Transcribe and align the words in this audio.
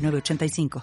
985. 0.00 0.82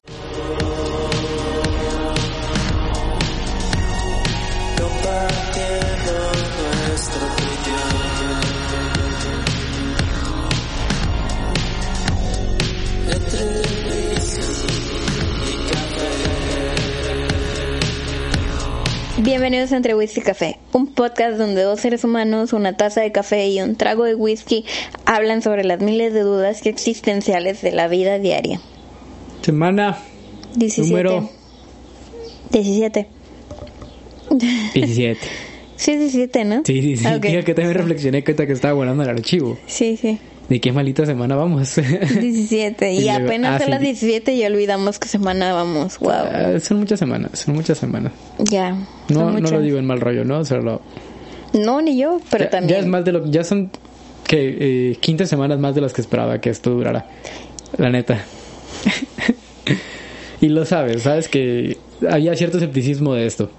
Bienvenidos 19.19 19.71
a 19.71 19.77
Entre 19.77 19.93
Whisky 19.93 20.19
y 20.19 20.23
Café, 20.23 20.59
un 20.71 20.93
podcast 20.93 21.37
donde 21.37 21.61
dos 21.61 21.81
seres 21.81 22.03
humanos, 22.03 22.53
una 22.53 22.77
taza 22.77 23.01
de 23.01 23.11
café 23.11 23.47
y 23.49 23.61
un 23.61 23.75
trago 23.75 24.05
de 24.05 24.15
whisky 24.15 24.65
hablan 25.05 25.41
sobre 25.41 25.63
las 25.63 25.81
miles 25.81 26.13
de 26.13 26.21
dudas 26.21 26.65
existenciales 26.65 27.61
de 27.61 27.71
la 27.71 27.87
vida 27.87 28.19
diaria. 28.19 28.61
Semana 29.41 29.97
17. 30.55 30.89
número 30.89 31.29
17. 32.51 33.07
17. 34.73 35.19
Sí, 35.77 35.95
17, 35.95 36.43
¿no? 36.43 36.63
Sí, 36.65 36.81
sí, 36.81 36.97
sí. 36.97 37.05
Ok. 37.05 37.21
Diga 37.21 37.43
que 37.43 37.53
también 37.53 37.77
reflexioné 37.77 38.23
que 38.23 38.31
estaba 38.31 38.73
volando 38.73 39.03
el 39.03 39.09
archivo. 39.09 39.59
Sí, 39.67 39.95
sí. 39.95 40.17
¿De 40.49 40.59
qué 40.59 40.71
malita 40.71 41.05
semana 41.05 41.35
vamos? 41.35 41.75
17. 42.19 42.93
Y, 42.93 42.97
Y 42.97 43.01
luego- 43.03 43.25
apenas 43.25 43.51
ah, 43.53 43.57
son 43.59 43.65
sí. 43.65 43.71
las 43.73 43.81
17 43.81 44.33
y 44.33 44.43
olvidamos 44.43 44.97
que 44.97 45.07
semana 45.07 45.53
vamos. 45.53 45.99
Wow. 45.99 46.09
Ah, 46.11 46.59
son 46.59 46.79
muchas 46.79 46.97
semanas, 46.97 47.37
son 47.37 47.53
muchas 47.53 47.77
semanas. 47.77 48.11
ya. 48.39 48.71
No, 49.09 49.29
no 49.39 49.51
lo 49.51 49.61
digo 49.61 49.77
en 49.77 49.85
mal 49.85 50.01
rollo, 50.01 50.25
¿no? 50.25 50.43
Solo, 50.45 50.81
No, 51.53 51.79
ni 51.83 51.95
yo, 51.95 52.21
pero 52.31 52.45
ya, 52.45 52.49
también. 52.49 52.79
ya 52.79 52.79
es 52.83 52.87
más 52.87 53.05
de 53.05 53.11
lo 53.11 53.27
ya 53.29 53.43
son 53.43 53.69
que 54.25 54.93
eh, 54.93 54.95
15 54.99 55.27
semanas 55.27 55.59
más 55.59 55.75
de 55.75 55.81
las 55.81 55.93
que 55.93 56.01
esperaba 56.01 56.41
que 56.41 56.49
esto 56.49 56.71
durara. 56.71 57.05
La 57.77 57.91
neta. 57.91 58.25
y 60.41 60.49
lo 60.49 60.65
sabes, 60.65 61.03
sabes 61.03 61.27
que 61.27 61.77
había 62.09 62.35
cierto 62.35 62.57
escepticismo 62.57 63.13
de 63.13 63.25
esto. 63.25 63.49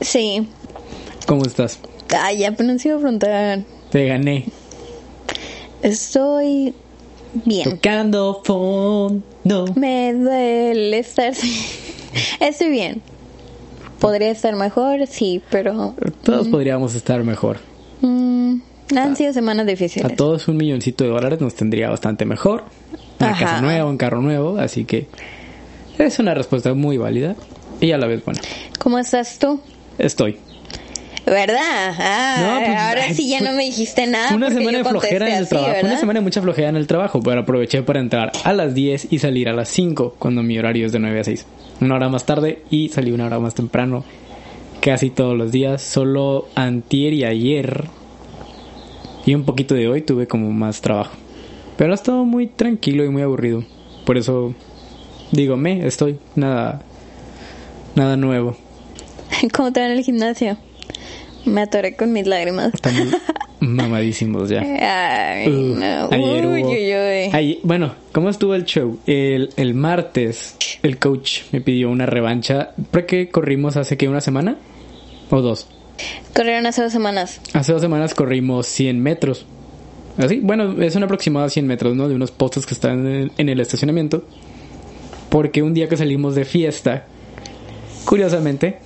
Sí. 0.00 0.48
¿Cómo 1.26 1.44
estás? 1.44 1.78
Ay, 2.16 2.44
apenas 2.44 2.84
iba 2.84 2.96
a 2.96 2.98
preguntar. 3.00 3.60
Te 3.90 4.06
gané. 4.06 4.46
Estoy 5.82 6.74
bien. 7.44 7.70
Tocando 7.70 8.42
fondo. 8.44 9.64
Me 9.74 10.12
duele 10.14 10.98
estar. 10.98 11.32
Estoy 12.40 12.70
bien. 12.70 13.02
Podría 14.00 14.30
estar 14.30 14.54
mejor, 14.56 15.06
sí, 15.06 15.42
pero. 15.50 15.94
Todos 16.22 16.48
podríamos 16.48 16.94
estar 16.94 17.22
mejor. 17.24 17.58
mm, 18.02 18.56
han 18.96 19.16
sido 19.16 19.32
semanas 19.32 19.66
difíciles. 19.66 20.12
A 20.12 20.14
todos 20.14 20.48
un 20.48 20.58
milloncito 20.58 21.04
de 21.04 21.10
dólares 21.10 21.40
nos 21.40 21.54
tendría 21.54 21.88
bastante 21.90 22.24
mejor. 22.24 22.64
Una 23.20 23.30
Ajá. 23.30 23.44
casa 23.44 23.60
nueva, 23.62 23.88
un 23.88 23.96
carro 23.96 24.20
nuevo, 24.20 24.58
así 24.58 24.84
que 24.84 25.06
es 25.98 26.18
una 26.18 26.34
respuesta 26.34 26.74
muy 26.74 26.98
válida 26.98 27.34
y 27.80 27.92
a 27.92 27.98
la 27.98 28.06
vez 28.06 28.24
buena. 28.24 28.40
¿Cómo 28.78 28.98
estás 28.98 29.38
tú? 29.38 29.60
Estoy. 29.98 30.38
¿Verdad? 31.24 31.94
Ah, 31.98 32.36
No, 32.40 32.64
pues, 32.64 32.78
ahora 32.78 33.04
ay, 33.08 33.14
sí 33.14 33.28
ya 33.28 33.40
no 33.40 33.52
me 33.52 33.64
dijiste 33.64 34.06
nada. 34.06 34.28
Fue 34.28 34.36
una 34.36 34.50
semana 34.50 34.78
de 34.78 34.84
flojera 34.84 35.26
en 35.28 35.34
el 35.34 35.42
así, 35.42 35.50
trabajo. 35.50 35.74
Una 35.82 35.98
semana 35.98 36.20
de 36.20 36.24
mucha 36.24 36.40
flojera 36.40 36.68
en 36.68 36.76
el 36.76 36.86
trabajo, 36.86 37.20
pero 37.20 37.40
aproveché 37.40 37.82
para 37.82 37.98
entrar 37.98 38.30
a 38.44 38.52
las 38.52 38.74
10 38.74 39.08
y 39.10 39.18
salir 39.18 39.48
a 39.48 39.52
las 39.52 39.68
5 39.70 40.14
cuando 40.20 40.44
mi 40.44 40.56
horario 40.56 40.86
es 40.86 40.92
de 40.92 41.00
9 41.00 41.18
a 41.20 41.24
6. 41.24 41.46
Una 41.80 41.96
hora 41.96 42.08
más 42.08 42.24
tarde 42.26 42.62
y 42.70 42.90
salí 42.90 43.10
una 43.10 43.26
hora 43.26 43.40
más 43.40 43.54
temprano. 43.54 44.04
Casi 44.80 45.10
todos 45.10 45.36
los 45.36 45.50
días, 45.50 45.82
solo 45.82 46.46
antier 46.54 47.12
y 47.12 47.24
ayer 47.24 47.84
y 49.24 49.34
un 49.34 49.44
poquito 49.44 49.74
de 49.74 49.88
hoy 49.88 50.02
tuve 50.02 50.28
como 50.28 50.52
más 50.52 50.80
trabajo. 50.80 51.16
Pero 51.76 51.92
ha 51.92 51.94
estado 51.94 52.24
muy 52.24 52.46
tranquilo 52.46 53.04
y 53.04 53.08
muy 53.08 53.22
aburrido. 53.22 53.64
Por 54.04 54.16
eso 54.18 54.54
digo, 55.32 55.56
me 55.56 55.86
estoy 55.86 56.18
nada 56.34 56.82
nada 57.94 58.16
nuevo. 58.16 58.56
¿Cómo 59.54 59.72
te 59.72 59.80
va 59.80 59.86
en 59.86 59.92
el 59.92 60.04
gimnasio? 60.04 60.56
Me 61.44 61.62
atoré 61.62 61.94
con 61.96 62.12
mis 62.12 62.26
lágrimas. 62.26 62.74
Estamos 62.74 63.08
mamadísimos 63.60 64.48
ya. 64.48 64.60
Ay, 64.62 65.48
Uh, 65.48 65.74
no. 65.76 66.08
ayer 66.10 66.46
Uy, 66.46 66.62
hubo- 66.62 66.70
uy, 66.70 66.76
uy. 66.94 67.30
Ayer- 67.32 67.58
bueno, 67.62 67.94
¿cómo 68.12 68.30
estuvo 68.30 68.54
el 68.54 68.64
show? 68.64 68.98
El, 69.06 69.50
el 69.56 69.74
martes 69.74 70.56
el 70.82 70.98
coach 70.98 71.42
me 71.52 71.60
pidió 71.60 71.90
una 71.90 72.06
revancha. 72.06 72.70
porque 72.90 73.28
corrimos 73.28 73.76
hace 73.76 73.96
que 73.96 74.08
una 74.08 74.20
semana? 74.20 74.56
¿O 75.30 75.40
dos? 75.40 75.68
Corrieron 76.34 76.66
hace 76.66 76.82
dos 76.82 76.92
semanas. 76.92 77.40
Hace 77.54 77.72
dos 77.72 77.80
semanas 77.82 78.14
corrimos 78.14 78.66
100 78.66 79.00
metros. 79.02 79.46
Así, 80.18 80.40
bueno, 80.42 80.80
es 80.82 80.94
un 80.96 81.02
aproximado 81.02 81.46
a 81.46 81.50
100 81.50 81.66
metros, 81.66 81.94
¿no? 81.96 82.08
De 82.08 82.14
unos 82.14 82.30
postes 82.30 82.64
que 82.66 82.74
están 82.74 83.06
en, 83.06 83.32
en 83.36 83.48
el 83.48 83.60
estacionamiento. 83.60 84.24
Porque 85.28 85.62
un 85.62 85.74
día 85.74 85.88
que 85.88 85.96
salimos 85.96 86.34
de 86.34 86.44
fiesta, 86.44 87.04
curiosamente, 88.04 88.78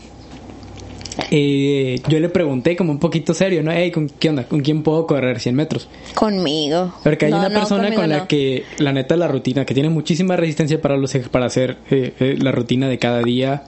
eh, 1.30 2.00
yo 2.08 2.18
le 2.18 2.28
pregunté 2.28 2.76
como 2.76 2.92
un 2.92 2.98
poquito 2.98 3.34
serio, 3.34 3.62
¿no? 3.62 3.70
Hey, 3.72 3.90
¿con, 3.90 4.08
¿qué 4.08 4.30
onda? 4.30 4.44
¿Con 4.44 4.60
quién 4.60 4.82
puedo 4.82 5.06
correr 5.06 5.38
100 5.38 5.54
metros? 5.54 5.88
Conmigo. 6.14 6.94
Porque 7.04 7.26
hay 7.26 7.30
No, 7.30 7.38
una 7.38 7.48
no, 7.48 7.58
persona 7.58 7.94
con 7.94 8.08
la 8.08 8.18
no. 8.20 8.28
que, 8.28 8.64
la 8.78 8.92
neta, 8.92 9.16
la 9.16 9.28
rutina, 9.28 9.64
que 9.64 9.74
tiene 9.74 9.90
muchísima 9.90 10.36
resistencia 10.36 10.80
para, 10.80 10.96
los, 10.96 11.12
para 11.30 11.46
hacer 11.46 11.76
eh, 11.90 12.14
eh, 12.18 12.36
la 12.40 12.52
rutina 12.52 12.88
de 12.88 12.98
cada 12.98 13.20
día, 13.22 13.64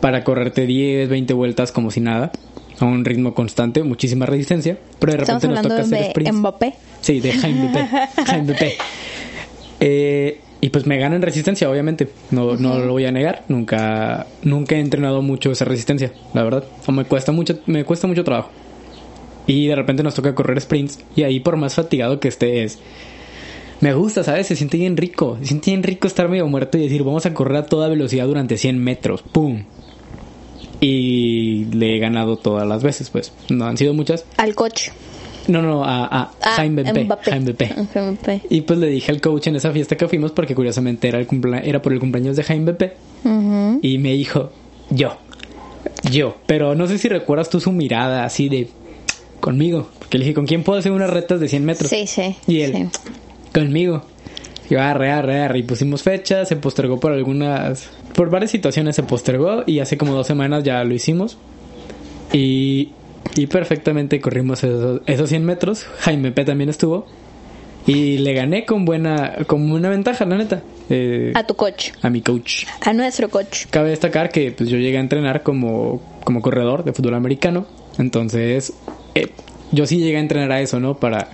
para 0.00 0.22
correrte 0.24 0.66
10, 0.66 1.08
20 1.08 1.32
vueltas 1.34 1.72
como 1.72 1.90
si 1.90 2.00
nada, 2.00 2.30
a 2.80 2.84
un 2.84 3.04
ritmo 3.04 3.34
constante, 3.34 3.82
muchísima 3.82 4.26
resistencia, 4.26 4.78
pero 4.98 5.12
de 5.12 5.18
repente 5.18 5.48
nos 5.48 5.62
toca 5.62 5.80
hacer 5.80 5.98
de 5.98 6.10
sprints. 6.10 6.32
Mbappé. 6.32 6.74
Sí, 7.00 7.20
de 7.20 7.32
Jaime 7.32 7.70
P. 7.72 8.24
Jaime 8.24 8.54
P. 8.54 8.74
Eh, 9.80 10.40
y 10.64 10.70
pues 10.70 10.86
me 10.86 10.96
gana 10.96 11.14
en 11.14 11.20
resistencia, 11.20 11.68
obviamente. 11.68 12.08
No, 12.30 12.56
no 12.56 12.78
lo 12.78 12.92
voy 12.92 13.04
a 13.04 13.12
negar. 13.12 13.44
Nunca, 13.48 14.26
nunca 14.42 14.76
he 14.76 14.80
entrenado 14.80 15.20
mucho 15.20 15.52
esa 15.52 15.66
resistencia, 15.66 16.12
la 16.32 16.42
verdad. 16.42 16.64
O 16.86 16.92
me 16.92 17.04
cuesta 17.04 17.32
mucho, 17.32 17.58
me 17.66 17.84
cuesta 17.84 18.06
mucho 18.06 18.24
trabajo. 18.24 18.50
Y 19.46 19.66
de 19.66 19.76
repente 19.76 20.02
nos 20.02 20.14
toca 20.14 20.34
correr 20.34 20.58
sprints. 20.62 21.00
Y 21.16 21.24
ahí 21.24 21.40
por 21.40 21.56
más 21.56 21.74
fatigado 21.74 22.18
que 22.18 22.28
esté 22.28 22.64
es. 22.64 22.78
Me 23.82 23.92
gusta, 23.92 24.24
¿sabes? 24.24 24.46
Se 24.46 24.56
siente 24.56 24.78
bien 24.78 24.96
rico. 24.96 25.36
Se 25.40 25.48
siente 25.48 25.70
bien 25.70 25.82
rico 25.82 26.06
estar 26.06 26.30
medio 26.30 26.46
muerto 26.46 26.78
y 26.78 26.82
decir, 26.84 27.02
vamos 27.02 27.26
a 27.26 27.34
correr 27.34 27.58
a 27.58 27.66
toda 27.66 27.88
velocidad 27.88 28.26
durante 28.26 28.56
100 28.56 28.78
metros. 28.82 29.20
¡Pum! 29.20 29.64
Y 30.80 31.66
le 31.66 31.96
he 31.96 31.98
ganado 31.98 32.36
todas 32.36 32.66
las 32.66 32.82
veces, 32.82 33.10
pues. 33.10 33.32
No 33.48 33.66
han 33.66 33.76
sido 33.76 33.94
muchas. 33.94 34.24
Al 34.36 34.54
coche. 34.54 34.92
No, 35.46 35.60
no, 35.60 35.84
a, 35.84 36.04
a 36.06 36.30
Ah, 36.42 36.52
Jaime. 36.56 36.82
Mbappé. 36.82 37.30
Jaime. 37.30 37.54
Ah, 37.76 37.84
Jaime 37.92 38.16
P. 38.16 38.42
Y 38.50 38.62
pues 38.62 38.78
le 38.78 38.86
dije 38.88 39.12
al 39.12 39.20
coach 39.20 39.46
en 39.48 39.56
esa 39.56 39.70
fiesta 39.72 39.96
que 39.96 40.08
fuimos 40.08 40.32
porque 40.32 40.54
curiosamente 40.54 41.08
era, 41.08 41.18
el 41.20 41.26
era 41.64 41.82
por 41.82 41.92
el 41.92 42.00
cumpleaños 42.00 42.36
de 42.36 42.42
Jaime. 42.44 42.74
Ujú. 43.24 43.78
Y 43.82 43.98
me 43.98 44.12
dijo, 44.14 44.50
yo, 44.90 45.16
yo. 46.10 46.36
Pero 46.46 46.74
no 46.74 46.86
sé 46.86 46.98
si 46.98 47.08
recuerdas 47.08 47.50
tú 47.50 47.60
su 47.60 47.72
mirada 47.72 48.24
así 48.24 48.48
de, 48.48 48.68
conmigo. 49.40 49.88
Porque 49.98 50.18
le 50.18 50.24
dije, 50.24 50.34
¿con 50.34 50.46
quién 50.46 50.62
puedo 50.64 50.78
hacer 50.78 50.92
unas 50.92 51.10
retas 51.10 51.40
de 51.40 51.48
100 51.48 51.64
metros? 51.64 51.90
Sí, 51.90 52.06
sí. 52.06 52.36
Y 52.46 52.60
él, 52.62 52.72
sí. 52.92 53.10
conmigo. 53.52 54.02
Y 54.70 54.74
yo, 54.74 54.80
arre, 54.82 55.10
arre, 55.12 55.40
arre. 55.42 55.58
Y 55.58 55.62
pusimos 55.62 56.02
fecha, 56.02 56.46
se 56.46 56.56
postergó 56.56 56.98
por 56.98 57.12
algunas, 57.12 57.90
por 58.14 58.30
varias 58.30 58.50
situaciones 58.50 58.96
se 58.96 59.02
postergó 59.02 59.64
y 59.66 59.80
hace 59.80 59.98
como 59.98 60.14
dos 60.14 60.26
semanas 60.26 60.64
ya 60.64 60.82
lo 60.84 60.94
hicimos. 60.94 61.36
Y, 62.32 62.92
y 63.36 63.46
perfectamente 63.46 64.20
corrimos 64.20 64.64
esos, 64.64 65.02
esos 65.06 65.28
100 65.28 65.44
metros. 65.44 65.86
Jaime 66.00 66.32
P 66.32 66.44
también 66.44 66.70
estuvo. 66.70 67.06
Y 67.86 68.18
le 68.18 68.32
gané 68.32 68.64
con 68.64 68.84
buena, 68.86 69.34
con 69.46 69.70
una 69.70 69.90
ventaja, 69.90 70.24
la 70.24 70.36
neta. 70.38 70.62
Eh, 70.88 71.32
A 71.34 71.46
tu 71.46 71.54
coche. 71.54 71.92
a 72.02 72.08
mi 72.08 72.22
coach. 72.22 72.64
A 72.80 72.92
nuestro 72.94 73.28
coche. 73.28 73.66
Cabe 73.70 73.90
destacar 73.90 74.30
que 74.30 74.52
pues, 74.52 74.70
yo 74.70 74.78
llegué 74.78 74.96
a 74.96 75.00
entrenar 75.00 75.42
como, 75.42 76.00
como 76.24 76.40
corredor 76.40 76.84
de 76.84 76.92
fútbol 76.94 77.14
americano. 77.14 77.66
Entonces, 77.98 78.72
eh, 79.14 79.28
yo 79.70 79.86
sí 79.86 79.98
llegué 79.98 80.16
a 80.16 80.20
entrenar 80.20 80.50
a 80.52 80.60
eso, 80.62 80.80
¿no? 80.80 80.94
Para 80.96 81.28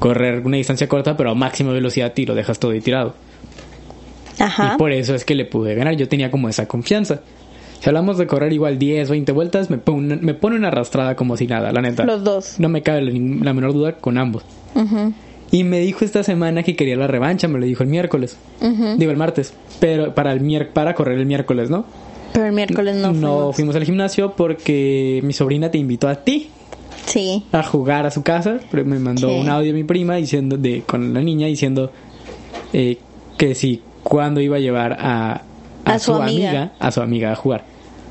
correr 0.00 0.44
una 0.44 0.56
distancia 0.56 0.88
corta, 0.88 1.16
pero 1.16 1.30
a 1.30 1.34
máxima 1.34 1.72
velocidad 1.72 2.12
y 2.16 2.26
lo 2.26 2.34
dejas 2.34 2.58
todo 2.58 2.72
ahí 2.72 2.80
tirado. 2.80 3.14
Ajá. 4.40 4.72
Y 4.74 4.78
por 4.78 4.90
eso 4.92 5.14
es 5.14 5.24
que 5.24 5.34
le 5.36 5.44
pude 5.44 5.74
ganar. 5.74 5.94
Yo 5.96 6.08
tenía 6.08 6.30
como 6.30 6.48
esa 6.48 6.66
confianza. 6.66 7.20
Si 7.80 7.88
hablamos 7.88 8.18
de 8.18 8.26
correr 8.26 8.52
igual 8.52 8.78
10, 8.78 9.08
20 9.08 9.32
vueltas, 9.32 9.70
me 9.70 9.78
pone, 9.78 10.16
me 10.16 10.34
pone 10.34 10.56
una 10.56 10.68
arrastrada 10.68 11.14
como 11.16 11.36
si 11.36 11.46
nada, 11.46 11.72
la 11.72 11.80
neta. 11.80 12.04
Los 12.04 12.24
dos. 12.24 12.56
No 12.58 12.68
me 12.68 12.82
cabe 12.82 13.00
la, 13.02 13.12
la 13.44 13.54
menor 13.54 13.72
duda 13.72 13.92
con 13.96 14.18
ambos. 14.18 14.42
Y 15.52 15.64
me 15.64 15.80
dijo 15.80 16.04
esta 16.04 16.22
semana 16.22 16.62
que 16.62 16.76
quería 16.76 16.96
la 16.96 17.06
revancha, 17.06 17.48
me 17.48 17.58
lo 17.58 17.66
dijo 17.66 17.82
el 17.82 17.88
miércoles. 17.88 18.36
Ujú. 18.60 18.96
Digo 18.98 19.10
el 19.10 19.16
martes, 19.16 19.52
pero 19.80 20.14
para 20.14 20.32
el 20.32 20.40
mier 20.40 20.70
para 20.70 20.94
correr 20.94 21.18
el 21.18 21.26
miércoles, 21.26 21.70
¿no? 21.70 21.84
Pero 22.32 22.46
el 22.46 22.52
miércoles 22.52 22.96
no, 22.96 23.12
no 23.12 23.52
fuimos. 23.52 23.74
al 23.74 23.84
gimnasio 23.84 24.34
porque 24.36 25.20
mi 25.24 25.32
sobrina 25.32 25.70
te 25.70 25.78
invitó 25.78 26.06
a 26.08 26.16
ti 26.16 26.48
Sí. 27.06 27.42
a 27.50 27.62
jugar 27.64 28.06
a 28.06 28.10
su 28.12 28.22
casa. 28.22 28.60
Pero 28.70 28.84
Me 28.84 28.98
mandó 29.00 29.28
Sí. 29.28 29.34
un 29.40 29.48
audio 29.48 29.72
mi 29.74 29.82
prima 29.84 30.14
diciendo 30.16 30.56
de 30.56 30.82
con 30.82 31.12
la 31.12 31.20
niña 31.22 31.48
diciendo 31.48 31.90
eh, 32.72 32.98
que 33.36 33.54
si 33.56 33.82
cuando 34.02 34.40
iba 34.40 34.56
a 34.56 34.60
llevar 34.60 34.96
a, 35.00 35.42
A 35.84 35.98
su 35.98 36.14
amiga. 36.14 36.72
a 36.78 36.90
su 36.90 37.00
amiga 37.00 37.32
a 37.32 37.36
jugar, 37.36 37.64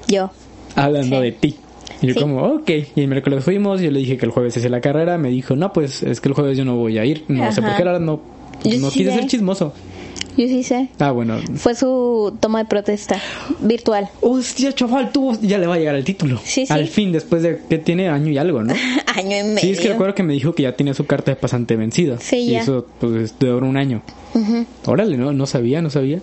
Yo. 0.08 0.32
hablando 0.76 1.18
Sí. 1.18 1.24
de 1.24 1.32
ti. 1.32 1.56
Y 2.02 2.08
yo 2.08 2.14
Sí. 2.14 2.20
como, 2.22 2.42
ok. 2.44 2.70
Y 2.96 3.02
el 3.02 3.08
miércoles 3.08 3.44
fuimos, 3.44 3.82
yo 3.82 3.92
le 3.92 4.00
dije 4.00 4.18
que 4.18 4.26
el 4.26 4.32
jueves 4.32 4.56
hacía 4.56 4.70
la 4.70 4.80
carrera, 4.82 5.18
me 5.18 5.30
dijo, 5.30 5.56
no, 5.56 5.74
pues 5.74 6.02
es 6.04 6.22
que 6.22 6.30
el 6.30 6.34
jueves 6.36 6.58
yo 6.58 6.64
no 6.66 6.76
voy 6.78 6.98
a 6.98 7.06
ir. 7.06 7.26
No 7.28 7.52
sé 7.52 7.62
por 7.62 7.72
qué, 7.76 7.84
ahora 7.84 8.00
no, 8.00 8.22
Yo 8.64 8.80
no 8.80 8.90
sí 8.90 9.00
quise 9.00 9.12
sé. 9.12 9.20
ser 9.20 9.28
chismoso. 9.28 9.74
Yo 10.38 10.48
sí 10.48 10.64
sé. 10.64 10.88
Ah, 11.00 11.12
bueno. 11.12 11.38
Fue 11.56 11.76
su 11.76 12.34
toma 12.40 12.60
de 12.60 12.66
protesta 12.66 13.20
virtual. 13.60 14.08
Hostia, 14.22 14.72
chaval, 14.74 15.12
tú 15.12 15.38
ya 15.42 15.58
le 15.58 15.68
va 15.68 15.76
a 15.76 15.78
llegar 15.78 15.96
el 15.96 16.06
título. 16.06 16.40
Sí, 16.46 16.66
sí. 16.66 16.72
Al 16.72 16.88
fin, 16.88 17.12
después 17.12 17.44
de 17.44 17.60
que 17.70 17.78
tiene 17.80 18.08
año 18.08 18.30
y 18.32 18.38
algo, 18.38 18.64
¿no? 18.64 18.74
Año 19.16 19.38
y 19.38 19.44
medio. 19.44 19.60
Sí, 19.60 19.72
es 19.72 19.82
que 19.82 19.90
recuerdo 19.90 20.16
que 20.16 20.24
me 20.24 20.32
dijo 20.32 20.54
que 20.56 20.64
ya 20.64 20.72
tenía 20.78 20.94
su 20.94 21.06
carta 21.06 21.32
de 21.32 21.36
pasante 21.36 21.76
vencida. 21.76 22.18
Sí, 22.22 22.38
Y 22.38 22.52
ya. 22.52 22.62
eso, 22.62 22.86
pues, 23.02 23.38
duró 23.38 23.68
un 23.68 23.76
año. 23.76 24.02
Órale, 24.86 25.18
no, 25.18 25.34
no 25.34 25.46
sabía, 25.46 25.82
no 25.82 25.90
sabía. 25.90 26.20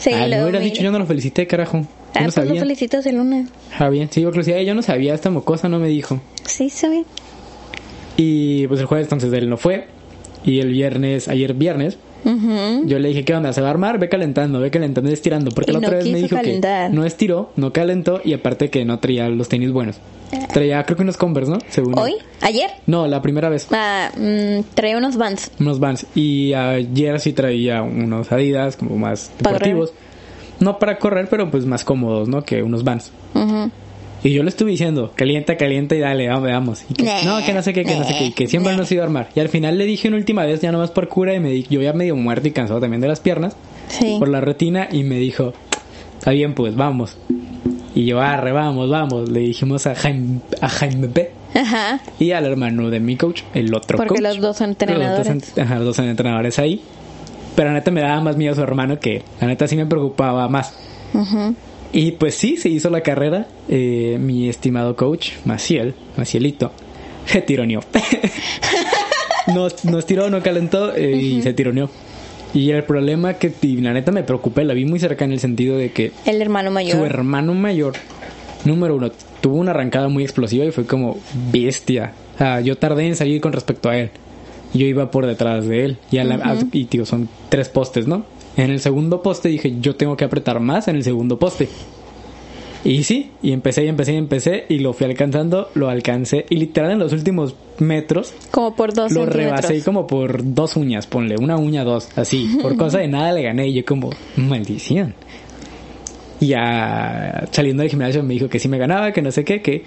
Sí, 0.00 0.10
ah, 0.12 0.28
lo 0.28 0.36
no 0.36 0.42
hubieras 0.44 0.62
dicho, 0.62 0.82
yo 0.82 0.92
no 0.92 0.98
lo 0.98 1.06
felicité, 1.06 1.46
carajo. 1.46 1.78
Yo 1.80 1.86
Ah, 2.14 2.20
no 2.20 2.24
pues 2.26 2.36
lo 2.36 2.44
sabía. 2.44 2.60
felicitas 2.60 3.04
el 3.06 3.16
lunes. 3.16 3.48
Ah, 3.78 3.88
bien, 3.88 4.08
sí, 4.10 4.20
yo 4.20 4.30
creo 4.30 4.44
que 4.44 4.52
sí, 4.58 4.64
yo 4.64 4.74
no 4.74 4.82
sabía, 4.82 5.14
esta 5.14 5.30
mocosa 5.30 5.68
no 5.68 5.78
me 5.78 5.88
dijo. 5.88 6.20
Sí, 6.44 6.70
sabe. 6.70 7.04
Y 8.16 8.66
pues 8.68 8.80
el 8.80 8.86
jueves 8.86 9.06
entonces 9.06 9.32
él 9.32 9.48
no 9.48 9.56
fue. 9.56 9.86
Y 10.44 10.60
el 10.60 10.70
viernes, 10.72 11.28
ayer 11.28 11.54
viernes, 11.54 11.98
Yo 12.24 12.98
le 12.98 13.08
dije, 13.08 13.24
¿qué 13.24 13.34
onda? 13.34 13.52
¿Se 13.52 13.60
va 13.60 13.68
a 13.68 13.70
armar? 13.70 13.98
Ve 13.98 14.08
calentando, 14.08 14.60
ve 14.60 14.70
calentando, 14.70 15.10
estirando. 15.10 15.50
Porque 15.50 15.70
Y 15.70 15.74
la 15.74 15.80
no 15.80 15.86
otra 15.86 15.98
vez 15.98 16.06
me 16.08 16.18
dijo 16.18 16.36
calentar. 16.36 16.90
que 16.90 16.96
no 16.96 17.04
estiró, 17.04 17.50
no 17.56 17.72
calentó 17.72 18.20
y 18.24 18.34
aparte 18.34 18.70
que 18.70 18.84
no 18.84 18.98
traía 18.98 19.28
los 19.28 19.48
tenis 19.48 19.72
buenos. 19.72 19.96
Traía, 20.52 20.82
creo 20.84 20.96
que 20.96 21.02
unos 21.04 21.16
Converse, 21.16 21.50
¿no? 21.50 21.58
Según. 21.70 21.98
¿Hoy? 21.98 22.14
¿Ayer? 22.42 22.70
No, 22.86 23.06
la 23.06 23.22
primera 23.22 23.48
vez. 23.48 23.66
Ah, 23.70 24.10
mm, 24.16 24.60
traía 24.74 24.98
unos 24.98 25.16
vans. 25.16 25.50
Unos 25.58 25.80
Vans. 25.80 26.06
Y 26.14 26.52
ayer 26.52 27.18
sí 27.20 27.32
traía 27.32 27.82
unos 27.82 28.30
Adidas, 28.30 28.76
como 28.76 28.96
más 28.96 29.30
Para 29.42 29.54
deportivos. 29.54 29.92
No 30.60 30.78
para 30.78 30.98
correr, 30.98 31.28
pero 31.30 31.50
pues 31.50 31.64
más 31.66 31.84
cómodos, 31.84 32.28
¿no? 32.28 32.42
Que 32.42 32.62
unos 32.62 32.84
Vans. 32.84 33.10
Ujú. 33.34 33.70
Y 34.24 34.32
yo 34.32 34.42
le 34.42 34.48
estuve 34.48 34.70
diciendo, 34.72 35.12
calienta, 35.14 35.56
calienta 35.56 35.94
y 35.94 36.00
dale, 36.00 36.26
vamos, 36.28 36.42
veamos. 36.42 36.84
Y 36.90 36.94
que, 36.94 37.04
no, 37.24 37.44
que 37.44 37.52
no 37.54 37.62
sé 37.62 37.72
qué, 37.72 37.84
que 37.84 37.94
no 37.96 38.04
sé 38.04 38.14
qué, 38.18 38.32
que 38.32 38.46
siempre 38.48 38.72
nah. 38.72 38.78
nos 38.78 38.90
iba 38.90 39.02
a 39.02 39.06
armar. 39.06 39.28
Y 39.34 39.40
al 39.40 39.48
final 39.48 39.78
le 39.78 39.84
dije 39.86 40.08
una 40.08 40.16
última 40.16 40.44
vez, 40.44 40.60
ya 40.60 40.72
nomás 40.72 40.90
por 40.90 41.08
cura, 41.08 41.34
y 41.34 41.40
me 41.40 41.50
di, 41.50 41.66
yo 41.70 41.80
ya 41.80 41.92
medio 41.92 42.16
muerto 42.16 42.48
y 42.48 42.50
cansado 42.50 42.80
también 42.80 43.00
de 43.00 43.08
las 43.08 43.20
piernas, 43.20 43.54
Sí. 43.88 44.16
por 44.18 44.28
la 44.28 44.40
retina, 44.40 44.88
y 44.90 45.02
me 45.04 45.16
dijo, 45.18 45.52
está 46.18 46.32
bien, 46.32 46.54
pues 46.54 46.74
vamos. 46.74 47.16
Y 47.94 48.04
yo, 48.06 48.20
arre, 48.20 48.52
vamos, 48.52 48.90
vamos. 48.90 49.28
Le 49.28 49.40
dijimos 49.40 49.86
a 49.86 49.94
Jaime, 49.94 50.40
a 50.60 50.68
Jaime 50.68 51.08
P. 51.08 51.30
Ajá. 51.54 52.00
Y 52.18 52.32
al 52.32 52.44
hermano 52.44 52.90
de 52.90 53.00
mi 53.00 53.16
coach, 53.16 53.42
el 53.54 53.72
otro 53.74 53.96
Porque 53.96 54.16
coach. 54.16 54.20
los 54.22 54.40
dos 54.40 54.56
son 54.58 54.70
entrenadores. 54.70 55.26
Los 55.26 55.38
dos, 55.48 55.56
en- 55.56 55.62
ajá, 55.64 55.76
los 55.76 55.84
dos 55.86 55.96
son 55.96 56.06
entrenadores 56.06 56.58
ahí. 56.58 56.82
Pero 57.56 57.68
la 57.70 57.74
neta 57.76 57.90
me 57.90 58.00
daba 58.02 58.20
más 58.20 58.36
miedo 58.36 58.54
su 58.54 58.62
hermano 58.62 59.00
que 59.00 59.22
la 59.40 59.46
neta 59.48 59.66
sí 59.66 59.74
me 59.74 59.86
preocupaba 59.86 60.48
más. 60.48 60.74
Ujú. 61.14 61.54
Y 61.92 62.12
pues 62.12 62.34
sí, 62.34 62.56
se 62.56 62.68
hizo 62.68 62.90
la 62.90 63.00
carrera. 63.02 63.46
Eh, 63.68 64.18
mi 64.20 64.48
estimado 64.48 64.94
coach, 64.96 65.30
Maciel, 65.44 65.94
Macielito, 66.16 66.72
se 67.26 67.40
tironeó. 67.42 67.80
nos, 69.54 69.84
nos 69.84 70.06
tiró, 70.06 70.30
no 70.30 70.42
calentó 70.42 70.94
eh, 70.94 71.16
y 71.16 71.42
se 71.42 71.52
tironeó. 71.54 71.90
Y 72.54 72.70
el 72.70 72.82
problema 72.84 73.34
que 73.34 73.52
la 73.62 73.92
neta 73.92 74.10
me 74.10 74.22
preocupé, 74.22 74.64
la 74.64 74.74
vi 74.74 74.84
muy 74.84 74.98
cerca 74.98 75.24
en 75.24 75.32
el 75.32 75.40
sentido 75.40 75.76
de 75.76 75.90
que 75.92 76.12
El 76.24 76.40
hermano 76.40 76.68
su 76.70 76.74
mayor. 76.74 77.06
hermano 77.06 77.54
mayor, 77.54 77.94
número 78.64 78.96
uno, 78.96 79.10
tuvo 79.42 79.56
una 79.56 79.72
arrancada 79.72 80.08
muy 80.08 80.22
explosiva 80.22 80.64
y 80.64 80.70
fue 80.70 80.86
como 80.86 81.18
bestia. 81.52 82.12
O 82.34 82.38
sea, 82.38 82.60
yo 82.60 82.76
tardé 82.78 83.06
en 83.06 83.16
salir 83.16 83.40
con 83.40 83.52
respecto 83.52 83.90
a 83.90 83.98
él. 83.98 84.10
Yo 84.74 84.86
iba 84.86 85.10
por 85.10 85.26
detrás 85.26 85.66
de 85.66 85.84
él. 85.84 85.98
Y, 86.10 86.18
a 86.18 86.24
la- 86.24 86.36
a- 86.36 86.56
y 86.72 86.84
digo, 86.84 87.04
son 87.04 87.28
tres 87.48 87.68
postes, 87.68 88.06
¿no? 88.06 88.24
En 88.58 88.70
el 88.70 88.80
segundo 88.80 89.22
poste 89.22 89.48
dije, 89.48 89.76
yo 89.80 89.94
tengo 89.94 90.16
que 90.16 90.24
apretar 90.24 90.58
más 90.58 90.88
en 90.88 90.96
el 90.96 91.04
segundo 91.04 91.38
poste. 91.38 91.68
Y 92.84 93.04
sí, 93.04 93.30
y 93.40 93.52
empecé 93.52 93.84
y 93.84 93.88
empecé 93.88 94.14
y 94.14 94.16
empecé 94.16 94.66
y 94.68 94.80
lo 94.80 94.92
fui 94.92 95.06
alcanzando, 95.06 95.68
lo 95.74 95.88
alcancé 95.88 96.44
y 96.50 96.56
literal 96.56 96.90
en 96.92 96.98
los 96.98 97.12
últimos 97.12 97.54
metros 97.78 98.34
Como 98.50 98.74
por 98.74 98.94
dos 98.94 99.12
lo 99.12 99.26
rebasé 99.26 99.82
como 99.82 100.06
por 100.06 100.54
dos 100.54 100.76
uñas, 100.76 101.06
ponle, 101.06 101.36
una 101.40 101.56
uña, 101.56 101.84
dos, 101.84 102.08
así. 102.16 102.58
Por 102.60 102.76
cosa 102.76 102.98
de 102.98 103.06
nada 103.06 103.32
le 103.32 103.42
gané 103.42 103.68
y 103.68 103.74
yo 103.74 103.84
como, 103.84 104.10
maldición. 104.36 105.14
Y 106.40 106.48
ya 106.48 107.48
saliendo 107.52 107.82
del 107.82 107.90
gimnasio 107.90 108.24
me 108.24 108.34
dijo 108.34 108.48
que 108.48 108.58
sí 108.58 108.68
me 108.68 108.78
ganaba, 108.78 109.12
que 109.12 109.22
no 109.22 109.30
sé 109.30 109.44
qué, 109.44 109.62
que... 109.62 109.84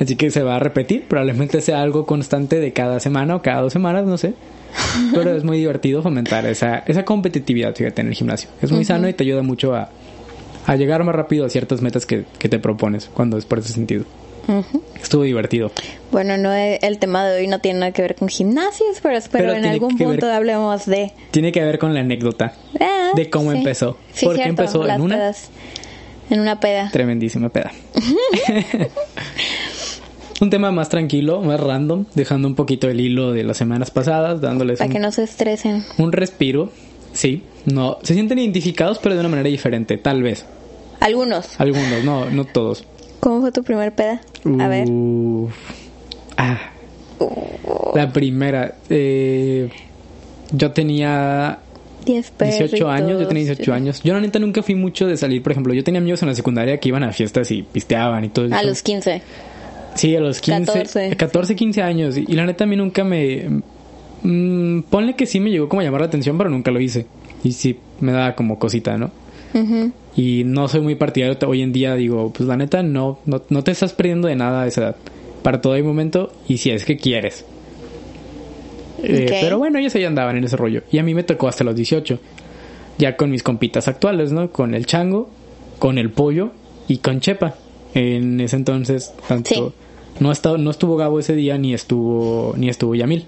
Así 0.00 0.16
que 0.16 0.30
se 0.30 0.42
va 0.42 0.56
a 0.56 0.58
repetir, 0.58 1.04
probablemente 1.06 1.60
sea 1.60 1.80
algo 1.80 2.06
constante 2.06 2.58
de 2.60 2.72
cada 2.72 2.98
semana 2.98 3.36
o 3.36 3.42
cada 3.42 3.62
dos 3.62 3.72
semanas, 3.72 4.04
no 4.04 4.16
sé. 4.16 4.34
Pero 5.14 5.34
es 5.36 5.44
muy 5.44 5.58
divertido 5.58 6.02
fomentar 6.02 6.46
esa, 6.46 6.78
esa 6.86 7.04
competitividad, 7.04 7.74
fíjate, 7.74 8.00
en 8.00 8.08
el 8.08 8.14
gimnasio. 8.14 8.48
Es 8.60 8.70
muy 8.72 8.84
sano 8.84 9.08
y 9.08 9.12
te 9.12 9.24
ayuda 9.24 9.42
mucho 9.42 9.74
a, 9.74 9.90
a 10.66 10.76
llegar 10.76 11.04
más 11.04 11.14
rápido 11.14 11.44
a 11.44 11.48
ciertas 11.48 11.80
metas 11.82 12.06
que, 12.06 12.24
que 12.38 12.48
te 12.48 12.58
propones 12.58 13.10
cuando 13.12 13.38
es 13.38 13.44
por 13.44 13.58
ese 13.58 13.72
sentido. 13.72 14.04
Ujú. 14.48 14.82
Estuvo 15.00 15.22
divertido. 15.22 15.70
Bueno, 16.10 16.36
no 16.36 16.52
eh, 16.52 16.78
el 16.82 16.98
tema 16.98 17.24
de 17.24 17.40
hoy 17.40 17.46
no 17.46 17.60
tiene 17.60 17.78
nada 17.80 17.92
que 17.92 18.02
ver 18.02 18.16
con 18.16 18.28
gimnasios, 18.28 18.98
pero 19.00 19.16
espero 19.16 19.44
Pero 19.44 19.56
en 19.58 19.66
algún 19.66 19.96
ver- 19.96 20.08
punto 20.08 20.26
hablemos 20.32 20.84
de 20.86 21.12
Tiene 21.30 21.52
que 21.52 21.62
ver 21.62 21.78
con 21.78 21.94
la 21.94 22.00
anécdota. 22.00 22.54
Ah, 22.80 23.10
De 23.14 23.30
cómo 23.30 23.52
sí. 23.52 23.58
empezó. 23.58 23.98
Sí, 24.12 24.26
¿Por 24.26 24.34
qué 24.36 24.42
cierto, 24.42 24.62
empezó? 24.62 24.88
¿En 24.88 25.00
una? 25.00 25.14
pedas. 25.16 25.48
En 26.30 26.40
una 26.40 26.58
peda. 26.58 26.90
Tremendísima 26.90 27.50
peda. 27.50 27.70
un 30.42 30.50
tema 30.50 30.70
más 30.72 30.88
tranquilo, 30.88 31.40
más 31.40 31.58
random, 31.60 32.04
dejando 32.14 32.48
un 32.48 32.54
poquito 32.54 32.88
el 32.88 33.00
hilo 33.00 33.32
de 33.32 33.44
las 33.44 33.56
semanas 33.56 33.90
pasadas, 33.90 34.40
dándoles 34.40 34.78
Para 34.78 34.88
un, 34.88 34.92
que 34.92 34.98
no 34.98 35.12
se 35.12 35.22
estresen. 35.22 35.84
un 35.98 36.12
respiro. 36.12 36.70
Sí, 37.12 37.42
no, 37.66 37.98
se 38.02 38.14
sienten 38.14 38.38
identificados, 38.38 38.98
pero 38.98 39.14
de 39.14 39.20
una 39.20 39.28
manera 39.28 39.48
diferente, 39.48 39.98
tal 39.98 40.22
vez. 40.22 40.44
Algunos. 41.00 41.60
Algunos, 41.60 42.04
no, 42.04 42.30
no 42.30 42.44
todos. 42.44 42.84
¿Cómo 43.20 43.40
fue 43.40 43.52
tu 43.52 43.62
primer 43.62 43.92
peda? 43.94 44.20
A 44.58 44.68
ver. 44.68 44.88
Uf. 44.88 45.52
Ah. 46.36 46.58
La 47.94 48.12
primera. 48.12 48.74
eh, 48.90 49.68
yo 50.50 50.72
tenía 50.72 51.58
10 52.04 52.32
18 52.38 52.90
años, 52.90 53.20
yo 53.20 53.28
tenía 53.28 53.44
18 53.44 53.56
perritos. 53.58 53.74
años. 53.74 54.02
Yo 54.02 54.14
la 54.14 54.20
neta 54.20 54.38
nunca 54.38 54.62
fui 54.62 54.74
mucho 54.74 55.06
de 55.06 55.16
salir, 55.16 55.42
por 55.42 55.52
ejemplo, 55.52 55.72
yo 55.72 55.84
tenía 55.84 56.00
amigos 56.00 56.22
en 56.22 56.28
la 56.28 56.34
secundaria 56.34 56.78
que 56.78 56.88
iban 56.88 57.04
a 57.04 57.12
fiestas 57.12 57.50
y 57.50 57.62
pisteaban 57.62 58.24
y 58.24 58.28
todo 58.28 58.52
A 58.54 58.62
los 58.62 58.82
15. 58.82 59.22
Sí, 59.94 60.16
a 60.16 60.20
los 60.20 60.40
15, 60.40 60.66
14. 60.66 61.16
14, 61.16 61.56
15 61.56 61.82
años. 61.82 62.16
Y, 62.16 62.26
la 62.34 62.46
neta 62.46 62.64
a 62.64 62.66
mí 62.66 62.76
nunca 62.76 63.04
me... 63.04 63.62
mm, 64.22 64.82
ponle 64.82 65.14
que 65.14 65.26
sí 65.26 65.40
me 65.40 65.50
llegó 65.50 65.68
como 65.68 65.80
a 65.80 65.84
llamar 65.84 66.00
la 66.02 66.06
atención, 66.06 66.38
pero 66.38 66.50
nunca 66.50 66.70
lo 66.70 66.80
hice. 66.80 67.06
Y 67.44 67.52
sí 67.52 67.78
me 68.00 68.12
daba 68.12 68.34
como 68.34 68.58
cosita, 68.58 68.96
¿no? 68.96 69.10
Ujú. 69.54 69.92
Y 70.16 70.44
no 70.44 70.68
soy 70.68 70.80
muy 70.80 70.94
partidario 70.94 71.36
hoy 71.46 71.62
en 71.62 71.72
día, 71.72 71.94
digo, 71.94 72.32
pues 72.32 72.48
la 72.48 72.56
neta 72.56 72.82
no, 72.82 73.18
no, 73.26 73.42
no 73.48 73.64
te 73.64 73.70
estás 73.70 73.92
perdiendo 73.92 74.28
de 74.28 74.36
nada 74.36 74.62
a 74.62 74.66
esa 74.66 74.80
edad. 74.82 74.96
Para 75.42 75.60
todo 75.60 75.72
hay 75.72 75.82
momento 75.82 76.32
y 76.48 76.58
si 76.58 76.70
es 76.70 76.84
que 76.84 76.96
quieres. 76.96 77.44
Eh, 79.02 79.38
pero 79.40 79.58
bueno, 79.58 79.78
ellos 79.78 79.94
ahí 79.94 80.04
andaban 80.04 80.36
en 80.36 80.44
ese 80.44 80.56
rollo. 80.56 80.82
Y 80.92 80.98
a 80.98 81.02
mí 81.02 81.14
me 81.14 81.24
tocó 81.24 81.48
hasta 81.48 81.64
los 81.64 81.74
18. 81.74 82.18
Ya 82.98 83.16
con 83.16 83.30
mis 83.30 83.42
compitas 83.42 83.88
actuales, 83.88 84.32
¿no? 84.32 84.52
Con 84.52 84.74
el 84.74 84.86
chango, 84.86 85.28
con 85.78 85.98
el 85.98 86.10
pollo 86.10 86.52
y 86.88 86.98
con 86.98 87.20
Chepa. 87.20 87.54
En 87.94 88.40
ese 88.40 88.56
entonces, 88.56 89.12
tanto... 89.26 89.48
Sí. 89.54 89.81
No, 90.20 90.30
estaba, 90.32 90.58
no 90.58 90.70
estuvo 90.70 90.96
Gabo 90.96 91.18
ese 91.18 91.34
día 91.34 91.58
ni 91.58 91.74
estuvo, 91.74 92.54
ni 92.56 92.68
estuvo 92.68 92.94
Yamil. 92.94 93.24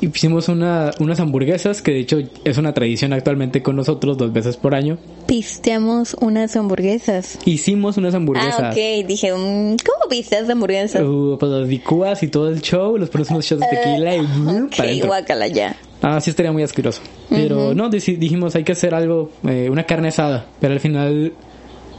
Y 0.00 0.06
hicimos 0.08 0.48
una, 0.48 0.90
unas 0.98 1.20
hamburguesas 1.20 1.80
que 1.80 1.92
de 1.92 2.00
hecho 2.00 2.18
es 2.44 2.58
una 2.58 2.74
tradición 2.74 3.12
actualmente 3.12 3.62
con 3.62 3.76
nosotros 3.76 4.18
dos 4.18 4.32
veces 4.32 4.56
por 4.56 4.74
año. 4.74 4.98
Pisteamos 5.28 6.16
unas 6.20 6.56
hamburguesas. 6.56 7.38
Hicimos 7.44 7.96
unas 7.98 8.12
hamburguesas. 8.14 8.60
Ah, 8.60 8.70
ok. 8.70 9.06
Dije, 9.06 9.32
mm, 9.32 9.76
¿cómo 9.84 10.08
pisteas 10.10 10.50
hamburguesas? 10.50 11.02
Uh, 11.02 11.36
pues 11.38 11.52
las 11.52 11.68
licúas 11.68 12.20
y 12.24 12.28
todo 12.28 12.48
el 12.48 12.60
show, 12.60 12.98
los 12.98 13.10
pones 13.10 13.30
unos 13.30 13.44
shots 13.44 13.60
de 13.60 13.66
tequila 13.76 14.16
y 14.16 14.20
uh, 14.20 14.64
ok, 14.64 14.76
para 14.76 14.88
adentro. 14.88 15.06
guácala 15.08 15.46
ya. 15.46 15.76
Ah, 16.02 16.20
sí 16.20 16.30
estaría 16.30 16.50
muy 16.50 16.64
asqueroso. 16.64 17.00
Pero 17.30 17.72
no, 17.72 17.88
deci- 17.88 18.18
dijimos 18.18 18.56
hay 18.56 18.64
que 18.64 18.72
hacer 18.72 18.94
algo, 18.96 19.30
eh, 19.46 19.68
una 19.70 19.84
carne 19.84 20.08
asada. 20.08 20.46
Pero 20.60 20.74
al 20.74 20.80
final 20.80 21.32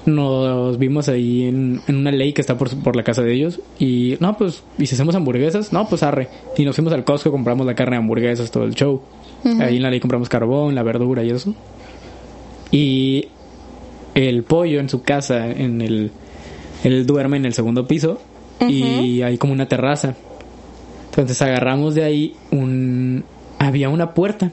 nos 0.05 0.77
vimos 0.77 1.07
ahí 1.09 1.43
en, 1.43 1.81
en 1.87 1.95
una 1.95 2.11
ley 2.11 2.33
que 2.33 2.41
está 2.41 2.57
por, 2.57 2.75
por 2.77 2.95
la 2.95 3.03
casa 3.03 3.21
de 3.21 3.33
ellos. 3.33 3.59
Y 3.79 4.17
no, 4.19 4.37
pues, 4.37 4.63
¿y 4.77 4.85
si 4.85 4.95
hacemos 4.95 5.15
hamburguesas? 5.15 5.71
No, 5.71 5.87
pues 5.87 6.03
arre. 6.03 6.29
Y 6.57 6.65
nos 6.65 6.75
fuimos 6.75 6.93
al 6.93 7.03
Costco, 7.03 7.31
compramos 7.31 7.65
la 7.65 7.75
carne 7.75 7.95
de 7.95 8.01
hamburguesas, 8.01 8.51
todo 8.51 8.63
el 8.63 8.75
show. 8.75 9.01
Ahí 9.59 9.77
en 9.77 9.83
la 9.83 9.89
ley 9.89 9.99
compramos 9.99 10.29
carbón, 10.29 10.73
la 10.73 10.83
verdura 10.83 11.23
y 11.23 11.29
eso. 11.29 11.53
Y 12.71 13.27
el 14.15 14.43
pollo 14.43 14.79
en 14.79 14.89
su 14.89 15.03
casa, 15.03 15.49
en 15.49 15.81
el... 15.81 16.11
Él 16.83 17.05
duerme 17.05 17.37
en 17.37 17.45
el 17.45 17.53
segundo 17.53 17.87
piso 17.87 18.19
y 18.59 19.21
hay 19.21 19.37
como 19.37 19.53
una 19.53 19.67
terraza. 19.67 20.15
Entonces 21.09 21.41
agarramos 21.41 21.95
de 21.95 22.03
ahí 22.03 22.35
un, 22.51 23.23
había 23.59 23.89
una 23.89 24.13
puerta. 24.13 24.51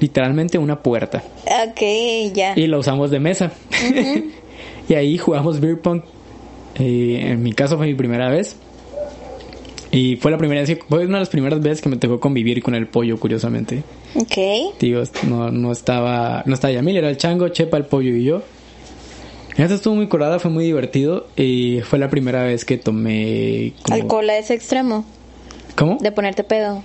Literalmente 0.00 0.58
una 0.58 0.80
puerta. 0.80 1.22
Ok, 1.44 2.32
ya. 2.34 2.54
Y 2.56 2.66
la 2.66 2.78
usamos 2.78 3.10
de 3.10 3.20
mesa. 3.20 3.52
y 4.92 4.94
ahí 4.94 5.16
jugamos 5.18 5.58
beer 5.60 5.80
pong. 5.80 6.02
Eh, 6.78 7.20
en 7.30 7.42
mi 7.42 7.52
caso 7.52 7.76
fue 7.78 7.86
mi 7.86 7.94
primera 7.94 8.28
vez. 8.28 8.56
Y 9.90 10.16
fue 10.16 10.30
la 10.30 10.38
primera 10.38 10.62
vez, 10.62 10.78
fue 10.88 11.04
una 11.06 11.18
de 11.18 11.20
las 11.20 11.28
primeras 11.28 11.60
veces 11.60 11.82
que 11.82 11.88
me 11.90 11.96
tocó 11.96 12.18
convivir 12.18 12.62
con 12.62 12.74
el 12.74 12.86
pollo, 12.86 13.18
curiosamente. 13.20 13.82
Ok. 14.14 14.76
Digo, 14.80 15.02
no, 15.28 15.50
no 15.50 15.70
estaba, 15.72 16.42
no 16.46 16.54
estaba 16.54 16.72
Yamil, 16.72 16.96
era 16.96 17.10
el 17.10 17.18
chango, 17.18 17.48
Chepa, 17.48 17.76
el 17.76 17.84
pollo 17.84 18.14
y 18.14 18.24
yo. 18.24 18.42
Eso 19.56 19.74
estuvo 19.74 19.94
muy 19.94 20.06
curada, 20.08 20.38
fue 20.38 20.50
muy 20.50 20.64
divertido. 20.64 21.26
Y 21.36 21.80
fue 21.82 21.98
la 21.98 22.08
primera 22.08 22.42
vez 22.44 22.64
que 22.64 22.78
tomé. 22.78 23.74
como- 23.82 23.94
Alcohol 23.96 24.30
a 24.30 24.38
ese 24.38 24.54
extremo. 24.54 25.04
¿Cómo? 25.76 25.98
De 26.00 26.10
ponerte 26.12 26.42
pedo. 26.44 26.82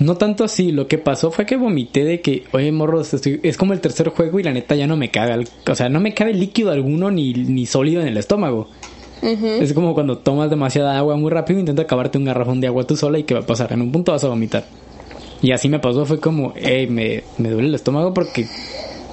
No 0.00 0.16
tanto 0.16 0.44
así, 0.44 0.72
lo 0.72 0.88
que 0.88 0.98
pasó 0.98 1.30
fue 1.30 1.46
que 1.46 1.56
vomité 1.56 2.04
de 2.04 2.20
que, 2.20 2.44
oye, 2.52 2.72
morros, 2.72 3.12
estoy- 3.14 3.38
es 3.42 3.56
como 3.56 3.72
el 3.74 3.80
tercer 3.80 4.08
juego 4.08 4.40
y 4.40 4.42
la 4.42 4.52
neta 4.52 4.74
ya 4.74 4.86
no 4.86 4.96
me 4.96 5.10
cabe, 5.10 5.32
al- 5.32 5.48
o 5.68 5.74
sea, 5.74 5.88
no 5.88 6.00
me 6.00 6.14
cabe 6.14 6.32
líquido 6.34 6.70
alguno 6.70 7.10
ni, 7.10 7.32
ni 7.34 7.66
sólido 7.66 8.00
en 8.00 8.08
el 8.08 8.16
estómago. 8.16 8.68
Es 9.62 9.74
como 9.74 9.92
cuando 9.92 10.16
tomas 10.18 10.48
demasiada 10.48 10.96
agua 10.96 11.16
muy 11.16 11.30
rápido 11.30 11.58
e 11.58 11.60
intenta 11.60 11.82
acabarte 11.82 12.16
un 12.16 12.24
garrafón 12.24 12.60
de 12.62 12.66
agua 12.68 12.84
tú 12.86 12.96
sola 12.96 13.18
y 13.18 13.24
¿qué 13.24 13.34
va 13.34 13.40
a 13.40 13.46
pasar? 13.46 13.70
En 13.74 13.82
un 13.82 13.92
punto 13.92 14.12
vas 14.12 14.24
a 14.24 14.28
vomitar. 14.28 14.64
Y 15.42 15.52
así 15.52 15.68
me 15.68 15.78
pasó, 15.78 16.06
fue 16.06 16.18
como, 16.20 16.54
hey, 16.56 16.86
me, 16.88 17.22
me 17.36 17.50
duele 17.50 17.68
el 17.68 17.74
estómago 17.74 18.14
porque 18.14 18.46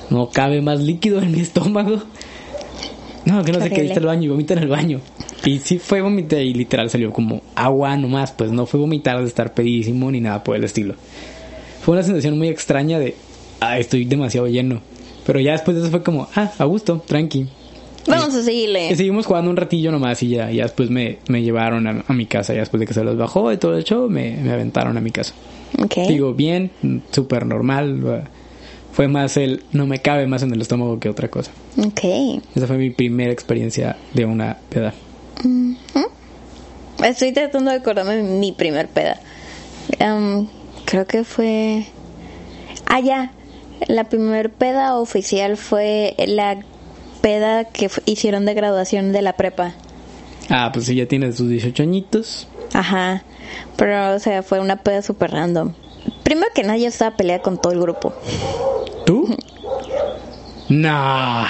no 0.10 0.30
cabe 0.30 0.62
más 0.62 0.80
líquido 0.80 1.20
en 1.22 1.32
mi 1.34 1.42
estómago. 1.42 1.98
No, 3.26 3.44
que 3.44 3.52
no 3.52 3.60
sé 3.60 3.66
qué 3.70 3.82
viste 3.82 4.00
el 4.00 4.06
baño 4.06 4.24
y 4.24 4.28
vomita 4.30 4.54
en 4.54 4.60
el 4.60 4.70
baño. 4.70 5.02
Y 5.46 5.60
sí 5.60 5.80
fue 5.80 6.02
vomitar 6.02 6.42
y 6.42 6.54
literal 6.54 6.90
salió 6.90 7.12
como 7.12 7.42
agua 7.56 7.96
nomás, 7.96 8.32
pues 8.32 8.52
no 8.52 8.66
fue 8.66 8.80
vomitar 8.80 9.20
de 9.20 9.28
estar 9.28 9.54
pedísimo 9.54 10.12
ni 10.12 10.20
nada 10.20 10.44
por 10.44 10.56
el 10.56 10.64
estilo. 10.64 10.96
Fue 11.82 11.94
una 11.94 12.04
sensación 12.04 12.38
muy 12.38 12.50
extraña 12.50 13.00
de, 13.00 13.16
ah, 13.60 13.78
estoy 13.80 14.06
demasiado 14.06 14.48
lleno. 14.48 14.82
Pero 15.26 15.40
ya 15.40 15.52
después 15.54 15.76
de 15.76 15.84
eso 15.84 15.92
fue 15.92 16.04
como, 16.04 16.28
ah, 16.36 16.52
a 16.58 16.66
gusto, 16.66 17.04
tranqui. 17.06 17.48
Vamos 18.08 18.34
a 18.36 18.44
seguirle. 18.44 18.90
Y 18.92 18.96
seguimos 18.96 19.26
jugando 19.26 19.52
un 19.52 19.58
ratillo 19.58 19.92
nomás 19.92 20.24
y 20.24 20.30
ya, 20.30 20.50
ya 20.50 20.64
después 20.64 20.90
me, 20.90 21.20
me 21.28 21.44
llevaron 21.44 21.88
a, 21.88 22.06
a 22.08 22.14
mi 22.14 22.26
casa. 22.26 22.54
Ya 22.54 22.62
después 22.62 22.80
de 22.80 22.88
que 22.88 22.94
se 22.94 23.04
los 23.04 23.18
bajó 23.18 23.52
y 23.52 23.58
todo 23.58 23.76
el 23.78 23.84
show, 23.84 24.10
me, 24.10 24.38
me 24.38 24.52
aventaron 24.52 24.98
a 24.98 25.02
mi 25.02 25.12
casa. 25.12 25.34
Ok. 25.78 26.08
Digo, 26.08 26.34
bien, 26.34 26.72
súper 27.12 27.46
normal. 27.46 28.26
Fue 28.94 29.08
más 29.10 29.36
el, 29.38 29.64
no 29.74 29.86
me 29.86 30.00
cabe 30.00 30.26
más 30.26 30.42
en 30.44 30.54
el 30.54 30.62
estómago 30.62 31.00
que 31.00 31.10
otra 31.10 31.28
cosa. 31.28 31.52
Ok. 31.78 32.42
Esa 32.56 32.68
fue 32.68 32.78
mi 32.78 32.90
primera 32.90 33.32
experiencia 33.32 33.98
de 34.14 34.26
una 34.26 34.58
peda. 34.70 34.94
Estoy 37.04 37.32
tratando 37.32 37.72
de 37.72 37.78
acordarme 37.78 38.16
de 38.18 38.24
mi 38.24 38.52
primer 38.52 38.88
peda. 38.88 39.20
Am, 40.00 40.48
creo 40.86 41.06
que 41.06 41.24
fue... 41.24 41.86
Ah, 42.86 43.00
ya. 43.00 43.32
La 43.88 44.06
primer 44.06 44.52
peda 44.52 44.98
oficial 44.98 45.58
fue 45.58 46.16
la 46.26 46.60
peda 47.22 47.66
que 47.66 47.90
hicieron 48.06 48.46
de 48.46 48.54
graduación 48.54 49.12
de 49.12 49.22
la 49.22 49.34
prepa. 49.34 49.74
Ah, 50.50 50.72
pues 50.74 50.86
si 50.86 50.96
ya 50.96 51.06
tienes 51.08 51.36
tus 51.36 51.50
18 51.50 51.84
añitos. 51.84 52.48
Ajá. 52.74 53.24
Pero, 53.76 54.16
o 54.16 54.20
sea, 54.20 54.44
fue 54.44 54.60
una 54.60 54.78
peda 54.78 55.02
súper 55.02 55.32
random. 55.32 55.74
Primero 56.24 56.48
que 56.56 56.64
nada, 56.64 56.78
yo 56.78 56.88
estaba 56.88 57.16
peleada 57.16 57.42
con 57.42 57.62
todo 57.62 57.74
el 57.74 57.80
grupo. 57.80 58.14
¿Tú? 59.06 59.38
Nah. 60.70 61.48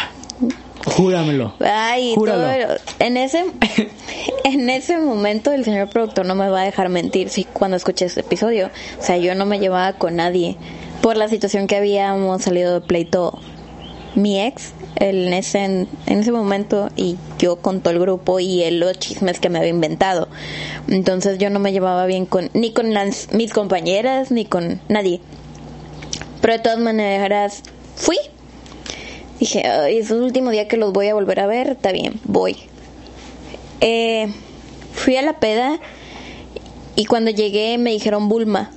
Júramelo. 0.87 1.53
Ay, 1.59 2.13
Júralo. 2.15 2.67
todo, 2.67 2.77
en 2.99 3.17
ese 3.17 3.45
en 4.43 4.69
ese 4.69 4.97
momento 4.97 5.51
el 5.51 5.63
señor 5.65 5.89
productor 5.89 6.25
no 6.25 6.35
me 6.35 6.49
va 6.49 6.61
a 6.61 6.65
dejar 6.65 6.89
mentir 6.89 7.29
si 7.29 7.43
cuando 7.43 7.77
escuché 7.77 8.05
este 8.05 8.21
episodio, 8.21 8.69
o 8.99 9.03
sea, 9.03 9.17
yo 9.17 9.35
no 9.35 9.45
me 9.45 9.59
llevaba 9.59 9.93
con 9.93 10.15
nadie 10.15 10.55
por 11.01 11.17
la 11.17 11.27
situación 11.27 11.67
que 11.67 11.75
habíamos 11.75 12.41
salido 12.43 12.73
de 12.79 12.81
pleito 12.81 13.39
mi 14.15 14.41
ex 14.41 14.71
el- 14.95 15.27
en 15.27 15.33
ese 15.33 15.63
en 15.65 15.87
ese 16.07 16.31
momento 16.31 16.89
y 16.95 17.17
yo 17.37 17.57
con 17.57 17.81
todo 17.81 17.93
el 17.93 17.99
grupo 17.99 18.39
y 18.39 18.63
él 18.63 18.79
los 18.79 18.97
chismes 18.97 19.39
que 19.39 19.49
me 19.49 19.59
había 19.59 19.69
inventado. 19.69 20.27
Entonces 20.87 21.37
yo 21.37 21.49
no 21.51 21.59
me 21.59 21.71
llevaba 21.71 22.05
bien 22.07 22.25
con 22.25 22.49
ni 22.53 22.71
con 22.71 22.93
las, 22.93 23.31
mis 23.33 23.53
compañeras 23.53 24.31
ni 24.31 24.45
con 24.45 24.79
nadie. 24.89 25.21
Pero 26.41 26.53
de 26.53 26.59
todas 26.59 26.79
maneras 26.79 27.61
fui 27.95 28.17
Dije, 29.39 29.65
"Ay, 29.67 29.99
es 29.99 30.09
el 30.11 30.21
último 30.21 30.49
día 30.51 30.67
que 30.67 30.77
los 30.77 30.93
voy 30.93 31.07
a 31.07 31.13
volver 31.13 31.39
a 31.39 31.47
ver, 31.47 31.69
está 31.69 31.91
bien, 31.91 32.19
voy. 32.23 32.57
Eh, 33.81 34.27
fui 34.93 35.15
a 35.17 35.21
la 35.21 35.33
peda 35.39 35.79
y 36.95 37.05
cuando 37.05 37.29
llegué 37.31 37.77
me 37.77 37.91
dijeron 37.91 38.29
Bulma. 38.29 38.71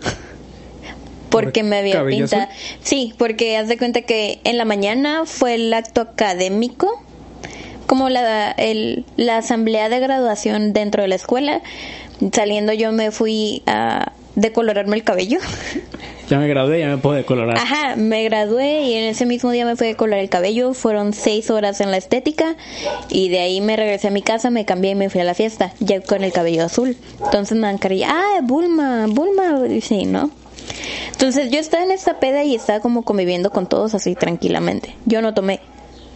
Porque 1.30 1.60
¿Por 1.60 1.70
me 1.70 1.78
había 1.78 2.04
pintado. 2.04 2.48
Sí, 2.82 3.14
porque 3.16 3.56
haz 3.56 3.68
de 3.68 3.78
cuenta 3.78 4.02
que 4.02 4.40
en 4.44 4.58
la 4.58 4.64
mañana 4.64 5.22
fue 5.26 5.54
el 5.54 5.72
acto 5.72 6.00
académico, 6.00 7.02
como 7.86 8.08
la, 8.08 8.50
el- 8.50 9.04
la 9.16 9.38
asamblea 9.38 9.88
de 9.88 10.00
graduación 10.00 10.72
dentro 10.72 11.02
de 11.02 11.08
la 11.08 11.14
escuela. 11.14 11.62
Saliendo 12.32 12.72
yo 12.72 12.92
me 12.92 13.12
fui 13.12 13.62
a 13.66 14.12
decolorarme 14.34 14.96
el 14.96 15.04
cabello. 15.04 15.38
Ya 16.30 16.38
me 16.38 16.46
gradué, 16.46 16.78
ya 16.78 16.86
me 16.86 16.98
puedo 16.98 17.16
decolorar. 17.16 17.58
Ajá, 17.58 17.96
me 17.96 18.22
gradué 18.22 18.82
y 18.82 18.94
en 18.94 19.02
ese 19.06 19.26
mismo 19.26 19.50
día 19.50 19.66
me 19.66 19.74
fui 19.74 19.88
a 19.88 19.96
colorar 19.96 20.20
el 20.20 20.28
cabello. 20.28 20.74
Fueron 20.74 21.12
seis 21.12 21.50
horas 21.50 21.80
en 21.80 21.90
la 21.90 21.96
estética 21.96 22.54
y 23.08 23.30
de 23.30 23.40
ahí 23.40 23.60
me 23.60 23.74
regresé 23.74 24.06
a 24.06 24.10
mi 24.12 24.22
casa, 24.22 24.48
me 24.48 24.64
cambié 24.64 24.92
y 24.92 24.94
me 24.94 25.10
fui 25.10 25.20
a 25.20 25.24
la 25.24 25.34
fiesta, 25.34 25.72
ya 25.80 26.00
con 26.00 26.22
el 26.22 26.32
cabello 26.32 26.64
azul. 26.64 26.96
Entonces 27.24 27.58
me 27.58 27.68
encargué, 27.68 28.04
ah, 28.04 28.38
Bulma, 28.44 29.06
Bulma, 29.08 29.58
sí, 29.82 30.06
¿no? 30.06 30.30
Entonces 31.10 31.50
yo 31.50 31.58
estaba 31.58 31.82
en 31.82 31.90
esta 31.90 32.20
peda 32.20 32.44
y 32.44 32.54
estaba 32.54 32.78
como 32.78 33.02
conviviendo 33.02 33.50
con 33.50 33.68
todos 33.68 33.96
así 33.96 34.14
tranquilamente. 34.14 34.94
Yo 35.06 35.22
no 35.22 35.34
tomé, 35.34 35.58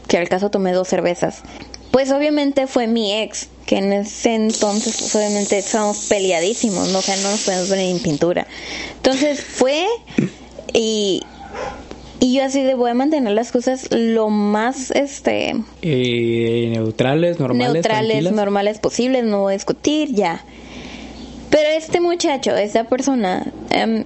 que 0.06 0.16
al 0.16 0.28
caso 0.28 0.48
tomé 0.48 0.70
dos 0.72 0.86
cervezas. 0.86 1.42
Pues 1.94 2.10
obviamente 2.10 2.66
fue 2.66 2.88
mi 2.88 3.12
ex, 3.12 3.48
que 3.66 3.76
en 3.76 3.92
ese 3.92 4.34
entonces 4.34 4.96
pues, 4.98 5.14
obviamente 5.14 5.58
estábamos 5.58 6.06
peleadísimos, 6.08 6.88
¿no? 6.88 6.98
o 6.98 7.02
sea, 7.02 7.14
no 7.18 7.30
nos 7.30 7.42
podemos 7.42 7.70
ver 7.70 7.78
en 7.78 8.00
pintura. 8.00 8.48
Entonces 8.96 9.40
fue 9.40 9.86
y, 10.72 11.22
y 12.18 12.34
yo 12.34 12.42
así 12.42 12.64
de 12.64 12.74
voy 12.74 12.90
a 12.90 12.94
mantener 12.94 13.32
las 13.32 13.52
cosas 13.52 13.86
lo 13.92 14.28
más 14.28 14.90
este 14.90 15.54
Eh, 15.82 16.68
neutrales, 16.72 17.38
normales, 17.38 17.74
neutrales, 17.74 18.08
tranquilas. 18.08 18.32
normales 18.32 18.78
posibles, 18.80 19.22
no 19.22 19.42
voy 19.42 19.52
a 19.52 19.54
discutir, 19.54 20.12
ya. 20.12 20.44
Pero 21.48 21.68
este 21.68 22.00
muchacho, 22.00 22.56
esta 22.56 22.88
persona, 22.88 23.46
em, 23.70 24.02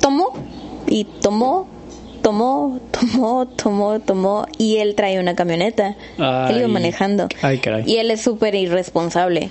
tomó 0.00 0.32
y 0.88 1.04
tomó, 1.04 1.68
tomó, 2.22 2.80
tomó, 2.90 3.46
tomó, 3.46 4.00
tomó, 4.00 4.46
y 4.58 4.76
él 4.78 4.94
trae 4.94 5.18
una 5.20 5.34
camioneta. 5.34 5.96
Él 6.18 6.58
iba 6.58 6.68
manejando. 6.68 7.28
Ay, 7.42 7.58
caray. 7.58 7.84
Y 7.86 7.96
él 7.96 8.10
es 8.10 8.20
súper 8.20 8.54
irresponsable. 8.54 9.50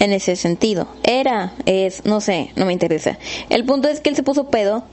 En 0.00 0.12
ese 0.12 0.36
sentido. 0.36 0.86
Era, 1.02 1.54
es, 1.66 2.04
no 2.04 2.20
sé, 2.20 2.52
no 2.54 2.66
me 2.66 2.72
interesa. 2.72 3.18
El 3.50 3.64
punto 3.64 3.88
es 3.88 4.00
que 4.00 4.10
él 4.10 4.16
se 4.16 4.22
puso 4.22 4.48
pedo. 4.48 4.84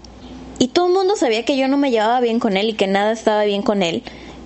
Y 0.58 0.70
todo 0.70 0.88
el 0.88 0.94
mundo 0.94 1.16
sabía 1.16 1.44
que 1.46 1.58
yo 1.58 1.68
no 1.68 1.78
me 1.78 1.92
llevaba 1.92 2.20
bien 2.22 2.40
con 2.40 2.58
él 2.58 2.70
y 2.70 2.74
que 2.74 2.88
nada 2.88 3.12
estaba 3.12 3.44
bien 3.44 3.62
con 3.62 3.84
él. 3.84 4.02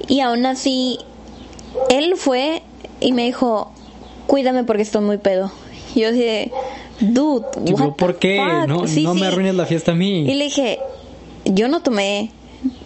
Y 0.08 0.20
aún 0.20 0.46
así, 0.46 1.00
él 1.90 2.16
fue 2.18 2.62
y 3.00 3.14
me 3.14 3.24
dijo, 3.24 3.72
cuídame 4.28 4.66
porque 4.66 4.82
estoy 4.82 5.02
muy 5.02 5.18
pedo. 5.18 5.50
Y 5.96 6.02
yo 6.02 6.12
de, 6.12 6.52
dude, 7.00 7.46
what 7.72 7.94
¿Por 7.96 8.20
qué? 8.20 8.38
fuck?" 8.44 8.68
No, 8.68 8.86
Sí, 8.88 9.04
no 9.04 9.14
me 9.14 9.28
arruines 9.28 9.56
la 9.56 9.66
fiesta 9.66 9.92
a 9.92 9.96
mí. 9.96 10.22
Y 10.30 10.34
le 10.34 10.46
dije, 10.46 10.80
yo 11.54 11.68
no 11.68 11.82
tomé, 11.82 12.32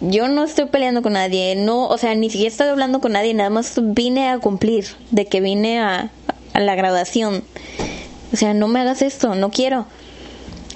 yo 0.00 0.28
no 0.28 0.44
estoy 0.44 0.66
peleando 0.66 1.02
con 1.02 1.14
nadie, 1.14 1.56
no, 1.56 1.86
o 1.88 1.98
sea, 1.98 2.14
ni 2.14 2.30
siquiera 2.30 2.50
estoy 2.50 2.68
hablando 2.68 3.00
con 3.00 3.12
nadie, 3.12 3.34
nada 3.34 3.50
más 3.50 3.74
vine 3.80 4.28
a 4.28 4.38
cumplir, 4.38 4.86
de 5.10 5.26
que 5.26 5.40
vine 5.40 5.80
a, 5.80 6.10
a 6.52 6.60
la 6.60 6.74
graduación. 6.74 7.44
O 8.32 8.36
sea, 8.36 8.54
no 8.54 8.68
me 8.68 8.80
hagas 8.80 9.02
esto, 9.02 9.34
no 9.34 9.50
quiero. 9.50 9.86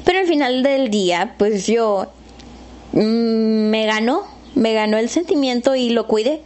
Pero 0.05 0.21
al 0.21 0.27
final 0.27 0.63
del 0.63 0.91
día, 0.91 1.35
pues 1.39 1.67
yo 1.67 2.07
mm, 2.93 3.01
me 3.01 3.87
ganó, 3.87 4.23
me 4.55 4.75
ganó 4.75 4.97
el 4.97 5.09
sentimiento 5.09 5.75
y 5.75 5.91
lo 5.91 6.07
cuidé. 6.07 6.43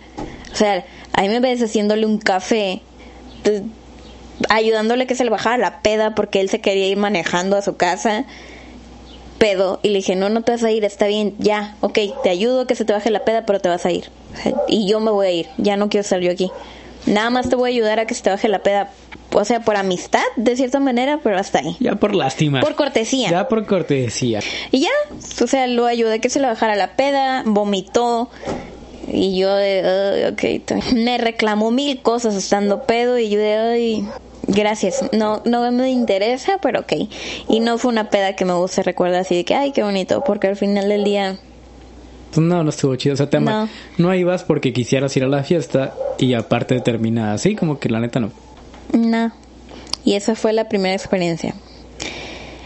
O 0.52 0.56
sea, 0.56 0.84
ahí 1.12 1.28
me 1.28 1.40
ves 1.40 1.62
haciéndole 1.62 2.06
un 2.06 2.18
café, 2.18 2.80
t- 3.42 3.62
ayudándole 4.49 5.06
que 5.06 5.14
se 5.14 5.25
le 5.25 5.30
bajara 5.30 5.58
la 5.58 5.82
peda 5.82 6.14
porque 6.14 6.40
él 6.40 6.49
se 6.49 6.61
quería 6.61 6.88
ir 6.88 6.96
manejando 6.96 7.56
a 7.56 7.62
su 7.62 7.76
casa 7.76 8.25
pedo 9.42 9.80
y 9.82 9.88
le 9.88 9.96
dije, 9.96 10.14
no, 10.14 10.28
no 10.28 10.42
te 10.42 10.52
vas 10.52 10.62
a 10.62 10.70
ir, 10.70 10.84
está 10.84 11.08
bien, 11.08 11.34
ya, 11.40 11.75
ok, 11.80 11.99
te 12.22 12.30
ayudo 12.30 12.61
a 12.61 12.66
que 12.68 12.76
se 12.76 12.84
te 12.84 12.92
baje 12.92 13.11
la 13.11 13.25
peda, 13.25 13.44
pero 13.44 13.58
te 13.58 13.68
vas 13.68 13.84
a 13.84 13.90
ir. 13.90 14.08
Y 14.68 14.88
yo 14.88 15.00
me 15.00 15.11
voy 15.11 15.26
a 15.26 15.30
ir, 15.32 15.49
ya 15.58 15.76
no 15.76 15.88
quiero 15.88 16.02
estar 16.02 16.20
yo 16.20 16.30
aquí. 16.30 16.49
Nada 17.06 17.28
más 17.30 17.49
te 17.49 17.56
voy 17.56 17.70
a 17.70 17.75
ayudar 17.75 17.99
a 17.99 18.06
que 18.06 18.14
se 18.14 18.22
te 18.22 18.30
baje 18.30 18.46
la 18.46 18.61
peda, 18.61 18.92
o 19.32 19.44
sea, 19.44 19.58
por 19.64 19.75
amistad, 19.75 20.22
de 20.37 20.54
cierta 20.54 20.78
manera, 20.78 21.18
pero 21.25 21.38
hasta 21.38 21.58
ahí. 21.58 21.76
Ya 21.80 21.96
por 21.96 22.14
lástima. 22.14 22.61
Por 22.61 22.76
cortesía. 22.76 23.30
Ya 23.30 23.49
por 23.49 23.66
cortesía. 23.66 24.38
Y 24.70 24.82
ya, 24.82 24.90
o 25.42 25.46
sea, 25.49 25.66
lo 25.66 25.87
ayudé 25.87 26.14
a 26.14 26.18
que 26.20 26.30
se 26.30 26.38
le 26.38 26.46
bajara 26.46 26.76
la 26.76 26.94
peda, 26.94 27.42
vomitó. 27.44 28.30
Y 29.08 29.37
yo 29.37 29.52
de, 29.56 30.22
"Ay, 30.25 30.32
ok, 30.32 30.44
está 30.44 30.76
bien". 30.76 31.02
me 31.04 31.18
reclamó 31.18 31.72
mil 31.72 32.00
cosas 32.00 32.37
estando 32.37 32.84
pedo 32.84 33.18
y 33.18 33.28
yo 33.28 33.40
de, 33.40 33.56
ay, 33.56 34.08
gracias. 34.46 35.04
No, 35.12 35.42
no 35.44 35.70
me 35.72 35.90
interesa, 35.90 36.58
pero 36.61 36.80
ok. 36.80 36.92
Y 37.49 37.61
no 37.61 37.78
fue 37.78 37.90
una 37.92 38.11
peda 38.11 38.34
que 38.37 38.44
me 38.44 38.54
guste 38.54 38.82
recuerda 38.82 39.20
así 39.20 39.34
de 39.37 39.44
que, 39.44 39.54
ay, 39.54 39.72
qué 39.72 39.82
bonito, 39.82 40.22
porque 40.25 40.49
al 40.49 40.56
final 40.56 40.88
del 40.88 41.04
día... 41.04 41.38
No, 42.37 42.62
no 42.64 42.70
estuvo 42.70 42.96
chido. 42.96 43.12
O 43.14 43.16
sea, 43.16 43.28
te 43.28 43.37
ama- 43.37 43.68
No. 43.99 44.08
no 44.08 44.14
ibas 44.14 44.42
porque 44.44 44.72
quisieras 44.72 45.14
ir 45.16 45.25
a 45.25 45.28
la 45.28 45.44
fiesta 45.44 45.94
y 46.18 46.32
aparte 46.34 46.80
termina 46.80 47.34
así, 47.34 47.54
como 47.54 47.78
que 47.78 47.88
la 47.90 48.00
neta 48.00 48.20
no. 48.20 48.30
No. 48.92 49.32
Y 50.04 50.14
esa 50.14 50.34
fue 50.34 50.52
la 50.52 50.68
primera 50.68 50.94
experiencia. 50.94 51.54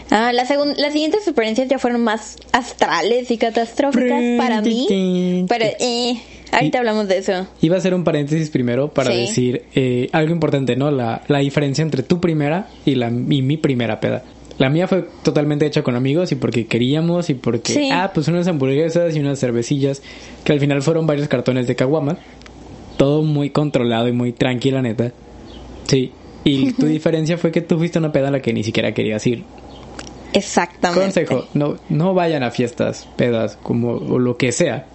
Ah, 0.09 0.31
la 0.31 0.45
segun- 0.45 0.75
las 0.77 0.93
siguientes 0.93 1.27
experiencias 1.27 1.67
ya 1.67 1.79
fueron 1.79 2.01
más 2.01 2.37
astrales 2.53 3.29
y 3.29 3.37
catastróficas 3.37 4.23
para 4.37 4.61
mí. 4.61 5.45
Pero, 5.49 5.65
eh, 5.79 6.15
ahorita 6.51 6.79
hablamos 6.79 7.07
de 7.07 7.17
eso. 7.17 7.47
Iba 7.61 7.75
a 7.75 7.79
hacer 7.79 7.93
un 7.93 8.03
paréntesis 8.03 8.49
primero 8.49 8.89
para 8.89 9.11
Sí. 9.11 9.17
decir 9.17 9.63
eh, 9.75 10.09
algo 10.11 10.31
importante, 10.33 10.75
¿no? 10.75 10.91
La, 10.91 11.21
la 11.27 11.39
diferencia 11.39 11.81
entre 11.81 12.03
tu 12.03 12.19
primera 12.19 12.67
y, 12.85 12.95
la, 12.95 13.07
y 13.09 13.41
mi 13.41 13.57
primera 13.57 13.99
peda. 13.99 14.23
La 14.57 14.69
mía 14.71 14.87
fue 14.87 15.05
totalmente 15.23 15.65
hecha 15.67 15.83
con 15.83 15.95
amigos 15.95 16.31
y 16.31 16.35
porque 16.35 16.65
queríamos 16.65 17.29
y 17.29 17.35
porque, 17.35 17.73
Sí. 17.73 17.89
ah, 17.91 18.09
pues 18.13 18.27
unas 18.27 18.47
hamburguesas 18.47 19.15
y 19.15 19.19
unas 19.19 19.39
cervecillas, 19.39 20.01
que 20.43 20.51
al 20.53 20.59
final 20.59 20.81
fueron 20.81 21.05
varios 21.05 21.27
cartones 21.27 21.67
de 21.67 21.75
caguama. 21.75 22.17
Todo 22.97 23.21
muy 23.21 23.51
controlado 23.51 24.07
y 24.07 24.13
muy 24.13 24.33
tranquila, 24.33 24.81
neta. 24.81 25.11
Sí. 25.85 26.11
Y 26.43 26.71
tu 26.79 26.87
diferencia 26.87 27.37
fue 27.37 27.51
que 27.51 27.61
tú 27.61 27.77
fuiste 27.77 27.99
una 27.99 28.11
peda 28.11 28.29
a 28.29 28.31
la 28.31 28.41
que 28.41 28.51
ni 28.53 28.63
siquiera 28.63 28.93
querías 28.93 29.27
ir. 29.27 29.43
Exactamente. 30.33 31.01
Consejo, 31.25 31.45
no, 31.53 31.77
no 31.89 32.13
vayan 32.13 32.43
a 32.43 32.51
fiestas, 32.51 33.07
pedas, 33.15 33.57
como 33.61 33.93
o 33.93 34.19
lo 34.19 34.37
que 34.37 34.51
sea, 34.51 34.85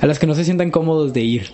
a 0.00 0.06
las 0.06 0.18
que 0.18 0.26
no 0.26 0.34
se 0.34 0.44
sientan 0.44 0.70
cómodos 0.70 1.12
de 1.12 1.20
ir. 1.22 1.46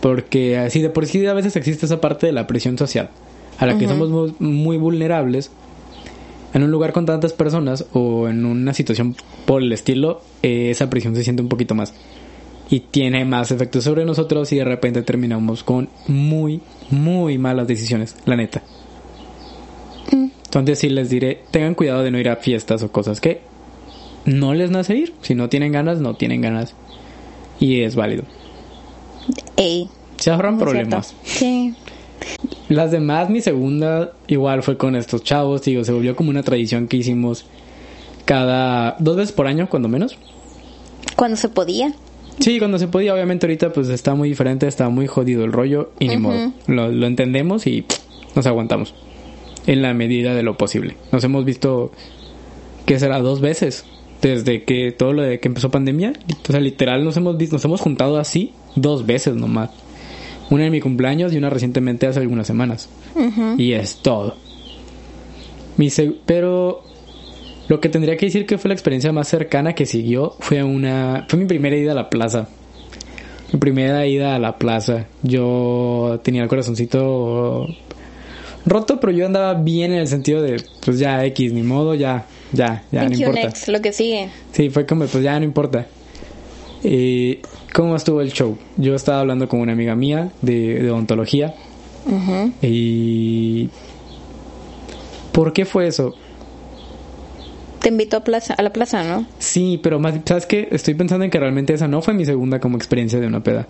Porque 0.00 0.58
así 0.58 0.80
de 0.82 0.90
por 0.90 1.06
sí 1.06 1.24
a 1.26 1.32
veces 1.34 1.54
existe 1.56 1.86
esa 1.86 2.00
parte 2.00 2.26
de 2.26 2.32
la 2.32 2.46
presión 2.46 2.76
social, 2.76 3.10
a 3.58 3.66
la 3.66 3.78
que 3.78 3.86
somos 3.88 4.08
mu- 4.10 4.34
muy 4.40 4.76
vulnerables 4.76 5.50
en 6.54 6.62
un 6.64 6.70
lugar 6.70 6.92
con 6.92 7.06
tantas 7.06 7.32
personas 7.32 7.86
o 7.92 8.28
en 8.28 8.44
una 8.44 8.74
situación 8.74 9.14
por 9.46 9.62
el 9.62 9.72
estilo, 9.72 10.20
eh, 10.42 10.70
esa 10.70 10.90
presión 10.90 11.14
se 11.14 11.22
siente 11.24 11.40
un 11.42 11.48
poquito 11.48 11.74
más. 11.74 11.94
Y 12.68 12.80
tiene 12.80 13.24
más 13.24 13.50
efecto 13.52 13.80
sobre 13.80 14.04
nosotros 14.04 14.50
y 14.52 14.56
de 14.56 14.64
repente 14.64 15.02
terminamos 15.02 15.62
con 15.62 15.88
muy, 16.08 16.60
muy 16.90 17.38
malas 17.38 17.66
decisiones, 17.68 18.16
la 18.26 18.36
neta. 18.36 18.62
Entonces 20.44 20.78
sí 20.78 20.88
les 20.90 21.08
diré, 21.08 21.40
tengan 21.50 21.74
cuidado 21.74 22.02
de 22.02 22.10
no 22.10 22.18
ir 22.18 22.28
a 22.28 22.36
fiestas 22.36 22.82
o 22.82 22.90
cosas 22.92 23.20
que 23.20 23.40
no 24.26 24.52
les 24.54 24.70
nace 24.70 24.96
ir. 24.96 25.14
Si 25.22 25.34
no 25.34 25.48
tienen 25.48 25.72
ganas, 25.72 26.00
no 26.00 26.14
tienen 26.14 26.40
ganas. 26.42 26.74
Y 27.62 27.82
es 27.82 27.94
válido. 27.94 28.24
Ey, 29.56 29.88
Se 30.18 30.30
ahorran 30.32 30.58
problemas. 30.58 31.14
cierto. 31.22 31.38
Sí. 31.38 31.74
Las 32.68 32.90
demás, 32.90 33.30
mi 33.30 33.40
segunda, 33.40 34.12
igual 34.26 34.62
fue 34.62 34.76
con 34.76 34.96
estos 34.96 35.22
chavos, 35.22 35.62
digo, 35.62 35.84
se 35.84 35.92
volvió 35.92 36.16
como 36.16 36.30
una 36.30 36.42
tradición 36.42 36.88
que 36.88 36.96
hicimos 36.96 37.44
cada 38.24 38.96
dos 38.98 39.16
veces 39.16 39.32
por 39.32 39.46
año, 39.46 39.68
cuando 39.68 39.88
menos. 39.88 40.18
Cuando 41.16 41.36
se 41.36 41.48
podía. 41.48 41.92
Sí, 42.40 42.58
cuando 42.58 42.78
se 42.78 42.88
podía, 42.88 43.14
obviamente 43.14 43.46
ahorita 43.46 43.72
pues 43.72 43.88
está 43.88 44.14
muy 44.14 44.28
diferente, 44.28 44.66
está 44.66 44.88
muy 44.88 45.06
jodido 45.06 45.44
el 45.44 45.52
rollo 45.52 45.92
y 46.00 46.08
ni 46.08 46.16
modo. 46.16 46.52
Lo, 46.66 46.88
lo 46.88 47.06
entendemos 47.06 47.66
y 47.66 47.82
pff, 47.82 47.98
nos 48.34 48.46
aguantamos. 48.46 48.94
En 49.66 49.82
la 49.82 49.94
medida 49.94 50.34
de 50.34 50.42
lo 50.42 50.56
posible. 50.56 50.96
Nos 51.12 51.22
hemos 51.22 51.44
visto, 51.44 51.92
¿qué 52.86 52.98
será? 52.98 53.20
Dos 53.20 53.40
veces. 53.40 53.84
Desde 54.22 54.62
que 54.62 54.92
todo 54.92 55.12
lo 55.12 55.22
de 55.22 55.40
que 55.40 55.48
empezó 55.48 55.70
pandemia. 55.70 56.12
O 56.48 56.52
sea, 56.52 56.60
literal 56.60 57.04
nos 57.04 57.16
hemos 57.16 57.36
visto, 57.36 57.56
nos 57.56 57.64
hemos 57.64 57.80
juntado 57.80 58.18
así 58.18 58.52
dos 58.76 59.04
veces 59.04 59.34
nomás. 59.34 59.70
Una 60.50 60.66
en 60.66 60.72
mi 60.72 60.80
cumpleaños 60.80 61.32
y 61.32 61.38
una 61.38 61.50
recientemente 61.50 62.06
hace 62.06 62.20
algunas 62.20 62.46
semanas. 62.46 62.88
Y 63.58 63.72
es 63.72 63.96
todo. 63.96 64.36
Mi 65.76 65.88
pero 66.26 66.84
lo 67.68 67.80
que 67.80 67.88
tendría 67.88 68.16
que 68.16 68.26
decir 68.26 68.46
que 68.46 68.58
fue 68.58 68.68
la 68.68 68.74
experiencia 68.74 69.12
más 69.12 69.28
cercana 69.28 69.74
que 69.74 69.86
siguió 69.86 70.36
fue 70.40 70.62
una 70.62 71.26
fue 71.28 71.38
mi 71.38 71.46
primera 71.46 71.76
ida 71.76 71.92
a 71.92 71.94
la 71.94 72.10
plaza. 72.10 72.48
Mi 73.52 73.58
primera 73.58 74.06
ida 74.06 74.34
a 74.34 74.38
la 74.38 74.58
plaza. 74.58 75.06
Yo 75.22 76.20
tenía 76.22 76.42
el 76.42 76.48
corazoncito 76.48 77.66
roto, 78.66 79.00
pero 79.00 79.12
yo 79.12 79.26
andaba 79.26 79.54
bien 79.54 79.92
en 79.92 79.98
el 79.98 80.08
sentido 80.08 80.42
de 80.42 80.62
pues 80.84 80.98
ya 80.98 81.24
X 81.24 81.52
ni 81.52 81.62
modo, 81.62 81.94
ya 81.94 82.26
ya 82.52 82.82
ya 82.90 83.02
no 83.02 83.10
Thank 83.10 83.20
importa. 83.20 83.40
next, 83.40 83.68
lo 83.68 83.80
que 83.80 83.92
sigue. 83.92 84.28
Sí, 84.52 84.70
fue 84.70 84.86
como, 84.86 85.06
pues 85.06 85.22
ya 85.22 85.38
no 85.38 85.44
importa. 85.44 85.86
Eh, 86.84 87.40
¿Cómo 87.72 87.96
estuvo 87.96 88.20
el 88.20 88.32
show? 88.32 88.58
Yo 88.76 88.94
estaba 88.94 89.20
hablando 89.20 89.48
con 89.48 89.60
una 89.60 89.72
amiga 89.72 89.94
mía 89.94 90.30
de, 90.42 90.82
de 90.82 90.90
odontología. 90.90 91.54
Y... 92.60 93.70
¿Por 95.32 95.52
qué 95.52 95.64
fue 95.64 95.86
eso? 95.86 96.14
Te 97.80 97.88
invitó 97.88 98.18
a, 98.18 98.24
plaza, 98.24 98.54
a 98.54 98.62
la 98.62 98.72
plaza, 98.72 99.02
¿no? 99.02 99.26
Sí, 99.38 99.80
pero 99.82 99.98
más, 99.98 100.14
¿sabes 100.24 100.46
qué? 100.46 100.68
Estoy 100.70 100.94
pensando 100.94 101.24
en 101.24 101.30
que 101.30 101.40
realmente 101.40 101.72
esa 101.72 101.88
no 101.88 102.02
fue 102.02 102.14
mi 102.14 102.24
segunda 102.24 102.60
como 102.60 102.76
experiencia 102.76 103.18
de 103.18 103.26
una 103.26 103.42
peda. 103.42 103.66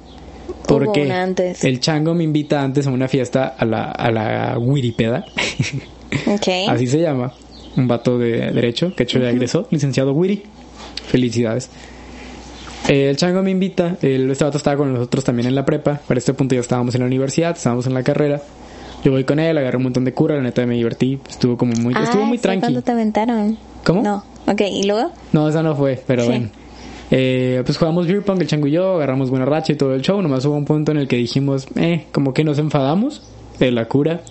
Porque 0.67 1.03
una 1.03 1.23
antes. 1.23 1.65
el 1.65 1.81
chango 1.81 2.15
me 2.15 2.25
invita 2.25 2.63
antes 2.63 2.87
a 2.87 2.91
una 2.91 3.09
fiesta 3.09 3.55
a 3.57 3.65
la, 3.65 3.91
a 3.91 4.11
la 4.11 4.59
Wiripeda. 4.59 5.25
Ok. 6.27 6.49
Así 6.69 6.87
se 6.87 7.01
llama. 7.01 7.33
Un 7.77 7.89
vato 7.89 8.19
de 8.19 8.51
derecho 8.53 8.95
que 8.95 9.05
hecho 9.05 9.19
ya 9.19 9.31
egresó, 9.31 9.67
licenciado 9.71 10.13
Wiri. 10.13 10.43
Felicidades. 11.07 11.71
Eh, 12.89 13.09
el 13.11 13.17
chango 13.17 13.43
me 13.43 13.51
invita. 13.51 13.97
El, 14.03 14.31
este 14.31 14.45
vato 14.45 14.59
estaba 14.59 14.77
con 14.77 14.93
nosotros 14.93 15.25
también 15.25 15.49
en 15.49 15.55
la 15.55 15.65
prepa. 15.65 16.01
Para 16.07 16.19
este 16.19 16.35
punto 16.35 16.55
ya 16.55 16.61
estábamos 16.61 16.95
en 16.95 17.01
la 17.03 17.07
universidad, 17.07 17.57
estábamos 17.57 17.87
en 17.87 17.95
la 17.95 18.03
carrera. 18.03 18.43
Yo 19.05 19.11
voy 19.13 19.25
con 19.25 19.39
él, 19.41 19.57
agarré 19.59 19.77
un 19.79 19.85
montón 19.85 20.05
de 20.05 20.13
cura, 20.13 20.37
la 20.37 20.43
neta 20.43 20.65
me 20.67 20.75
divertí. 20.77 21.19
Estuvo 21.29 21.57
como 21.57 21.73
muy, 21.75 21.95
estuvo 21.95 22.23
Ah, 22.23 22.27
muy 22.27 22.39
sí, 22.39 22.43
tranqui. 22.43 22.61
¿Cuándo 22.61 22.83
te 22.83 22.93
aventaron? 22.93 23.59
¿Cómo? 23.85 24.03
No. 24.03 24.25
Ok, 24.47 24.61
¿y 24.71 24.85
luego? 24.85 25.11
No, 25.33 25.49
esa 25.49 25.63
no 25.63 25.75
fue, 25.75 26.01
pero 26.07 26.23
Sí. 26.23 26.29
bueno. 26.29 26.49
Eh, 27.11 27.63
pues 27.67 27.77
jugamos 27.79 28.07
beer 28.07 28.23
pong, 28.25 28.41
el 28.41 28.47
chango 28.47 28.67
y 28.69 28.71
yo, 28.73 28.95
agarramos 28.97 29.29
buena 29.29 29.45
racha 29.45 29.73
y 29.73 29.77
todo 29.77 29.95
el 29.95 30.03
show. 30.03 30.21
Nomás 30.23 30.45
hubo 30.47 30.57
un 30.57 30.65
punto 30.65 30.93
en 30.93 30.99
el 30.99 31.09
que 31.09 31.17
dijimos, 31.17 31.67
eh, 31.77 32.07
como 32.13 32.33
que 32.33 32.43
nos 32.45 32.59
enfadamos 32.59 33.23
de 33.59 33.71
la 33.71 33.85
cura. 33.87 34.23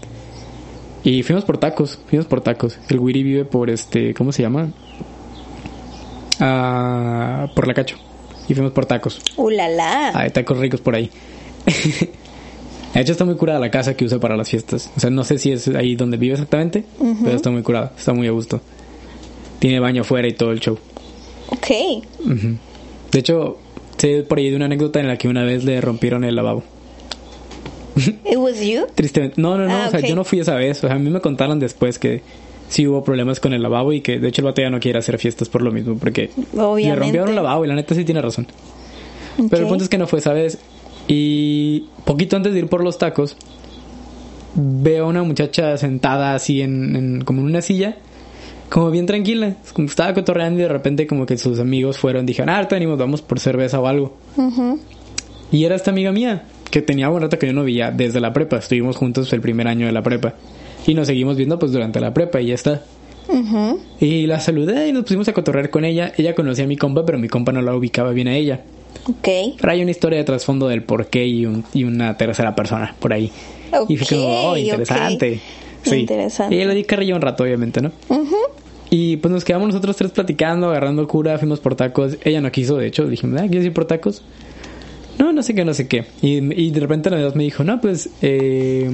Y 1.03 1.23
fuimos 1.23 1.45
por 1.45 1.57
tacos, 1.57 1.99
fuimos 2.07 2.27
por 2.27 2.41
tacos. 2.41 2.77
El 2.89 2.99
Wiri 2.99 3.23
vive 3.23 3.45
por 3.45 3.69
este, 3.69 4.13
¿cómo 4.13 4.31
se 4.31 4.43
llama? 4.43 4.69
Ah, 6.39 7.47
por 7.55 7.67
la 7.67 7.73
cacho. 7.73 7.97
Y 8.47 8.53
fuimos 8.53 8.71
por 8.73 8.85
tacos. 8.85 9.21
¡Uh, 9.37 9.49
la, 9.49 9.69
la! 9.69 10.09
Hay 10.17 10.29
tacos 10.31 10.57
ricos 10.57 10.81
por 10.81 10.95
ahí. 10.95 11.09
De 12.93 12.99
hecho, 12.99 13.13
está 13.13 13.23
muy 13.23 13.35
curada 13.35 13.59
la 13.59 13.71
casa 13.71 13.95
que 13.95 14.03
usa 14.03 14.19
para 14.19 14.35
las 14.35 14.49
fiestas. 14.49 14.91
O 14.97 14.99
sea, 14.99 15.09
no 15.09 15.23
sé 15.23 15.37
si 15.37 15.51
es 15.51 15.67
ahí 15.69 15.95
donde 15.95 16.17
vive 16.17 16.33
exactamente, 16.33 16.83
pero 17.23 17.35
está 17.35 17.49
muy 17.49 17.61
curada, 17.61 17.93
está 17.97 18.11
muy 18.13 18.27
a 18.27 18.31
gusto. 18.31 18.59
Tiene 19.59 19.79
baño 19.79 20.01
afuera 20.01 20.27
y 20.27 20.33
todo 20.33 20.51
el 20.51 20.59
show. 20.59 20.77
Ok. 21.47 21.67
De 23.11 23.19
hecho, 23.19 23.57
sé 23.97 24.23
por 24.23 24.39
ahí 24.39 24.49
de 24.49 24.57
una 24.57 24.65
anécdota 24.65 24.99
en 24.99 25.07
la 25.07 25.17
que 25.17 25.29
una 25.29 25.43
vez 25.43 25.63
le 25.63 25.79
rompieron 25.79 26.25
el 26.25 26.35
lavabo. 26.35 26.63
¿It 27.95 28.37
was 28.37 28.59
you? 28.61 28.85
Tristemente. 28.95 29.39
No, 29.41 29.57
no, 29.57 29.65
no. 29.67 29.73
Ah, 29.73 29.85
o 29.87 29.91
sea, 29.91 29.99
yo 29.99 30.15
no 30.15 30.23
fui 30.23 30.39
esa 30.39 30.55
vez. 30.55 30.83
O 30.83 30.87
sea, 30.87 30.95
a 30.95 30.99
mí 30.99 31.09
me 31.09 31.19
contaron 31.21 31.59
después 31.59 31.99
que 31.99 32.21
sí 32.69 32.87
hubo 32.87 33.03
problemas 33.03 33.39
con 33.39 33.53
el 33.53 33.61
lavabo 33.61 33.91
y 33.93 34.01
que 34.01 34.19
de 34.19 34.29
hecho 34.29 34.41
el 34.41 34.45
vato 34.45 34.61
ya 34.61 34.69
no 34.69 34.79
quiere 34.79 34.99
hacer 34.99 35.17
fiestas 35.17 35.49
por 35.49 35.61
lo 35.61 35.71
mismo. 35.71 35.95
Porque 35.97 36.29
le 36.83 36.89
rompieron 36.95 37.29
el 37.29 37.35
lavabo 37.35 37.65
y 37.65 37.67
la 37.67 37.75
neta 37.75 37.93
sí 37.95 38.05
tiene 38.05 38.21
razón. 38.21 38.47
Pero 39.49 39.63
el 39.63 39.67
punto 39.69 39.83
es 39.83 39.89
que 39.89 39.97
no 39.97 40.07
fue 40.07 40.19
esa 40.19 40.33
vez. 40.33 40.57
Y 41.07 41.85
poquito 42.05 42.35
antes 42.37 42.53
de 42.53 42.59
ir 42.59 42.67
por 42.67 42.83
los 42.83 42.97
tacos, 42.97 43.35
veo 44.55 45.05
a 45.05 45.07
una 45.07 45.23
muchacha 45.23 45.75
sentada 45.77 46.35
así 46.35 46.61
en, 46.61 46.95
en- 46.95 47.21
como 47.23 47.41
en 47.41 47.47
una 47.47 47.61
silla, 47.61 47.97
como 48.69 48.91
bien 48.91 49.05
tranquila. 49.05 49.55
Como 49.73 49.87
estaba 49.87 50.13
cotorreando 50.13 50.59
y 50.59 50.63
de 50.63 50.69
repente 50.69 51.07
como 51.07 51.25
que 51.25 51.37
sus 51.37 51.59
amigos 51.59 51.97
fueron, 51.97 52.25
dijeron, 52.25 52.49
ah, 52.49 52.57
ahorita 52.57 52.75
venimos, 52.75 52.97
vamos 52.97 53.21
por 53.21 53.39
cerveza 53.39 53.79
o 53.79 53.87
algo. 53.87 54.13
Y 55.51 55.65
era 55.65 55.75
esta 55.75 55.91
amiga 55.91 56.11
mía, 56.11 56.43
que 56.71 56.81
tenía 56.81 57.09
buen 57.09 57.21
rato 57.21 57.37
que 57.37 57.47
yo 57.47 57.53
no 57.53 57.63
veía 57.63 57.91
desde 57.91 58.19
la 58.19 58.33
prepa. 58.33 58.57
Estuvimos 58.57 58.95
juntos 58.97 59.31
el 59.33 59.41
primer 59.41 59.67
año 59.67 59.85
de 59.85 59.91
la 59.91 60.01
prepa. 60.01 60.33
Y 60.87 60.93
nos 60.95 61.07
seguimos 61.07 61.37
viendo 61.37 61.59
pues 61.59 61.71
durante 61.71 61.99
la 61.99 62.13
prepa 62.13 62.41
y 62.41 62.47
ya 62.47 62.55
está. 62.55 62.81
Y 63.99 64.25
la 64.27 64.39
saludé 64.39 64.87
y 64.87 64.91
nos 64.91 65.03
pusimos 65.03 65.27
a 65.27 65.33
cotorrear 65.33 65.69
con 65.69 65.85
ella. 65.85 66.11
Ella 66.17 66.33
conocía 66.35 66.65
a 66.65 66.67
mi 66.67 66.75
compa, 66.77 67.05
pero 67.05 67.17
mi 67.17 67.27
compa 67.27 67.51
no 67.51 67.61
la 67.61 67.75
ubicaba 67.75 68.11
bien 68.11 68.27
a 68.27 68.35
ella. 68.35 68.61
Ok. 69.07 69.27
Pero 69.59 69.71
hay 69.71 69.81
una 69.81 69.91
historia 69.91 70.17
de 70.17 70.23
trasfondo 70.25 70.67
del 70.67 70.83
por 70.83 71.07
qué 71.07 71.25
y, 71.25 71.45
un- 71.45 71.63
y 71.73 71.83
una 71.83 72.17
tercera 72.17 72.55
persona 72.55 72.95
por 72.99 73.13
ahí. 73.13 73.31
y 73.87 73.97
fue 73.97 74.17
como, 74.17 74.27
oh, 74.51 74.57
interesante. 74.57 75.39
Sí. 75.83 75.95
Interesante. 75.97 76.55
Y 76.55 76.63
le 76.65 76.75
di 76.75 76.83
carrilla 76.83 77.15
un 77.15 77.21
rato, 77.21 77.43
obviamente, 77.43 77.81
¿no? 77.81 77.91
Y 78.89 79.15
pues 79.17 79.31
nos 79.31 79.45
quedamos 79.45 79.67
nosotros 79.69 79.95
tres 79.95 80.11
platicando, 80.11 80.69
agarrando 80.69 81.07
cura, 81.07 81.37
fuimos 81.37 81.59
por 81.61 81.75
tacos. 81.75 82.17
Ella 82.25 82.41
no 82.41 82.51
quiso, 82.51 82.75
de 82.77 82.87
hecho, 82.87 83.07
dijimos, 83.07 83.39
ah, 83.41 83.45
¿quieres 83.47 83.65
ir 83.65 83.73
por 83.73 83.85
tacos? 83.85 84.21
No, 85.41 85.45
sé 85.47 85.55
qué, 85.55 85.65
no 85.65 85.73
sé 85.73 85.87
qué. 85.87 86.05
Y, 86.21 86.37
y 86.53 86.69
de 86.69 86.79
repente 86.79 87.09
la 87.09 87.15
verdad 87.15 87.33
me 87.33 87.43
dijo, 87.43 87.63
no, 87.63 87.81
pues, 87.81 88.11
eh, 88.21 88.91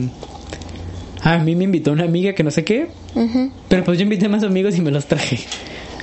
a 1.21 1.38
mí 1.39 1.55
me 1.57 1.65
invitó 1.65 1.91
una 1.91 2.05
amiga 2.05 2.31
que 2.31 2.41
no 2.41 2.51
sé 2.51 2.63
qué, 2.63 2.88
Ujú. 3.15 3.51
pero 3.67 3.83
pues 3.83 3.97
yo 3.97 4.03
invité 4.03 4.29
más 4.29 4.43
amigos 4.43 4.77
y 4.77 4.81
me 4.81 4.89
los 4.89 5.07
traje. 5.07 5.39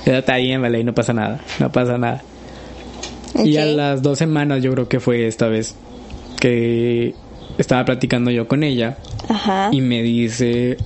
Está 0.05 0.35
bien, 0.37 0.61
vale, 0.61 0.81
y 0.81 0.83
no 0.83 0.93
pasa 0.93 1.13
nada, 1.13 1.41
no 1.59 1.71
pasa 1.71 1.97
nada. 1.97 2.21
Y 3.43 3.57
a 3.57 3.65
las 3.65 4.03
dos 4.03 4.19
semanas 4.19 4.61
yo 4.61 4.71
creo 4.73 4.87
que 4.87 4.99
fue 4.99 5.25
esta 5.25 5.47
vez 5.47 5.73
que 6.39 7.15
estaba 7.57 7.83
platicando 7.85 8.29
yo 8.29 8.47
con 8.47 8.61
ella 8.63 8.99
Ajá. 9.27 9.69
y 9.71 9.81
me 9.81 10.03
dice, 10.03 10.77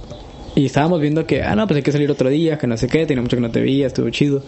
y 0.56 0.66
estábamos 0.68 1.02
viendo 1.02 1.28
que, 1.28 1.44
ah, 1.44 1.54
no, 1.56 1.68
pues 1.68 1.76
hay 1.76 1.84
que 1.84 1.92
salir 1.92 2.10
otro 2.10 2.30
día, 2.30 2.58
que 2.58 2.66
no 2.66 2.78
sé 2.78 2.88
qué, 2.88 3.06
tenía 3.06 3.22
mucho 3.22 3.36
que 3.36 3.42
no 3.42 3.52
te 3.52 3.60
veía, 3.60 3.88
estuvo 3.88 4.10
chido. 4.10 4.42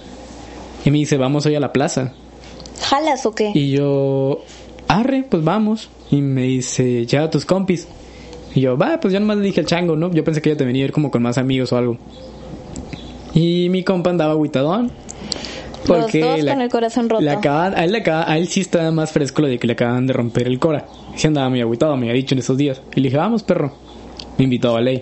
Y 0.85 0.89
me 0.89 0.99
dice, 0.99 1.17
vamos 1.17 1.45
hoy 1.45 1.55
a 1.55 1.59
la 1.59 1.73
plaza. 1.73 2.13
¿Jalas 2.81 3.25
o 3.25 3.35
qué? 3.35 3.51
Y 3.53 3.71
yo, 3.71 4.39
arre, 4.91 5.25
pues 5.27 5.43
vamos. 5.43 5.89
Y 6.09 6.21
me 6.21 6.43
dice, 6.43 7.05
lleva 7.05 7.25
a 7.25 7.29
tus 7.29 7.45
compis. 7.45 7.87
Y 8.53 8.61
yo, 8.61 8.77
va, 8.77 8.99
pues 8.99 9.13
yo 9.13 9.19
nomás 9.19 9.37
le 9.37 9.43
dije 9.43 9.61
al 9.61 9.65
chango, 9.65 9.95
¿no? 9.95 10.11
Yo 10.11 10.23
pensé 10.23 10.41
que 10.41 10.49
ella 10.49 10.57
te 10.57 10.65
venía 10.65 10.83
a 10.83 10.85
ir 10.85 10.91
como 10.91 11.09
con 11.09 11.21
más 11.21 11.37
amigos 11.37 11.71
o 11.71 11.77
algo. 11.77 11.97
Y 13.33 13.69
mi 13.69 13.83
compa 13.83 14.09
andaba 14.09 14.33
agüitadón. 14.33 14.91
Los 15.87 16.11
dos 16.11 16.45
con 16.45 16.61
el 16.61 16.69
corazón 16.69 17.09
roto. 17.09 17.21
Le 17.21 17.31
acaban, 17.31 17.73
a, 17.73 17.85
él 17.85 17.91
le 17.93 17.99
acaba, 17.99 18.29
a 18.29 18.37
él 18.37 18.47
sí 18.47 18.61
estaba 18.61 18.91
más 18.91 19.11
fresco 19.11 19.41
lo 19.41 19.47
de 19.47 19.57
que 19.57 19.67
le 19.67 19.73
acaban 19.73 20.05
de 20.05 20.13
romper 20.13 20.47
el 20.47 20.59
cora. 20.59 20.85
Y 21.15 21.19
sí 21.19 21.27
andaba 21.27 21.49
muy 21.49 21.61
agüitado, 21.61 21.95
me 21.97 22.09
había 22.09 22.21
dicho 22.21 22.35
en 22.35 22.39
esos 22.39 22.57
días. 22.57 22.81
Y 22.95 22.99
le 22.99 23.07
dije, 23.07 23.17
vamos, 23.17 23.43
perro. 23.43 23.73
Me 24.37 24.43
invitó 24.43 24.75
a 24.75 24.81
ley. 24.81 25.01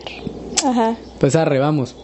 Ajá. 0.64 0.96
Pues 1.20 1.36
arre, 1.36 1.60
vamos. 1.60 1.96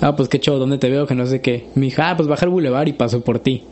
Ah, 0.00 0.16
pues 0.16 0.28
qué 0.28 0.38
show, 0.38 0.58
¿dónde 0.58 0.78
te 0.78 0.88
veo? 0.88 1.06
Que 1.06 1.14
no 1.14 1.26
sé 1.26 1.40
qué. 1.40 1.68
Me 1.74 1.86
dijo, 1.86 2.02
ah, 2.02 2.14
pues 2.16 2.28
baja 2.28 2.46
al 2.46 2.50
bulevar 2.50 2.88
y 2.88 2.92
paso 2.92 3.20
por 3.20 3.40
ti. 3.40 3.64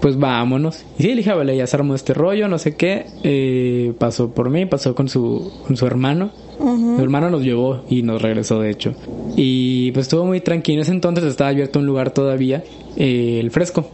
Pues 0.00 0.18
vámonos. 0.18 0.84
Y 0.98 1.02
sí, 1.02 1.08
le 1.08 1.16
dije, 1.16 1.32
vale, 1.32 1.56
ya 1.56 1.66
se 1.66 1.76
armó 1.76 1.94
este 1.94 2.14
rollo, 2.14 2.48
no 2.48 2.58
sé 2.58 2.76
qué. 2.76 3.06
Eh, 3.24 3.92
pasó 3.98 4.30
por 4.30 4.50
mí, 4.50 4.66
pasó 4.66 4.94
con 4.94 5.08
su, 5.08 5.52
con 5.66 5.76
su 5.76 5.86
hermano. 5.86 6.30
Su 6.58 7.00
hermano 7.00 7.30
nos 7.30 7.42
llevó 7.42 7.84
y 7.88 8.02
nos 8.02 8.20
regresó, 8.20 8.60
de 8.60 8.70
hecho. 8.70 8.92
Y 9.36 9.92
pues 9.92 10.06
estuvo 10.06 10.24
muy 10.24 10.40
tranquilo. 10.40 10.78
En 10.78 10.82
ese 10.82 10.92
entonces 10.92 11.24
estaba 11.24 11.50
abierto 11.50 11.78
un 11.78 11.86
lugar 11.86 12.10
todavía, 12.10 12.64
eh, 12.96 13.38
el 13.40 13.50
fresco. 13.52 13.88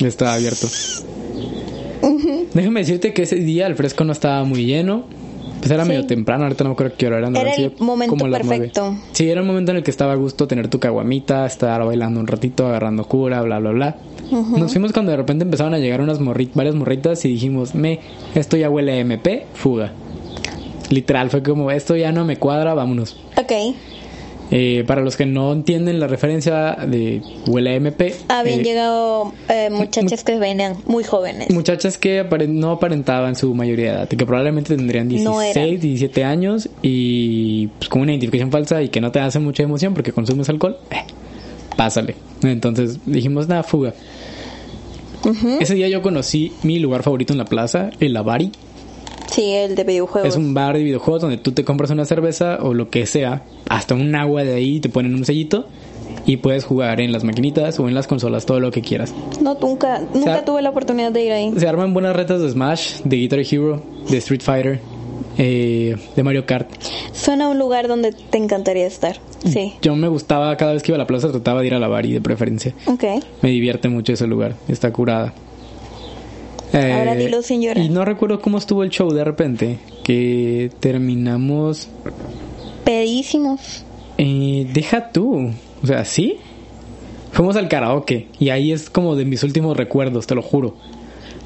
Estaba 0.00 0.34
abierto. 0.34 0.66
Déjame 2.54 2.80
decirte 2.80 3.12
que 3.12 3.22
ese 3.22 3.36
día 3.36 3.66
el 3.66 3.74
fresco 3.74 4.04
no 4.04 4.12
estaba 4.12 4.44
muy 4.44 4.64
lleno. 4.64 5.04
Pues 5.66 5.74
era 5.74 5.82
Sí. 5.84 5.88
medio 5.88 6.06
temprano, 6.06 6.44
ahorita 6.44 6.62
no 6.62 6.70
me 6.70 6.74
acuerdo 6.74 6.94
qué 6.96 7.06
hora 7.08 7.18
eran. 7.18 7.34
Era 7.34 7.52
el 7.54 7.72
momento 7.80 8.10
como 8.16 8.28
las 8.28 8.40
perfecto. 8.46 8.94
Sí, 9.12 9.28
era 9.28 9.40
el 9.40 9.46
momento 9.46 9.72
en 9.72 9.78
el 9.78 9.82
que 9.82 9.90
estaba 9.90 10.12
a 10.12 10.14
gusto 10.14 10.46
tener 10.46 10.68
tu 10.68 10.78
caguamita, 10.78 11.44
estar 11.44 11.84
bailando 11.84 12.20
un 12.20 12.28
ratito, 12.28 12.66
agarrando 12.68 13.04
cura, 13.04 13.42
bla, 13.42 13.58
bla, 13.58 13.70
bla. 13.70 13.96
Nos 14.30 14.70
fuimos 14.70 14.92
cuando 14.92 15.10
de 15.10 15.16
repente 15.16 15.44
empezaron 15.44 15.74
a 15.74 15.78
llegar 15.78 16.00
unas 16.00 16.20
morrit 16.20 16.54
varias 16.54 16.76
morritas 16.76 17.24
y 17.24 17.28
dijimos, 17.28 17.74
me, 17.74 17.98
esto 18.36 18.56
ya 18.56 18.70
huele 18.70 18.92
a 18.92 18.98
MP, 18.98 19.46
fuga. 19.54 19.92
Literal, 20.90 21.30
fue 21.30 21.42
como, 21.42 21.72
esto 21.72 21.96
ya 21.96 22.12
no 22.12 22.24
me 22.24 22.36
cuadra, 22.36 22.72
vámonos. 22.74 23.16
Ok. 23.36 23.52
Eh, 24.52 24.84
para 24.86 25.00
los 25.02 25.16
que 25.16 25.26
no 25.26 25.52
entienden 25.52 25.98
la 25.98 26.06
referencia 26.06 26.76
de 26.76 27.20
huele 27.48 27.70
a 27.70 27.74
MP, 27.74 28.14
Habían 28.28 28.60
eh, 28.60 28.62
llegado 28.62 29.32
eh, 29.48 29.70
muchachas 29.70 30.22
que 30.22 30.38
venían 30.38 30.76
muy 30.86 31.02
jóvenes. 31.02 31.50
muchachas 31.50 31.98
que 31.98 32.20
apare- 32.22 32.46
no 32.48 32.70
aparentaban 32.70 33.34
su 33.34 33.52
mayoría 33.54 33.86
de 33.86 33.96
edad, 33.98 34.08
que 34.08 34.24
probablemente 34.24 34.76
tendrían 34.76 35.08
16, 35.08 35.24
No 35.28 35.42
eran. 35.42 35.64
17 35.80 36.22
años 36.22 36.68
y 36.80 37.66
pues, 37.78 37.88
con 37.88 38.02
una 38.02 38.12
identificación 38.12 38.52
falsa 38.52 38.80
y 38.82 38.88
que 38.88 39.00
no 39.00 39.10
te 39.10 39.18
hace 39.18 39.40
mucha 39.40 39.64
emoción 39.64 39.94
porque 39.94 40.12
consumes 40.12 40.48
alcohol, 40.48 40.76
eh, 40.92 40.96
pásale. 41.76 42.14
Entonces 42.44 43.00
dijimos, 43.04 43.48
nada, 43.48 43.64
fuga. 43.64 43.94
Ese 45.58 45.74
día 45.74 45.88
yo 45.88 46.02
conocí 46.02 46.52
mi 46.62 46.78
lugar 46.78 47.02
favorito 47.02 47.32
en 47.32 47.38
la 47.38 47.46
plaza, 47.46 47.90
el 47.98 48.12
Lavari. 48.12 48.52
Sí, 49.30 49.52
el 49.52 49.74
de 49.74 49.84
videojuegos. 49.84 50.28
Es 50.28 50.36
un 50.36 50.54
bar 50.54 50.76
de 50.76 50.82
videojuegos 50.82 51.22
donde 51.22 51.38
tú 51.38 51.52
te 51.52 51.64
compras 51.64 51.90
una 51.90 52.04
cerveza 52.04 52.58
o 52.62 52.74
lo 52.74 52.90
que 52.90 53.06
sea, 53.06 53.42
hasta 53.68 53.94
un 53.94 54.14
agua 54.14 54.44
de 54.44 54.54
ahí, 54.54 54.80
te 54.80 54.88
ponen 54.88 55.14
un 55.14 55.24
sellito 55.24 55.66
y 56.26 56.38
puedes 56.38 56.64
jugar 56.64 57.00
en 57.00 57.12
las 57.12 57.24
maquinitas 57.24 57.78
o 57.78 57.88
en 57.88 57.94
las 57.94 58.06
consolas, 58.06 58.46
todo 58.46 58.60
lo 58.60 58.70
que 58.70 58.82
quieras. 58.82 59.14
No, 59.40 59.54
nunca, 59.60 60.02
nunca 60.14 60.44
tuve 60.44 60.62
la 60.62 60.70
oportunidad 60.70 61.12
de 61.12 61.24
ir 61.24 61.32
ahí. 61.32 61.52
Se 61.56 61.66
arman 61.68 61.94
buenas 61.94 62.16
retas 62.16 62.40
de 62.40 62.50
Smash, 62.50 63.02
de 63.04 63.16
Guitar 63.16 63.40
Hero, 63.40 63.82
de 64.08 64.16
Street 64.18 64.42
Fighter, 64.42 64.80
eh, 65.38 65.96
de 66.14 66.22
Mario 66.22 66.46
Kart. 66.46 66.68
Suena 67.12 67.46
a 67.46 67.48
un 67.48 67.58
lugar 67.58 67.88
donde 67.88 68.12
te 68.12 68.38
encantaría 68.38 68.86
estar. 68.86 69.16
Sí. 69.44 69.74
Yo 69.82 69.94
me 69.94 70.08
gustaba, 70.08 70.56
cada 70.56 70.72
vez 70.72 70.82
que 70.82 70.92
iba 70.92 70.96
a 70.96 70.98
la 70.98 71.06
plaza 71.06 71.30
trataba 71.30 71.60
de 71.60 71.68
ir 71.68 71.74
a 71.74 71.78
la 71.78 71.88
Bari 71.88 72.12
de 72.12 72.20
preferencia. 72.20 72.74
Ok. 72.86 73.04
Me 73.42 73.50
divierte 73.50 73.88
mucho 73.88 74.12
ese 74.12 74.26
lugar, 74.26 74.54
está 74.68 74.92
curada. 74.92 75.32
Eh, 76.76 76.92
Ahora 76.92 77.14
dilo 77.14 77.40
sin 77.40 77.62
llorar. 77.62 77.82
Y 77.82 77.88
no 77.88 78.04
recuerdo 78.04 78.40
cómo 78.40 78.58
estuvo 78.58 78.82
el 78.82 78.90
show 78.90 79.10
de 79.10 79.24
repente, 79.24 79.78
que 80.04 80.70
terminamos... 80.80 81.88
Pedísimos. 82.84 83.84
Eh, 84.18 84.68
deja 84.72 85.10
tú, 85.10 85.52
o 85.82 85.86
sea, 85.86 86.04
¿sí? 86.04 86.36
Fuimos 87.32 87.56
al 87.56 87.68
karaoke 87.68 88.28
y 88.38 88.50
ahí 88.50 88.72
es 88.72 88.90
como 88.90 89.16
de 89.16 89.24
mis 89.24 89.42
últimos 89.42 89.76
recuerdos, 89.76 90.26
te 90.26 90.34
lo 90.34 90.42
juro. 90.42 90.76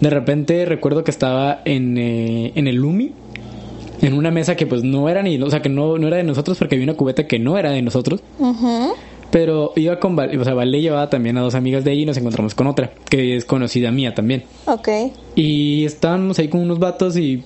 De 0.00 0.10
repente 0.10 0.64
recuerdo 0.64 1.04
que 1.04 1.10
estaba 1.10 1.62
en, 1.64 1.96
eh, 1.96 2.52
en 2.54 2.66
el 2.66 2.76
Lumi, 2.76 3.12
en 4.02 4.14
una 4.14 4.30
mesa 4.30 4.56
que 4.56 4.66
pues 4.66 4.82
no 4.82 5.08
era 5.08 5.22
ni, 5.22 5.40
o 5.40 5.50
sea, 5.50 5.62
que 5.62 5.68
no, 5.68 5.98
no 5.98 6.08
era 6.08 6.16
de 6.16 6.24
nosotros 6.24 6.58
porque 6.58 6.74
había 6.74 6.84
una 6.84 6.94
cubeta 6.94 7.26
que 7.26 7.38
no 7.38 7.56
era 7.56 7.70
de 7.70 7.82
nosotros. 7.82 8.20
Pero 9.30 9.72
iba 9.76 10.00
con, 10.00 10.16
Val- 10.16 10.36
o 10.40 10.44
sea, 10.44 10.54
Vale 10.54 10.80
llevaba 10.80 11.08
también 11.08 11.38
a 11.38 11.40
dos 11.40 11.54
amigas 11.54 11.84
de 11.84 11.92
ahí 11.92 12.02
y 12.02 12.06
nos 12.06 12.16
encontramos 12.16 12.54
con 12.54 12.66
otra, 12.66 12.90
que 13.08 13.36
es 13.36 13.44
conocida 13.44 13.90
mía 13.92 14.12
también. 14.14 14.42
Ok. 14.66 14.88
Y 15.36 15.84
estábamos 15.84 16.38
ahí 16.40 16.48
con 16.48 16.60
unos 16.60 16.78
vatos 16.80 17.16
y 17.16 17.44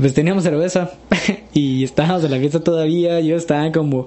pues 0.00 0.14
teníamos 0.14 0.44
cerveza 0.44 0.92
y 1.54 1.82
estábamos 1.84 2.24
en 2.24 2.30
la 2.30 2.38
fiesta 2.38 2.60
todavía. 2.60 3.20
Yo 3.20 3.36
estaba 3.36 3.70
como 3.72 4.06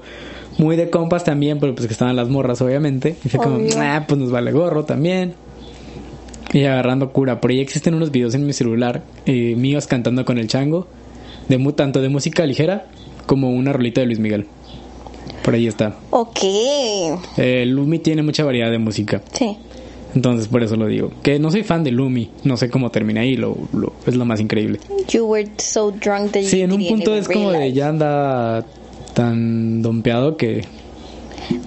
muy 0.58 0.76
de 0.78 0.90
compas 0.90 1.24
también, 1.26 1.60
pero 1.60 1.76
pues 1.76 1.88
que 1.88 1.94
estaban 1.94 2.16
las 2.16 2.30
morras 2.30 2.62
obviamente. 2.62 3.16
Y 3.26 3.30
fue 3.30 3.40
como, 3.42 3.60
ah, 3.78 4.06
pues 4.08 4.20
nos 4.20 4.32
vale 4.32 4.52
gorro 4.54 4.86
también. 4.86 5.34
Y 6.54 6.64
agarrando 6.64 7.12
cura. 7.12 7.42
Por 7.42 7.52
ahí 7.52 7.60
existen 7.60 7.94
unos 7.94 8.12
videos 8.12 8.34
en 8.36 8.46
mi 8.46 8.54
celular 8.54 9.04
eh, 9.26 9.54
míos 9.58 9.86
cantando 9.86 10.24
con 10.24 10.38
el 10.38 10.48
chango, 10.48 10.88
de 11.50 11.58
tanto 11.74 12.02
de 12.02 12.08
música 12.08 12.46
ligera 12.46 12.86
como 13.26 13.50
una 13.52 13.74
rolita 13.74 14.00
de 14.00 14.08
Luis 14.08 14.20
Miguel. 14.20 14.46
Por 15.48 15.54
ahí 15.56 15.66
está. 15.68 15.96
Ok. 16.10 16.40
Eh, 17.38 17.64
Lumi 17.66 18.00
tiene 18.00 18.22
mucha 18.22 18.44
variedad 18.44 18.70
de 18.70 18.80
música. 18.80 19.22
Sí. 19.32 19.58
Entonces 20.14 20.50
por 20.50 20.62
eso 20.62 20.76
lo 20.76 20.88
digo. 20.88 21.10
Que 21.24 21.40
no 21.40 21.52
soy 21.52 21.64
fan 21.64 21.86
de 21.86 21.92
Lumi. 21.92 22.30
No 22.44 22.58
sé 22.58 22.70
cómo 22.70 22.90
termina 22.92 23.22
ahí. 23.22 23.38
Lo, 23.38 23.56
lo- 23.72 23.94
es 24.06 24.16
lo 24.18 24.26
más 24.26 24.42
increíble. 24.42 24.80
You 25.08 25.26
were 25.26 25.50
so 25.58 25.92
drunk 25.92 26.32
that 26.34 26.42
Sí, 26.42 26.58
you 26.60 26.64
en 26.66 26.74
un 26.74 26.86
punto 26.86 27.16
es 27.16 27.30
como 27.30 27.52
de 27.52 27.58
realize. 27.60 27.78
ya 27.78 27.88
anda 27.88 28.66
tan 29.14 29.82
dompeado 29.82 30.36
que... 30.36 30.66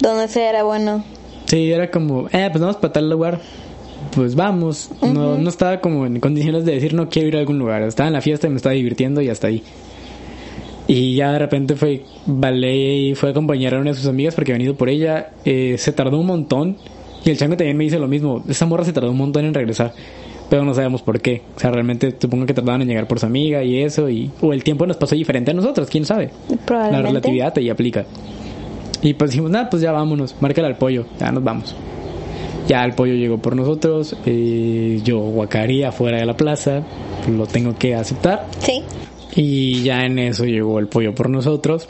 Donde 0.01 0.29
sea 0.29 0.51
era 0.51 0.63
bueno. 0.63 1.03
Sí, 1.47 1.73
era 1.73 1.91
como, 1.91 2.29
eh, 2.33 2.49
pues 2.51 2.61
vamos 2.61 2.77
para 2.77 2.93
tal 2.93 3.09
lugar. 3.09 3.41
Pues 4.15 4.35
vamos. 4.35 4.91
no, 5.01 5.39
no 5.39 5.49
estaba 5.49 5.81
como 5.81 6.05
en 6.05 6.21
condiciones 6.21 6.67
de 6.67 6.73
decir 6.73 6.93
no 6.93 7.09
quiero 7.09 7.29
ir 7.29 7.37
a 7.37 7.41
algún 7.41 7.59
lugar. 7.59 7.81
Estaba 7.83 8.09
en 8.09 8.13
la 8.13 8.21
fiesta 8.21 8.47
y 8.47 8.51
me 8.51 8.57
estaba 8.57 8.75
divirtiendo 8.75 9.23
y 9.23 9.31
hasta 9.31 9.47
ahí. 9.47 9.63
Y 10.91 11.15
ya 11.15 11.31
de 11.31 11.39
repente 11.39 11.77
fue, 11.77 12.03
vale, 12.27 12.97
y 12.97 13.15
fue 13.15 13.29
a 13.29 13.31
acompañar 13.31 13.75
a 13.75 13.79
una 13.79 13.91
de 13.91 13.97
sus 13.97 14.09
amigas 14.09 14.35
porque 14.35 14.51
había 14.51 14.59
venido 14.59 14.75
por 14.75 14.89
ella. 14.89 15.31
Eh, 15.45 15.77
se 15.79 15.93
tardó 15.93 16.19
un 16.19 16.27
montón. 16.27 16.79
Y 17.25 17.31
el 17.31 17.39
chango 17.39 17.57
también 17.57 17.77
me 17.77 17.85
dice 17.85 18.01
lo 18.01 18.09
mismo. 18.09 18.43
Esa 18.49 18.67
morra 18.67 18.85
se 18.85 18.93
tardó 18.93 19.13
un 19.13 19.17
montón 19.17 19.45
en 19.45 19.55
regresar. 19.55 19.93
Pero 20.49 20.65
no 20.65 20.75
sabemos 20.75 21.03
por 21.03 21.21
qué. 21.21 21.43
O 21.55 21.61
sea, 21.61 21.71
realmente 21.71 22.17
supongo 22.19 22.45
que 22.45 22.55
tardaban 22.55 22.83
en 22.83 22.89
llegar 22.89 23.07
por 23.07 23.21
su 23.21 23.27
amiga 23.27 23.63
y 23.63 23.81
eso. 23.81 24.11
y 24.11 24.33
O 24.41 24.53
el 24.53 24.65
tiempo 24.65 24.85
nos 24.85 24.97
pasó 24.97 25.15
diferente 25.15 25.53
a 25.53 25.55
nosotros, 25.55 25.89
quién 25.89 26.05
sabe. 26.05 26.31
La 26.69 27.01
relatividad 27.01 27.57
ahí 27.57 27.71
aplica. 27.71 28.05
Y 29.01 29.15
pues 29.15 29.31
dijimos, 29.31 29.53
nada, 29.53 29.71
pues 29.71 29.83
ya 29.83 29.93
vámonos, 29.93 30.35
márcale 30.41 30.67
al 30.67 30.77
pollo, 30.77 31.07
ya 31.21 31.31
nos 31.31 31.45
vamos. 31.45 31.77
Ya 32.67 32.85
el 32.85 32.95
pollo 32.95 33.15
llegó 33.15 33.39
por 33.39 33.55
nosotros, 33.55 34.17
eh, 34.27 35.01
yo 35.05 35.21
guacaría 35.21 35.93
fuera 35.93 36.19
de 36.19 36.27
la 36.27 36.37
plaza, 36.37 36.83
lo 37.29 37.47
tengo 37.47 37.77
que 37.79 37.95
aceptar. 37.95 38.47
Sí. 38.59 38.83
Y 39.35 39.83
ya 39.83 40.05
en 40.05 40.19
eso 40.19 40.45
llegó 40.45 40.79
el 40.79 40.89
pollo 40.89 41.15
por 41.15 41.31
nosotros. 41.31 41.89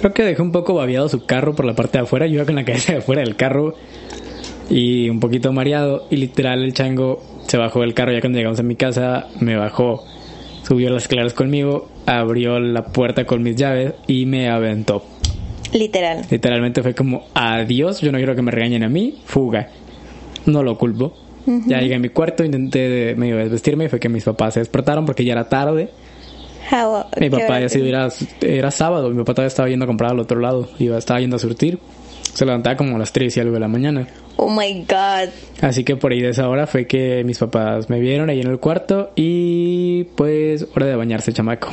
Creo 0.00 0.14
que 0.14 0.22
dejé 0.22 0.40
un 0.40 0.52
poco 0.52 0.74
babiado 0.74 1.08
su 1.08 1.26
carro 1.26 1.54
por 1.54 1.64
la 1.64 1.74
parte 1.74 1.98
de 1.98 2.04
afuera, 2.04 2.26
yo 2.26 2.34
iba 2.34 2.44
con 2.44 2.54
la 2.54 2.64
cabeza 2.64 2.92
de 2.92 2.98
afuera 2.98 3.20
del 3.22 3.36
carro 3.36 3.74
y 4.70 5.10
un 5.10 5.20
poquito 5.20 5.52
mareado. 5.52 6.06
Y 6.10 6.16
literal 6.16 6.62
el 6.62 6.72
chango 6.72 7.22
se 7.46 7.58
bajó 7.58 7.80
del 7.80 7.92
carro 7.92 8.12
ya 8.12 8.20
cuando 8.20 8.38
llegamos 8.38 8.60
a 8.60 8.62
mi 8.62 8.76
casa, 8.76 9.28
me 9.40 9.56
bajó, 9.56 10.04
subió 10.66 10.88
las 10.90 11.02
escaleras 11.02 11.34
conmigo, 11.34 11.88
abrió 12.06 12.60
la 12.60 12.84
puerta 12.86 13.26
con 13.26 13.42
mis 13.42 13.56
llaves 13.56 13.94
y 14.06 14.24
me 14.24 14.48
aventó. 14.48 15.04
Literal. 15.72 16.24
Literalmente 16.30 16.82
fue 16.82 16.94
como, 16.94 17.26
adiós, 17.34 18.00
yo 18.00 18.10
no 18.10 18.18
quiero 18.18 18.34
que 18.34 18.42
me 18.42 18.50
regañen 18.50 18.82
a 18.82 18.88
mí, 18.88 19.18
fuga. 19.24 19.68
No 20.46 20.62
lo 20.62 20.78
culpo. 20.78 21.14
Ya 21.66 21.80
llegué 21.80 21.96
a 21.96 21.98
mi 21.98 22.10
cuarto, 22.10 22.44
intenté 22.44 23.14
medio 23.16 23.36
desvestirme 23.36 23.86
y 23.86 23.88
fue 23.88 23.98
que 23.98 24.08
mis 24.08 24.24
papás 24.24 24.54
se 24.54 24.60
despertaron 24.60 25.04
porque 25.04 25.24
ya 25.24 25.32
era 25.32 25.48
tarde. 25.48 25.90
How- 26.70 27.06
Mi 27.20 27.30
papá 27.30 27.60
ya 27.60 27.68
te- 27.68 27.88
era, 27.88 28.08
era 28.40 28.70
sábado, 28.70 29.10
mi 29.10 29.16
papá 29.18 29.34
todavía 29.34 29.48
estaba 29.48 29.68
yendo 29.68 29.84
a 29.84 29.88
comprar 29.88 30.10
al 30.12 30.20
otro 30.20 30.38
lado, 30.40 30.68
iba, 30.78 30.96
estaba 30.98 31.20
yendo 31.20 31.36
a 31.36 31.38
surtir. 31.38 31.78
Se 32.34 32.44
levantaba 32.46 32.76
como 32.76 32.94
a 32.94 32.98
las 32.98 33.12
3 33.12 33.36
y 33.36 33.40
algo 33.40 33.54
de 33.54 33.60
la 33.60 33.66
mañana. 33.68 34.06
Oh 34.36 34.48
my 34.48 34.84
god. 34.88 35.30
Así 35.62 35.82
que 35.82 35.96
por 35.96 36.12
ahí 36.12 36.20
de 36.20 36.28
esa 36.30 36.48
hora 36.48 36.66
fue 36.68 36.86
que 36.86 37.24
mis 37.24 37.38
papás 37.38 37.90
me 37.90 37.98
vieron 37.98 38.30
ahí 38.30 38.40
en 38.40 38.46
el 38.46 38.58
cuarto 38.60 39.10
y 39.16 40.04
pues 40.14 40.66
hora 40.76 40.86
de 40.86 40.94
bañarse, 40.94 41.32
chamaco. 41.32 41.70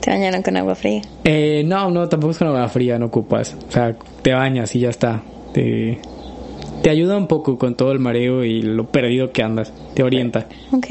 Te 0.00 0.10
bañaron 0.10 0.42
con 0.42 0.56
agua 0.56 0.74
fría. 0.74 1.02
Eh, 1.22 1.62
no, 1.64 1.88
no, 1.90 2.08
tampoco 2.08 2.32
es 2.32 2.38
con 2.38 2.48
agua 2.48 2.68
fría, 2.68 2.98
no 2.98 3.06
ocupas. 3.06 3.56
O 3.68 3.70
sea, 3.70 3.94
te 4.22 4.32
bañas 4.32 4.74
y 4.74 4.80
ya 4.80 4.90
está. 4.90 5.22
Te, 5.54 6.00
te 6.82 6.90
ayuda 6.90 7.16
un 7.16 7.28
poco 7.28 7.56
con 7.56 7.76
todo 7.76 7.92
el 7.92 8.00
mareo 8.00 8.44
y 8.44 8.62
lo 8.62 8.88
perdido 8.88 9.30
que 9.30 9.44
andas. 9.44 9.72
Te 9.94 10.02
orienta. 10.02 10.48
Ok. 10.72 10.86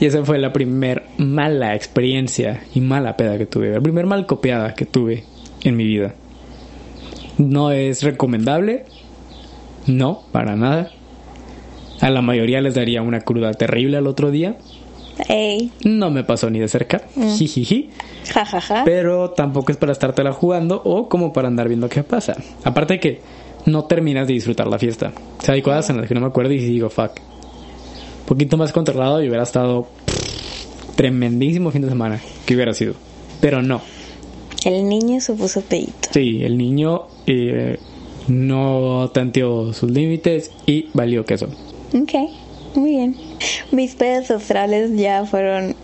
Y 0.00 0.06
esa 0.06 0.24
fue 0.24 0.38
la 0.38 0.52
primer 0.52 1.04
mala 1.18 1.74
experiencia 1.74 2.62
y 2.74 2.80
mala 2.80 3.16
peda 3.16 3.36
que 3.36 3.46
tuve. 3.46 3.70
La 3.70 3.80
primer 3.80 4.06
mal 4.06 4.26
copiada 4.26 4.74
que 4.74 4.84
tuve 4.84 5.24
en 5.64 5.76
mi 5.76 5.84
vida. 5.84 6.14
No 7.38 7.70
es 7.72 8.02
recomendable. 8.02 8.84
No, 9.86 10.22
para 10.32 10.54
nada. 10.54 10.90
A 12.00 12.10
la 12.10 12.22
mayoría 12.22 12.60
les 12.60 12.74
daría 12.74 13.02
una 13.02 13.20
cruda 13.20 13.52
terrible 13.54 13.96
al 13.96 14.06
otro 14.06 14.30
día. 14.30 14.56
Ey, 15.28 15.72
No 15.84 16.10
me 16.10 16.22
pasó 16.22 16.48
ni 16.48 16.60
de 16.60 16.68
cerca. 16.68 17.02
Jijiji. 17.36 17.90
jajaja. 18.32 18.84
Pero 18.84 19.30
tampoco 19.30 19.72
es 19.72 19.78
para 19.78 19.90
estártela 19.90 20.32
jugando 20.32 20.80
o 20.84 21.08
como 21.08 21.32
para 21.32 21.48
andar 21.48 21.66
viendo 21.66 21.88
qué 21.88 22.04
pasa. 22.04 22.36
Aparte 22.62 23.00
que 23.00 23.20
no 23.66 23.84
terminas 23.86 24.28
de 24.28 24.34
disfrutar 24.34 24.68
la 24.68 24.78
fiesta. 24.78 25.12
O 25.40 25.42
sea, 25.42 25.54
hay 25.54 25.62
cosas 25.62 25.90
en 25.90 25.96
las 25.96 26.06
que 26.06 26.14
no 26.14 26.20
me 26.20 26.28
acuerdo 26.28 26.52
y 26.52 26.58
digo, 26.58 26.88
fuck. 26.88 27.12
Poquito 28.28 28.58
más 28.58 28.72
controlado 28.72 29.22
y 29.22 29.28
hubiera 29.28 29.42
estado 29.42 29.88
tremendísimo 30.96 31.70
fin 31.70 31.80
de 31.80 31.88
semana 31.88 32.20
que 32.44 32.54
hubiera 32.54 32.74
sido. 32.74 32.92
Pero 33.40 33.62
no. 33.62 33.80
El 34.66 34.86
niño 34.86 35.18
se 35.22 35.32
puso 35.32 35.62
pedito. 35.62 36.10
Sí, 36.10 36.42
el 36.44 36.58
niño 36.58 37.06
eh, 37.26 37.78
no 38.28 39.10
tanteó 39.14 39.72
sus 39.72 39.90
límites 39.90 40.50
y 40.66 40.90
valió 40.92 41.24
queso. 41.24 41.46
Ok, 41.94 42.12
muy 42.74 42.90
bien. 42.90 43.16
Mis 43.70 43.94
pedas 43.94 44.30
astrales 44.30 44.90
ya 44.94 45.24
fueron 45.24 45.74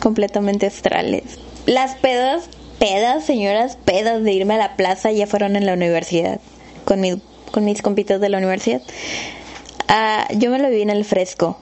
completamente 0.00 0.66
astrales. 0.66 1.40
Las 1.66 1.96
pedas, 1.96 2.48
pedas, 2.78 3.24
señoras, 3.24 3.76
pedas 3.84 4.22
de 4.22 4.32
irme 4.32 4.54
a 4.54 4.58
la 4.58 4.76
plaza 4.76 5.10
ya 5.10 5.26
fueron 5.26 5.56
en 5.56 5.66
la 5.66 5.72
universidad. 5.72 6.40
Con, 6.84 7.00
mi, 7.00 7.20
con 7.50 7.64
mis 7.64 7.82
compitas 7.82 8.20
de 8.20 8.28
la 8.28 8.38
universidad. 8.38 8.82
Ah, 9.88 10.28
yo 10.36 10.50
me 10.50 10.60
lo 10.60 10.68
viví 10.68 10.82
en 10.82 10.90
el 10.90 11.04
fresco. 11.04 11.58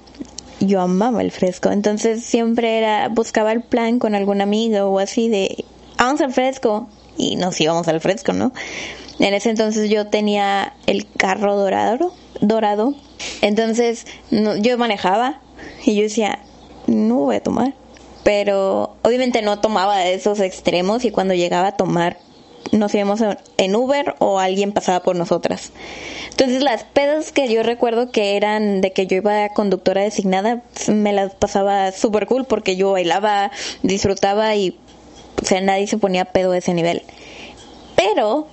Yo 0.61 0.81
amaba 0.81 1.21
el 1.23 1.31
fresco. 1.31 1.71
Entonces 1.71 2.25
siempre 2.25 2.79
era, 2.79 3.09
buscaba 3.09 3.53
el 3.53 3.63
plan 3.63 3.99
con 3.99 4.15
algún 4.15 4.41
amigo 4.41 4.87
o 4.87 4.99
así 4.99 5.29
de, 5.29 5.65
vamos 5.99 6.21
al 6.21 6.33
fresco. 6.33 6.89
Y 7.19 7.37
nos 7.37 7.61
íbamos 7.61 7.89
al 7.89 8.01
fresco, 8.01 8.33
¿no? 8.33 8.53
En 9.19 9.33
ese 9.33 9.49
entonces 9.51 9.89
yo 9.89 10.09
tenía 10.09 10.75
el 10.87 11.07
carro 11.17 11.57
dorado, 11.57 12.13
dorado. 12.41 12.95
Entonces 13.41 14.07
no- 14.31 14.57
yo 14.57 14.77
manejaba 14.77 15.41
y 15.85 15.95
yo 15.97 16.03
decía, 16.03 16.41
no 16.87 17.17
voy 17.17 17.37
a 17.37 17.43
tomar. 17.43 17.75
Pero 18.25 18.97
obviamente 19.03 19.41
no 19.41 19.61
tomaba 19.61 20.05
esos 20.07 20.41
extremos 20.41 21.05
y 21.05 21.11
cuando 21.11 21.33
llegaba 21.35 21.69
a 21.69 21.77
tomar 21.77 22.19
nos 22.73 22.95
íbamos 22.95 23.21
en- 23.57 23.77
Uber 23.77 24.15
o 24.19 24.39
alguien 24.39 24.73
pasaba 24.73 25.01
por 25.01 25.17
nosotras. 25.17 25.73
Entonces 26.31 26.63
las 26.63 26.85
pedas 26.85 27.33
que 27.33 27.49
yo 27.53 27.63
recuerdo 27.63 28.11
que 28.11 28.37
eran 28.37 28.81
de 28.81 28.93
que 28.93 29.07
yo 29.07 29.17
iba 29.17 29.49
conductora 29.51 30.03
designada, 30.03 30.63
me 30.89 31.13
las 31.13 31.35
pasaba 31.35 31.93
súper 31.93 32.27
cool 32.27 32.45
porque 32.45 32.77
yo 32.77 32.93
bailaba, 32.93 33.51
disfrutaba 33.83 34.55
y 34.55 34.77
o 35.43 35.45
sea, 35.45 35.61
nadie 35.61 35.87
se 35.87 35.99
ponía 35.99 36.25
pedo 36.27 36.53
a 36.53 36.59
ese 36.59 36.73
nivel. 36.75 37.03
Pero 37.95 38.49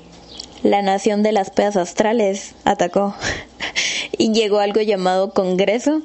la 0.64 0.82
nación 0.82 1.24
de 1.24 1.32
las 1.32 1.50
pedas 1.50 1.76
astrales 1.76 2.56
atacó 2.66 3.16
y 4.18 4.32
llegó 4.34 4.60
algo 4.60 4.82
llamado 4.82 5.34
Congreso. 5.34 6.02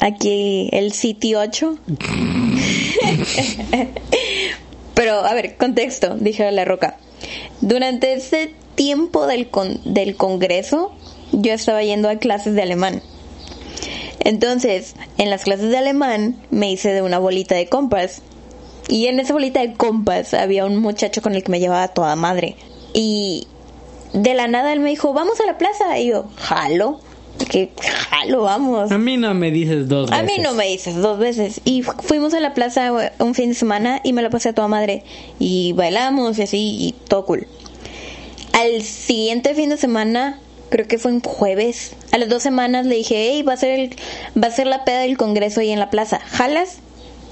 Aquí 0.00 0.68
el 0.72 0.92
sitio 0.92 1.40
8. 1.40 1.76
Pero, 4.94 5.24
a 5.24 5.34
ver, 5.34 5.56
contexto, 5.56 6.16
dije 6.16 6.50
la 6.52 6.64
roca. 6.64 6.96
Durante 7.60 8.12
ese 8.14 8.52
tiempo 8.74 9.26
del, 9.26 9.48
con- 9.48 9.80
del 9.84 10.16
Congreso, 10.16 10.92
yo 11.32 11.52
estaba 11.52 11.82
yendo 11.82 12.08
a 12.08 12.16
clases 12.16 12.54
de 12.54 12.62
alemán. 12.62 13.02
Entonces, 14.20 14.94
en 15.18 15.30
las 15.30 15.44
clases 15.44 15.70
de 15.70 15.78
alemán 15.78 16.36
me 16.50 16.70
hice 16.70 16.92
de 16.92 17.02
una 17.02 17.18
bolita 17.18 17.54
de 17.54 17.68
compas. 17.68 18.22
Y 18.88 19.06
en 19.06 19.20
esa 19.20 19.32
bolita 19.32 19.60
de 19.60 19.74
compas 19.74 20.34
había 20.34 20.64
un 20.66 20.76
muchacho 20.76 21.22
con 21.22 21.34
el 21.34 21.42
que 21.42 21.52
me 21.52 21.60
llevaba 21.60 21.88
toda 21.88 22.16
madre. 22.16 22.56
Y 22.92 23.46
de 24.12 24.34
la 24.34 24.48
nada 24.48 24.72
él 24.72 24.80
me 24.80 24.90
dijo, 24.90 25.12
vamos 25.12 25.40
a 25.40 25.46
la 25.46 25.56
plaza. 25.58 25.98
Y 25.98 26.08
yo, 26.08 26.24
jalo. 26.36 27.00
Que 27.48 27.70
jalo, 28.10 28.42
vamos. 28.42 28.90
A 28.92 28.98
mí 28.98 29.16
no 29.16 29.34
me 29.34 29.50
dices 29.50 29.88
dos 29.88 30.10
A 30.12 30.22
veces. 30.22 30.36
mí 30.38 30.42
no 30.42 30.54
me 30.54 30.66
dices 30.68 30.96
dos 30.96 31.18
veces. 31.18 31.60
Y 31.64 31.82
fu- 31.82 31.92
fuimos 32.02 32.34
a 32.34 32.40
la 32.40 32.54
plaza 32.54 32.92
un 33.18 33.34
fin 33.34 33.50
de 33.50 33.54
semana 33.54 34.00
y 34.04 34.12
me 34.12 34.22
la 34.22 34.30
pasé 34.30 34.50
a 34.50 34.52
toda 34.54 34.68
madre. 34.68 35.02
Y 35.38 35.72
bailamos 35.72 36.38
y 36.38 36.42
así, 36.42 36.58
y 36.80 36.94
todo 37.08 37.24
cool. 37.26 37.46
Al 38.52 38.82
siguiente 38.82 39.54
fin 39.54 39.70
de 39.70 39.76
semana, 39.76 40.38
creo 40.70 40.86
que 40.86 40.98
fue 40.98 41.12
un 41.12 41.20
jueves, 41.20 41.92
a 42.12 42.18
las 42.18 42.28
dos 42.28 42.42
semanas 42.42 42.84
le 42.86 42.96
dije, 42.96 43.14
hey, 43.30 43.42
va 43.42 43.52
a 43.54 43.56
ser 43.56 43.78
el, 43.78 43.90
va 44.40 44.48
a 44.48 44.50
ser 44.50 44.66
la 44.66 44.84
peda 44.84 45.00
del 45.00 45.16
congreso 45.16 45.60
ahí 45.60 45.70
en 45.70 45.78
la 45.78 45.90
plaza. 45.90 46.20
¿Jalas? 46.30 46.78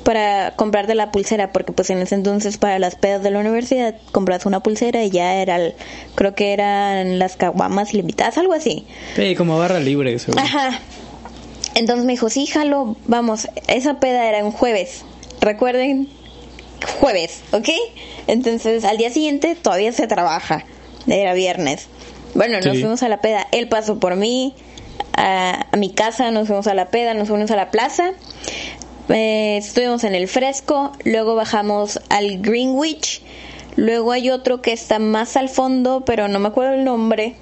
Para 0.08 0.52
comprarte 0.56 0.94
la 0.94 1.10
pulsera, 1.10 1.52
porque 1.52 1.72
pues 1.74 1.90
en 1.90 1.98
ese 1.98 2.14
entonces 2.14 2.56
para 2.56 2.78
las 2.78 2.94
pedas 2.94 3.22
de 3.22 3.30
la 3.30 3.40
universidad 3.40 3.94
compras 4.10 4.46
una 4.46 4.60
pulsera 4.60 5.04
y 5.04 5.10
ya 5.10 5.34
era, 5.34 5.56
el- 5.56 5.74
creo 6.14 6.34
que 6.34 6.54
eran 6.54 7.18
las 7.18 7.36
caguamas 7.36 7.92
ilimitadas, 7.92 8.38
algo 8.38 8.54
así. 8.54 8.86
Sí, 9.16 9.34
como 9.36 9.58
barra 9.58 9.80
libre 9.80 10.14
eso. 10.14 10.32
Ajá. 10.38 10.80
Entonces 11.74 12.06
me 12.06 12.12
dijo, 12.12 12.30
sí, 12.30 12.46
jalo, 12.46 12.96
vamos, 13.04 13.48
esa 13.66 14.00
peda 14.00 14.26
era 14.30 14.42
un 14.42 14.50
jueves. 14.50 15.04
Recuerden, 15.42 16.08
jueves, 17.00 17.42
¿ok? 17.52 17.68
Entonces 18.28 18.84
al 18.84 18.96
día 18.96 19.10
siguiente 19.10 19.56
todavía 19.60 19.92
se 19.92 20.06
trabaja. 20.06 20.64
Era 21.06 21.34
viernes. 21.34 21.86
Bueno, 22.34 22.54
nos 22.62 22.76
Sí. 22.76 22.80
fuimos 22.80 23.02
a 23.02 23.10
la 23.10 23.20
peda. 23.20 23.46
Él 23.52 23.68
pasó 23.68 23.98
por 24.00 24.16
mí, 24.16 24.54
a, 25.12 25.66
a 25.70 25.76
mi 25.76 25.92
casa, 25.92 26.30
nos 26.30 26.46
fuimos 26.46 26.66
a 26.66 26.72
la 26.72 26.86
peda, 26.88 27.12
nos 27.12 27.28
fuimos 27.28 27.50
a 27.50 27.56
la 27.56 27.70
plaza. 27.70 28.12
Eh, 29.08 29.56
estuvimos 29.56 30.04
en 30.04 30.14
el 30.14 30.28
fresco, 30.28 30.92
luego 31.04 31.34
bajamos 31.34 32.00
al 32.08 32.40
Greenwich. 32.40 33.22
Luego 33.76 34.12
hay 34.12 34.30
otro 34.30 34.60
que 34.60 34.72
está 34.72 34.98
más 34.98 35.36
al 35.36 35.48
fondo, 35.48 36.02
pero 36.04 36.26
no 36.28 36.40
me 36.40 36.48
acuerdo 36.48 36.74
el 36.74 36.84
nombre. 36.84 37.36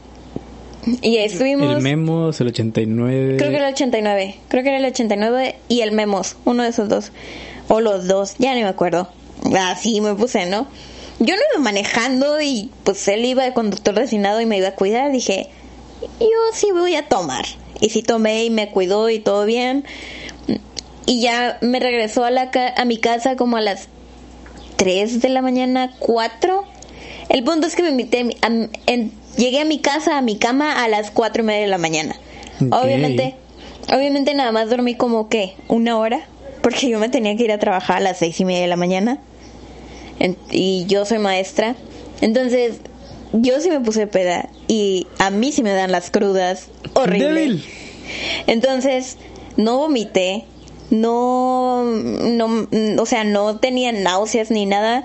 Y 1.02 1.16
ahí 1.16 1.24
estuvimos. 1.24 1.76
El 1.76 1.82
Memos, 1.82 2.40
el 2.40 2.48
89. 2.48 3.36
Creo 3.38 3.50
que 3.50 3.56
era 3.56 3.68
el 3.68 3.74
89. 3.74 4.36
Creo 4.48 4.62
que 4.62 4.68
era 4.68 4.78
el 4.78 4.84
89 4.84 5.56
y 5.68 5.80
el 5.80 5.92
Memos. 5.92 6.36
Uno 6.44 6.62
de 6.62 6.68
esos 6.68 6.88
dos. 6.88 7.10
O 7.68 7.80
los 7.80 8.06
dos. 8.06 8.34
Ya 8.38 8.54
ni 8.54 8.62
me 8.62 8.68
acuerdo. 8.68 9.08
Así 9.58 10.00
me 10.00 10.14
puse, 10.14 10.46
¿no? 10.46 10.68
Yo 11.18 11.34
no 11.34 11.40
iba 11.54 11.62
manejando 11.62 12.40
y 12.40 12.70
pues 12.84 13.08
él 13.08 13.24
iba 13.24 13.42
de 13.42 13.54
conductor 13.54 13.94
designado 13.94 14.40
y 14.40 14.46
me 14.46 14.58
iba 14.58 14.68
a 14.68 14.74
cuidar. 14.74 15.10
Dije, 15.10 15.48
yo 16.20 16.26
sí 16.52 16.68
voy 16.72 16.94
a 16.94 17.08
tomar. 17.08 17.46
Y 17.80 17.90
sí 17.90 18.02
tomé 18.02 18.44
y 18.44 18.50
me 18.50 18.68
cuidó 18.70 19.10
y 19.10 19.18
todo 19.18 19.44
bien. 19.46 19.84
Y 21.06 21.20
ya 21.20 21.58
me 21.60 21.78
regresó 21.80 22.24
a, 22.24 22.30
la 22.30 22.50
ca- 22.50 22.74
a 22.76 22.84
mi 22.84 22.98
casa 22.98 23.36
como 23.36 23.56
a 23.56 23.60
las 23.60 23.88
3 24.76 25.20
de 25.22 25.28
la 25.28 25.40
mañana, 25.42 25.92
4. 26.00 26.64
El 27.28 27.44
punto 27.44 27.66
es 27.66 27.74
que 27.76 27.82
me 27.82 27.90
invité, 27.90 28.36
a- 28.42 28.46
en- 28.86 29.12
llegué 29.36 29.60
a 29.60 29.64
mi 29.64 29.78
casa, 29.78 30.18
a 30.18 30.22
mi 30.22 30.36
cama 30.36 30.82
a 30.84 30.88
las 30.88 31.10
4 31.10 31.42
y 31.42 31.46
media 31.46 31.62
de 31.62 31.68
la 31.68 31.78
mañana. 31.78 32.16
Obviamente, 32.72 33.34
obviamente 33.92 34.34
nada 34.34 34.50
más 34.52 34.68
dormí 34.70 34.94
como 34.94 35.28
que 35.28 35.54
una 35.68 35.98
hora, 35.98 36.26
porque 36.62 36.88
yo 36.88 36.98
me 36.98 37.08
tenía 37.08 37.36
que 37.36 37.44
ir 37.44 37.52
a 37.52 37.58
trabajar 37.58 37.98
a 37.98 38.00
las 38.00 38.18
seis 38.18 38.40
y 38.40 38.44
media 38.44 38.62
de 38.62 38.66
la 38.66 38.76
mañana. 38.76 39.18
En- 40.18 40.36
y 40.50 40.86
yo 40.86 41.04
soy 41.04 41.18
maestra. 41.18 41.76
Entonces, 42.20 42.78
yo 43.32 43.60
sí 43.60 43.68
me 43.70 43.80
puse 43.80 44.06
peda. 44.06 44.48
Y 44.66 45.06
a 45.18 45.30
mí 45.30 45.52
sí 45.52 45.62
me 45.62 45.72
dan 45.72 45.92
las 45.92 46.10
crudas. 46.10 46.68
Horrible. 46.94 47.60
Entonces, 48.46 49.16
no 49.56 49.76
vomité, 49.78 50.44
no, 50.90 51.84
no, 51.84 52.68
o 53.02 53.06
sea, 53.06 53.24
no 53.24 53.58
tenía 53.58 53.92
náuseas 53.92 54.50
ni 54.50 54.66
nada, 54.66 55.04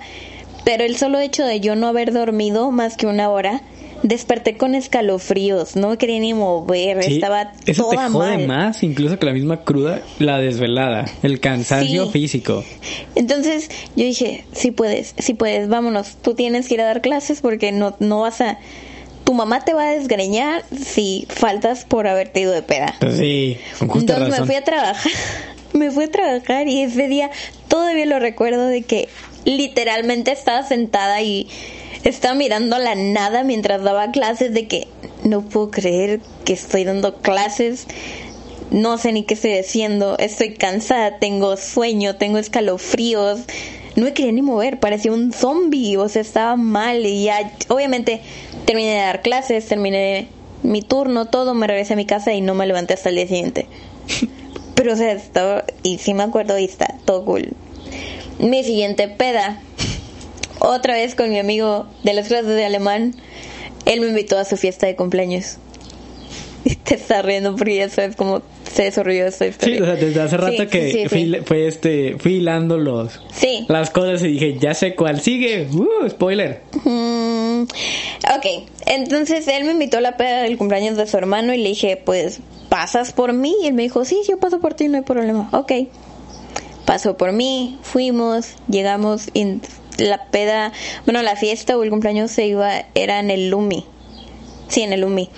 pero 0.64 0.84
el 0.84 0.98
solo 0.98 1.20
hecho 1.20 1.44
de 1.46 1.60
yo 1.60 1.76
no 1.76 1.88
haber 1.88 2.14
dormido 2.14 2.72
más 2.72 2.98
que 2.98 3.08
una 3.08 3.30
hora, 3.30 3.62
desperté 4.04 4.58
con 4.58 4.74
escalofríos, 4.74 5.76
no 5.76 5.90
me 5.90 5.98
quería 5.98 6.20
ni 6.20 6.34
mover, 6.34 7.04
Sí, 7.04 7.16
estaba 7.16 7.54
eso 7.66 7.88
te 7.90 7.96
toda 7.96 8.10
jode 8.10 8.38
mal. 8.40 8.48
más, 8.48 8.84
incluso 8.84 9.20
que 9.20 9.26
la 9.28 9.34
misma 9.34 9.64
cruda, 9.64 10.02
la 10.20 10.40
desvelada, 10.40 11.06
el 11.22 11.40
cansancio 11.40 12.06
Sí. 12.06 12.12
físico. 12.12 12.64
Entonces 13.16 13.70
yo 13.96 14.04
dije, 14.06 14.46
sí 14.54 14.72
puedes, 14.72 15.14
sí 15.20 15.34
puedes, 15.36 15.68
vámonos, 15.70 16.18
tú 16.22 16.34
tienes 16.34 16.68
que 16.68 16.74
ir 16.76 16.82
a 16.82 16.86
dar 16.86 17.02
clases 17.02 17.42
porque 17.42 17.72
no, 17.72 17.96
no 18.00 18.22
vas 18.22 18.42
a... 18.42 18.58
Tu 19.24 19.36
mamá 19.36 19.64
te 19.64 19.74
va 19.76 19.84
a 19.90 19.92
desgreñar 19.92 20.64
si 20.76 21.28
faltas 21.30 21.86
por 21.86 22.08
haberte 22.08 22.40
ido 22.42 22.52
de 22.52 22.64
peda. 22.64 22.96
Pues 23.00 23.18
sí, 23.18 23.56
con 23.78 23.88
justa 23.88 24.14
Entonces 24.14 24.30
razón. 24.40 24.48
me 24.48 24.54
fui 24.54 24.56
a 24.56 24.64
trabajar. 24.64 25.12
Me 25.74 25.92
fui 25.92 26.06
a 26.06 26.12
trabajar 26.12 26.68
y 26.68 26.82
ese 26.82 27.08
día 27.08 27.32
todavía 27.68 28.06
lo 28.06 28.20
recuerdo 28.20 28.68
de 28.68 28.82
que 28.82 29.08
literalmente 29.46 30.32
estaba 30.32 30.64
sentada 30.64 31.22
y 31.22 31.48
estaba 32.04 32.36
mirando 32.36 32.78
la 32.78 32.96
nada 32.96 33.44
mientras 33.44 33.84
daba 33.84 34.12
clases 34.12 34.54
de 34.54 34.68
que 34.68 34.88
no 35.24 35.42
puedo 35.42 35.72
creer 35.72 36.20
que 36.46 36.54
estoy 36.54 36.84
dando 36.84 37.16
clases. 37.22 37.88
No 38.70 38.98
sé 38.98 39.12
ni 39.12 39.24
qué 39.24 39.34
estoy 39.34 39.58
haciendo. 39.58 40.18
Estoy 40.18 40.54
cansada, 40.56 41.20
tengo 41.20 41.58
sueño, 41.58 42.16
tengo 42.16 42.38
escalofríos. 42.38 43.42
No 43.96 44.06
me 44.06 44.14
quería 44.14 44.32
ni 44.32 44.42
mover, 44.42 44.80
parecía 44.80 45.12
un 45.12 45.34
zombie, 45.34 45.98
o 45.98 46.08
sea, 46.08 46.22
estaba 46.22 46.56
mal 46.56 47.06
y 47.06 47.26
ya, 47.26 47.52
obviamente 47.68 48.22
terminé 48.66 48.92
de 48.92 49.00
dar 49.00 49.22
clases, 49.22 49.68
terminé 49.68 50.30
mi 50.64 50.82
turno, 50.82 51.26
todo, 51.26 51.54
me 51.54 51.68
regresé 51.68 51.94
a 51.94 51.98
mi 51.98 52.06
casa 52.06 52.32
y 52.32 52.40
no 52.40 52.56
me 52.56 52.66
levanté 52.66 52.94
hasta 52.94 53.10
el 53.10 53.16
día 53.16 53.28
siguiente. 53.28 53.68
Pero, 54.76 54.94
o 54.94 54.96
sea, 54.96 55.12
estaba, 55.12 55.66
y 55.84 55.98
sí 55.98 56.14
me 56.14 56.24
acuerdo 56.24 56.58
y 56.58 56.66
está 56.66 56.96
todo 57.06 57.26
cool. 57.26 57.50
Mi 58.40 58.64
siguiente 58.64 59.08
peda, 59.08 59.62
otra 60.60 60.94
vez 60.94 61.16
con 61.16 61.30
mi 61.30 61.40
amigo 61.40 61.88
de 62.04 62.14
las 62.14 62.28
clases 62.28 62.56
de 62.56 62.66
alemán, 62.66 63.16
él 63.86 64.02
me 64.02 64.08
invitó 64.08 64.38
a 64.38 64.46
su 64.46 64.58
fiesta 64.58 64.88
de 64.88 64.96
cumpleaños. 64.96 65.58
Y 66.66 66.76
te 66.76 66.96
está 66.96 67.22
riendo 67.22 67.56
porque 67.56 67.78
ya 67.78 67.90
sabes 67.90 68.16
cómo 68.16 68.42
se 68.72 68.84
desarrolló 68.84 69.26
esta 69.26 69.48
historia. 69.48 69.78
Sí, 69.78 69.82
o 69.82 69.86
sea, 69.86 69.96
desde 69.96 70.22
hace 70.22 70.38
rato 70.38 70.64
Sí, 70.64 70.68
que 70.68 70.92
sí, 70.92 71.10
fui, 71.10 71.42
fue 71.44 71.68
este, 71.68 72.18
fui 72.20 72.36
hilando 72.36 72.78
los, 72.78 73.20
las 73.68 73.90
cosas 73.90 74.22
y 74.22 74.28
dije, 74.28 74.58
ya 74.60 74.74
sé 74.74 74.96
cuál 74.96 75.22
sigue. 75.22 75.68
Uh, 75.72 76.10
spoiler. 76.10 76.62
Mm, 76.84 77.64
ok, 77.64 78.70
entonces 78.86 79.48
él 79.48 79.66
me 79.66 79.72
invitó 79.72 79.98
a 79.98 80.02
la 80.02 80.18
peda 80.18 80.44
del 80.44 80.58
cumpleaños 80.58 80.98
de 80.98 81.08
su 81.08 81.18
hermano 81.18 81.54
y 81.54 81.58
le 81.58 81.70
dije, 81.70 81.98
pues, 81.98 82.40
¿pasas 82.70 83.12
por 83.12 83.34
mí? 83.34 83.56
Y 83.64 83.68
él 83.68 83.74
me 83.74 83.84
dijo, 83.84 84.06
sí, 84.06 84.22
yo 84.30 84.38
paso 84.38 84.60
por 84.60 84.74
ti, 84.74 84.88
no 84.88 84.98
hay 84.98 85.04
problema. 85.04 85.50
Ok, 85.52 85.72
pasó 86.86 87.18
por 87.18 87.32
mí, 87.34 87.80
fuimos, 87.82 88.56
llegamos 88.68 89.28
y 89.34 89.60
la 89.98 90.26
peda, 90.26 90.72
bueno, 91.06 91.22
la 91.22 91.36
fiesta 91.36 91.78
o 91.78 91.84
el 91.84 91.90
cumpleaños 91.90 92.32
se 92.32 92.48
iba, 92.48 92.86
era 92.96 93.20
en 93.20 93.32
el 93.32 93.50
Lumi. 93.50 93.86
Sí, 94.72 94.82
en 94.84 94.94
el 94.94 95.02
Lumi. 95.02 95.30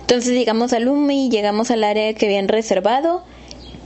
Entonces 0.00 0.32
llegamos 0.34 0.72
al 0.72 0.82
Lumi, 0.84 1.30
llegamos 1.30 1.70
al 1.70 1.84
área 1.84 2.12
que 2.14 2.26
habían 2.26 2.48
reservado 2.48 3.22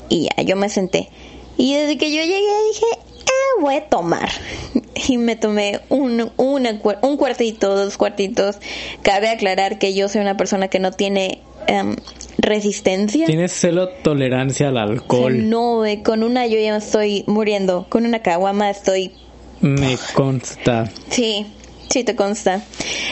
y 0.08 0.28
ya, 0.34 0.42
yo 0.42 0.56
me 0.56 0.70
senté. 0.70 1.10
Y 1.58 1.74
desde 1.74 1.98
que 1.98 2.10
yo 2.10 2.22
llegué 2.22 2.38
dije, 2.72 2.86
ah, 2.94 3.60
voy 3.60 3.74
a 3.76 3.88
tomar. 3.88 4.30
Y 5.08 5.18
me 5.18 5.36
tomé 5.36 5.80
un, 5.90 6.32
una 6.38 6.80
un 7.02 7.16
cuartito, 7.18 7.76
dos 7.76 7.98
cuartitos. 7.98 8.56
Cabe 9.02 9.28
aclarar 9.28 9.78
que 9.78 9.92
yo 9.94 10.08
soy 10.08 10.22
una 10.22 10.38
persona 10.38 10.68
que 10.68 10.78
no 10.78 10.90
tiene 10.90 11.42
em, 11.66 11.96
resistencia. 12.38 13.26
Tienes 13.26 13.52
celo 13.52 13.90
tolerancia 13.90 14.68
al 14.68 14.76
O 14.78 14.86
sea, 14.86 14.92
alcohol. 14.94 15.48
no, 15.50 15.84
eh, 15.84 16.02
con 16.02 16.22
una 16.22 16.46
yo 16.46 16.58
ya 16.58 16.72
me 16.72 16.78
estoy 16.78 17.24
muriendo. 17.26 17.86
Con 17.90 18.06
una 18.06 18.20
caguama 18.20 18.70
estoy 18.70 19.12
Me 19.60 19.98
consta. 20.14 20.90
Sí, 21.10 21.46
sí 21.90 22.02
te 22.04 22.16
consta. 22.16 22.62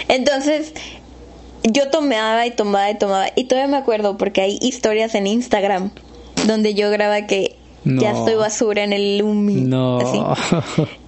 Entonces, 0.08 0.72
yo 1.64 1.90
tomaba 1.90 2.46
y 2.46 2.50
tomaba 2.50 2.90
y 2.90 2.98
tomaba. 2.98 3.26
Y 3.34 3.44
todavía 3.44 3.70
me 3.70 3.76
acuerdo 3.76 4.16
porque 4.16 4.40
hay 4.42 4.58
historias 4.60 5.14
en 5.14 5.26
Instagram 5.26 5.90
donde 6.46 6.74
yo 6.74 6.90
graba 6.90 7.26
que 7.26 7.56
ya 7.84 8.12
estoy 8.12 8.34
basura 8.34 8.84
en 8.84 8.92
el 8.92 9.18
Lumi. 9.18 9.54
No. 9.54 9.98
así. 9.98 10.20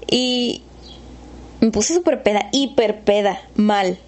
Y 0.08 0.62
me 1.60 1.70
puse 1.70 1.94
súper 1.94 2.22
peda, 2.22 2.48
hiper 2.52 3.00
peda, 3.00 3.40
mal. 3.56 3.98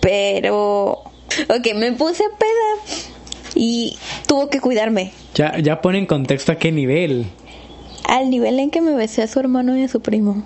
Pero, 0.00 1.04
ok, 1.48 1.74
me 1.74 1.92
puse 1.92 2.24
peda 2.38 2.98
y 3.54 3.96
tuvo 4.26 4.50
que 4.50 4.60
cuidarme. 4.60 5.12
ya, 5.34 5.58
ya 5.58 5.80
pone 5.80 5.98
en 5.98 6.06
contexto 6.06 6.52
a 6.52 6.56
qué 6.56 6.70
nivel. 6.70 7.26
Al 8.04 8.30
nivel 8.30 8.58
en 8.58 8.70
que 8.70 8.80
me 8.80 8.94
besé 8.94 9.22
a 9.22 9.26
su 9.26 9.40
hermano 9.40 9.76
y 9.76 9.84
a 9.84 9.88
su 9.88 10.00
primo. 10.00 10.42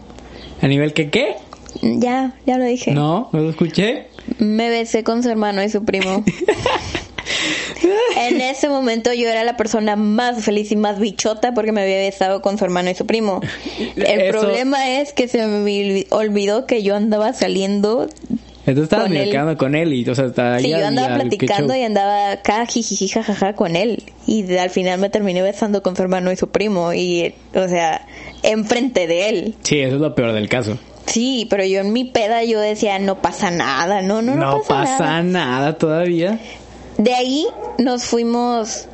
¿A 0.60 0.68
nivel 0.68 0.92
que 0.92 1.10
qué? 1.10 1.36
Ya, 1.82 2.34
ya 2.46 2.58
lo 2.58 2.64
dije. 2.64 2.92
No, 2.92 3.28
no 3.32 3.40
lo 3.40 3.50
escuché. 3.50 4.06
Me 4.38 4.68
besé 4.70 5.04
con 5.04 5.22
su 5.22 5.30
hermano 5.30 5.62
y 5.62 5.68
su 5.68 5.84
primo. 5.84 6.24
en 8.18 8.40
ese 8.40 8.68
momento 8.68 9.12
yo 9.12 9.28
era 9.28 9.44
la 9.44 9.56
persona 9.56 9.96
más 9.96 10.44
feliz 10.44 10.70
y 10.72 10.76
más 10.76 10.98
bichota 10.98 11.54
porque 11.54 11.72
me 11.72 11.82
había 11.82 11.98
besado 11.98 12.42
con 12.42 12.58
su 12.58 12.64
hermano 12.64 12.90
y 12.90 12.94
su 12.94 13.06
primo. 13.06 13.40
El 13.96 14.20
Eso- 14.22 14.40
problema 14.40 14.90
es 15.00 15.12
que 15.12 15.28
se 15.28 15.46
me 15.46 15.62
olvi- 15.64 16.06
olvidó 16.10 16.66
que 16.66 16.82
yo 16.82 16.94
andaba 16.96 17.32
saliendo. 17.32 18.08
Entonces 18.64 18.84
estabas 18.84 19.06
Con 19.06 19.14
medio 19.14 19.32
quedando 19.32 19.56
con 19.56 19.74
él 19.74 19.92
y, 19.92 20.08
o 20.08 20.14
sea, 20.14 20.28
Sí, 20.28 20.40
ahí 20.66 20.70
yo 20.70 20.86
andaba 20.86 21.16
platicando 21.16 21.74
y 21.74 21.82
andaba 21.82 22.30
acá 22.30 22.64
jijiji 22.66 23.08
jajaja 23.08 23.54
con 23.54 23.74
él. 23.74 24.04
Y 24.28 24.56
al 24.56 24.70
final 24.70 25.00
me 25.00 25.10
terminé 25.10 25.42
besando 25.42 25.82
con 25.82 25.96
su 25.96 26.02
hermano 26.02 26.30
y 26.30 26.36
su 26.36 26.48
primo. 26.48 26.92
Y, 26.94 27.34
o 27.56 27.66
sea, 27.68 28.06
enfrente 28.44 29.08
de 29.08 29.28
él. 29.30 29.54
Sí, 29.64 29.80
eso 29.80 29.96
es 29.96 30.00
lo 30.00 30.14
peor 30.14 30.32
del 30.32 30.48
caso. 30.48 30.78
Sí, 31.12 31.46
pero 31.50 31.62
yo 31.62 31.80
en 31.80 31.92
mi 31.92 32.04
peda 32.06 32.42
yo 32.42 32.58
decía, 32.58 32.98
no 32.98 33.20
pasa 33.20 33.50
nada, 33.50 34.00
no, 34.00 34.22
no, 34.22 34.34
no, 34.34 34.62
pasa, 34.62 34.98
nada. 34.98 35.22
nada 35.22 35.76
todavía. 35.76 36.40
De 36.96 37.12
ahí 37.12 37.46
nos 37.76 38.04
fuimos. 38.04 38.88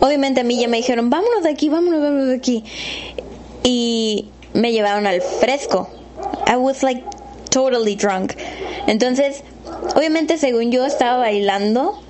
Obviamente 0.00 0.40
a 0.40 0.44
mí 0.44 0.58
ya 0.58 0.66
me 0.66 0.78
dijeron, 0.78 1.10
vámonos 1.10 1.44
de 1.44 1.50
aquí, 1.50 1.68
vámonos, 1.68 2.02
vámonos 2.02 2.26
de 2.26 2.34
aquí. 2.34 2.64
Y 3.62 4.30
me 4.52 4.72
llevaron 4.72 5.06
al 5.06 5.20
fresco. 5.20 5.88
I 6.52 6.56
was 6.56 6.82
like 6.82 7.04
totally 7.50 7.94
drunk. 7.94 8.32
Entonces, 8.88 9.44
obviamente 9.94 10.38
según 10.38 10.72
yo 10.72 10.84
estaba 10.84 11.18
bailando, 11.18 12.01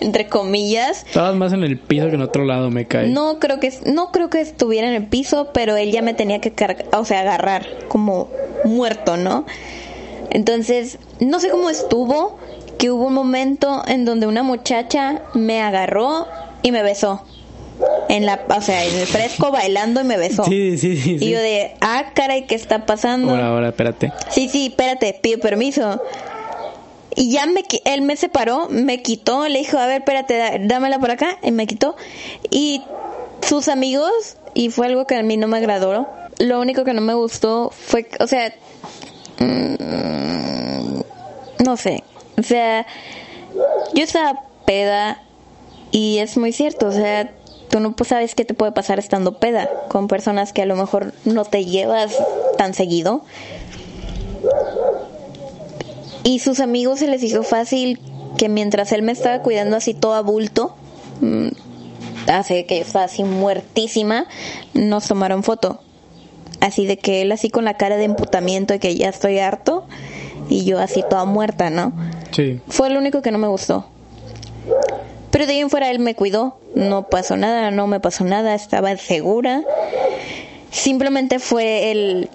entre 0.00 0.28
comillas. 0.28 1.04
Estabas 1.06 1.34
más 1.34 1.52
en 1.52 1.62
el 1.62 1.78
piso 1.78 2.08
que 2.08 2.14
en 2.14 2.22
otro 2.22 2.44
lado, 2.44 2.70
me 2.70 2.86
cae. 2.86 3.08
No 3.08 3.38
creo 3.38 3.60
que 3.60 3.72
no 3.86 4.10
creo 4.12 4.30
que 4.30 4.40
estuviera 4.40 4.88
en 4.88 4.94
el 4.94 5.06
piso, 5.06 5.50
pero 5.52 5.76
él 5.76 5.92
ya 5.92 6.02
me 6.02 6.14
tenía 6.14 6.40
que 6.40 6.52
cargar, 6.52 6.86
o 6.92 7.04
sea, 7.04 7.20
agarrar 7.20 7.66
como 7.88 8.28
muerto, 8.64 9.16
¿no? 9.16 9.44
Entonces, 10.30 10.98
no 11.20 11.38
sé 11.40 11.50
cómo 11.50 11.70
estuvo, 11.70 12.38
que 12.78 12.90
hubo 12.90 13.06
un 13.06 13.14
momento 13.14 13.82
en 13.86 14.04
donde 14.04 14.26
una 14.26 14.42
muchacha 14.42 15.22
me 15.34 15.62
agarró 15.62 16.26
y 16.62 16.72
me 16.72 16.82
besó. 16.82 17.22
En 18.08 18.24
la, 18.24 18.44
o 18.48 18.60
sea, 18.60 18.84
en 18.84 18.96
el 18.96 19.06
fresco 19.06 19.50
bailando 19.50 20.00
y 20.00 20.04
me 20.04 20.16
besó. 20.16 20.44
Sí, 20.44 20.78
sí, 20.78 20.96
sí. 20.96 21.18
sí. 21.18 21.24
Y 21.24 21.30
yo 21.30 21.38
de, 21.38 21.74
ah, 21.80 22.06
caray, 22.14 22.46
¿qué 22.46 22.54
está 22.54 22.86
pasando? 22.86 23.32
Ahora, 23.32 23.48
ahora, 23.48 23.68
espérate. 23.68 24.12
Sí, 24.28 24.48
sí, 24.48 24.66
espérate, 24.66 25.18
pido 25.20 25.40
permiso. 25.40 26.00
Y 27.16 27.30
ya 27.30 27.46
me, 27.46 27.64
él 27.84 28.02
me 28.02 28.16
separó, 28.16 28.68
me 28.68 29.02
quitó, 29.02 29.48
le 29.48 29.60
dijo, 29.60 29.78
a 29.78 29.86
ver, 29.86 30.00
espérate, 30.00 30.58
dámela 30.62 30.98
por 30.98 31.10
acá, 31.10 31.38
y 31.42 31.52
me 31.52 31.66
quitó. 31.66 31.96
Y 32.50 32.82
sus 33.40 33.68
amigos, 33.68 34.36
y 34.54 34.70
fue 34.70 34.86
algo 34.86 35.06
que 35.06 35.16
a 35.16 35.22
mí 35.22 35.36
no 35.36 35.46
me 35.48 35.58
agradó, 35.58 36.08
lo 36.38 36.60
único 36.60 36.84
que 36.84 36.94
no 36.94 37.00
me 37.00 37.14
gustó 37.14 37.70
fue, 37.70 38.08
o 38.20 38.26
sea, 38.26 38.52
mm, 39.38 41.00
no 41.64 41.76
sé, 41.76 42.02
o 42.38 42.42
sea, 42.42 42.86
yo 43.94 44.02
estaba 44.02 44.42
peda 44.64 45.22
y 45.90 46.18
es 46.18 46.36
muy 46.36 46.52
cierto, 46.52 46.86
o 46.86 46.92
sea, 46.92 47.30
tú 47.68 47.80
no 47.80 47.92
pues, 47.94 48.08
sabes 48.08 48.34
qué 48.34 48.44
te 48.44 48.54
puede 48.54 48.72
pasar 48.72 48.98
estando 48.98 49.38
peda 49.38 49.68
con 49.88 50.08
personas 50.08 50.52
que 50.52 50.62
a 50.62 50.66
lo 50.66 50.76
mejor 50.76 51.12
no 51.24 51.44
te 51.44 51.64
llevas 51.64 52.16
tan 52.56 52.74
seguido. 52.74 53.24
Y 56.24 56.40
sus 56.40 56.60
amigos 56.60 56.98
se 56.98 57.06
les 57.06 57.22
hizo 57.22 57.42
fácil 57.42 58.00
que 58.36 58.48
mientras 58.48 58.90
él 58.92 59.02
me 59.02 59.12
estaba 59.12 59.42
cuidando 59.42 59.76
así 59.76 59.94
todo 59.94 60.14
a 60.14 60.22
bulto, 60.22 60.74
mm, 61.20 61.48
hace 62.26 62.66
que 62.66 62.76
yo 62.76 62.82
estaba 62.82 63.04
así 63.04 63.22
muertísima, 63.22 64.26
nos 64.72 65.06
tomaron 65.06 65.42
foto. 65.42 65.80
Así 66.60 66.86
de 66.86 66.96
que 66.96 67.22
él 67.22 67.30
así 67.30 67.50
con 67.50 67.64
la 67.64 67.76
cara 67.76 67.96
de 67.96 68.04
emputamiento 68.04 68.72
de 68.72 68.80
que 68.80 68.96
ya 68.96 69.10
estoy 69.10 69.38
harto 69.38 69.84
y 70.48 70.64
yo 70.64 70.78
así 70.78 71.04
toda 71.08 71.24
muerta, 71.26 71.70
¿no? 71.70 71.92
Sí. 72.30 72.60
Fue 72.68 72.90
lo 72.90 72.98
único 72.98 73.22
que 73.22 73.30
no 73.30 73.38
me 73.38 73.48
gustó. 73.48 73.86
Pero 75.30 75.46
de 75.46 75.52
ahí 75.52 75.58
en 75.58 75.68
fuera 75.70 75.90
él 75.90 75.98
me 75.98 76.14
cuidó, 76.14 76.58
no 76.74 77.08
pasó 77.08 77.36
nada, 77.36 77.70
no 77.70 77.86
me 77.86 78.00
pasó 78.00 78.24
nada, 78.24 78.54
estaba 78.54 78.96
segura. 78.96 79.62
Simplemente 80.70 81.38
fue 81.38 81.90
el... 81.90 82.30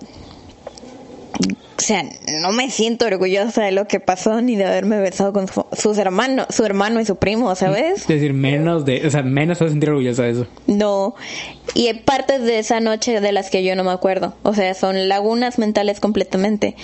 O 1.80 1.82
sea, 1.82 2.04
no 2.42 2.52
me 2.52 2.70
siento 2.70 3.06
orgullosa 3.06 3.64
de 3.64 3.72
lo 3.72 3.88
que 3.88 4.02
pasó 4.02 4.42
ni 4.42 4.58
de 4.58 4.66
haberme 4.66 5.00
besado 5.00 5.32
con 5.32 5.48
su- 5.48 5.66
sus 5.72 5.98
hermanos, 5.98 6.48
su 6.50 6.66
hermano 6.66 7.00
y 7.00 7.06
su 7.06 7.16
primo, 7.16 7.56
¿sabes? 7.56 8.02
Es 8.02 8.08
decir, 8.08 8.34
menos 8.34 8.84
de, 8.84 9.08
o 9.08 9.10
sea, 9.10 9.24
menos 9.24 9.62
a 9.62 9.70
sentir 9.70 9.90
orgullosa 9.90 10.24
de 10.24 10.32
eso. 10.32 10.48
No. 10.68 11.16
Y 11.76 11.88
hay 11.88 11.94
partes 12.02 12.44
de 12.44 12.60
esa 12.60 12.82
noche 12.82 13.22
de 13.22 13.32
las 13.32 13.50
que 13.50 13.64
yo 13.64 13.78
no 13.78 13.86
me 13.86 13.92
acuerdo. 13.92 14.34
O 14.44 14.54
sea, 14.54 14.74
son 14.74 15.08
lagunas 15.08 15.58
mentales 15.58 16.02
completamente. 16.02 16.76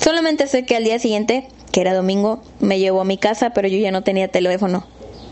Solamente 0.00 0.46
sé 0.46 0.64
que 0.64 0.76
al 0.76 0.84
día 0.84 1.00
siguiente, 1.00 1.48
que 1.72 1.80
era 1.80 1.92
domingo, 1.92 2.40
me 2.60 2.78
llevó 2.78 3.00
a 3.00 3.04
mi 3.04 3.18
casa, 3.18 3.50
pero 3.50 3.66
yo 3.66 3.78
ya 3.78 3.90
no 3.90 4.02
tenía 4.04 4.28
teléfono. 4.28 4.86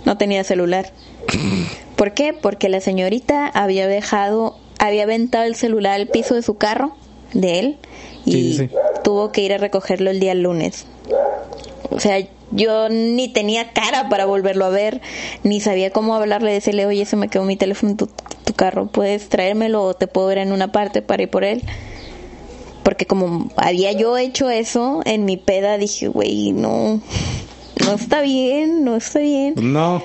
No 0.04 0.18
tenía 0.18 0.42
celular. 0.42 0.90
¿Por 1.94 2.12
qué? 2.12 2.32
Porque 2.32 2.68
la 2.68 2.80
señorita 2.80 3.46
había 3.46 3.86
dejado, 3.86 4.58
había 4.80 5.04
aventado 5.04 5.44
el 5.44 5.54
celular 5.54 5.92
al 5.94 6.08
piso 6.08 6.34
de 6.34 6.42
su 6.42 6.56
carro, 6.56 6.96
de 7.32 7.58
él, 7.60 7.78
y 8.26 8.32
Sí, 8.32 8.52
sí, 8.52 8.68
sí. 8.68 8.70
tuvo 9.02 9.32
que 9.32 9.40
ir 9.40 9.52
a 9.54 9.58
recogerlo 9.58 10.10
el 10.10 10.20
día 10.20 10.34
lunes. 10.34 10.84
O 11.90 12.00
sea, 12.00 12.18
yo 12.50 12.88
ni 12.90 13.28
tenía 13.28 13.72
cara 13.72 14.08
para 14.08 14.26
volverlo 14.26 14.66
a 14.66 14.68
ver, 14.68 15.00
ni 15.44 15.60
sabía 15.60 15.90
cómo 15.90 16.14
hablarle, 16.14 16.52
decirle, 16.52 16.84
oye, 16.86 17.06
se 17.06 17.16
me 17.16 17.28
quedó 17.28 17.44
mi 17.44 17.56
teléfono 17.56 17.92
en 17.92 17.96
tu, 17.96 18.08
tu 18.44 18.52
carro, 18.54 18.86
puedes 18.88 19.28
traérmelo 19.28 19.82
o 19.82 19.94
te 19.94 20.06
puedo 20.06 20.26
ver 20.28 20.38
en 20.38 20.52
una 20.52 20.70
parte 20.72 21.00
para 21.02 21.22
ir 21.22 21.30
por 21.30 21.44
él. 21.44 21.62
Porque 22.82 23.06
como 23.06 23.50
había 23.56 23.92
yo 23.92 24.16
hecho 24.16 24.48
eso 24.50 25.00
en 25.04 25.24
mi 25.24 25.36
peda, 25.36 25.76
dije, 25.78 26.06
güey, 26.08 26.52
no, 26.52 27.00
no 27.84 27.92
está 27.94 28.20
bien, 28.20 28.84
no 28.84 28.96
está 28.96 29.18
bien. 29.20 29.54
No. 29.56 30.02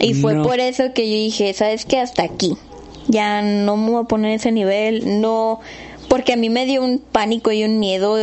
Y 0.00 0.14
fue 0.14 0.34
No. 0.34 0.42
por 0.42 0.60
eso 0.60 0.92
que 0.94 1.08
yo 1.08 1.14
dije, 1.14 1.52
¿sabes 1.54 1.84
qué? 1.86 1.98
Hasta 1.98 2.22
aquí. 2.24 2.56
Ya 3.08 3.40
no 3.42 3.76
me 3.76 3.90
voy 3.92 4.02
a 4.04 4.06
poner 4.06 4.32
ese 4.34 4.52
nivel, 4.52 5.20
no, 5.20 5.60
porque 6.10 6.32
a 6.32 6.36
mí 6.36 6.50
me 6.50 6.66
dio 6.66 6.82
un 6.82 6.98
pánico 6.98 7.52
y 7.52 7.62
un 7.62 7.78
miedo 7.78 8.16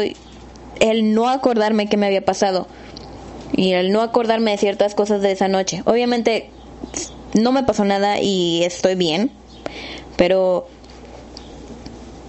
el 0.81 1.13
no 1.13 1.29
acordarme 1.29 1.87
qué 1.87 1.95
me 1.95 2.05
había 2.05 2.23
pasado 2.23 2.67
y 3.53 3.71
el 3.71 3.93
no 3.93 4.01
acordarme 4.01 4.51
de 4.51 4.57
ciertas 4.57 4.93
cosas 4.93 5.21
de 5.21 5.31
esa 5.31 5.47
noche. 5.47 5.83
Obviamente 5.85 6.49
no 7.33 7.53
me 7.53 7.63
pasó 7.63 7.85
nada 7.85 8.19
y 8.19 8.65
estoy 8.65 8.95
bien, 8.95 9.31
pero 10.17 10.67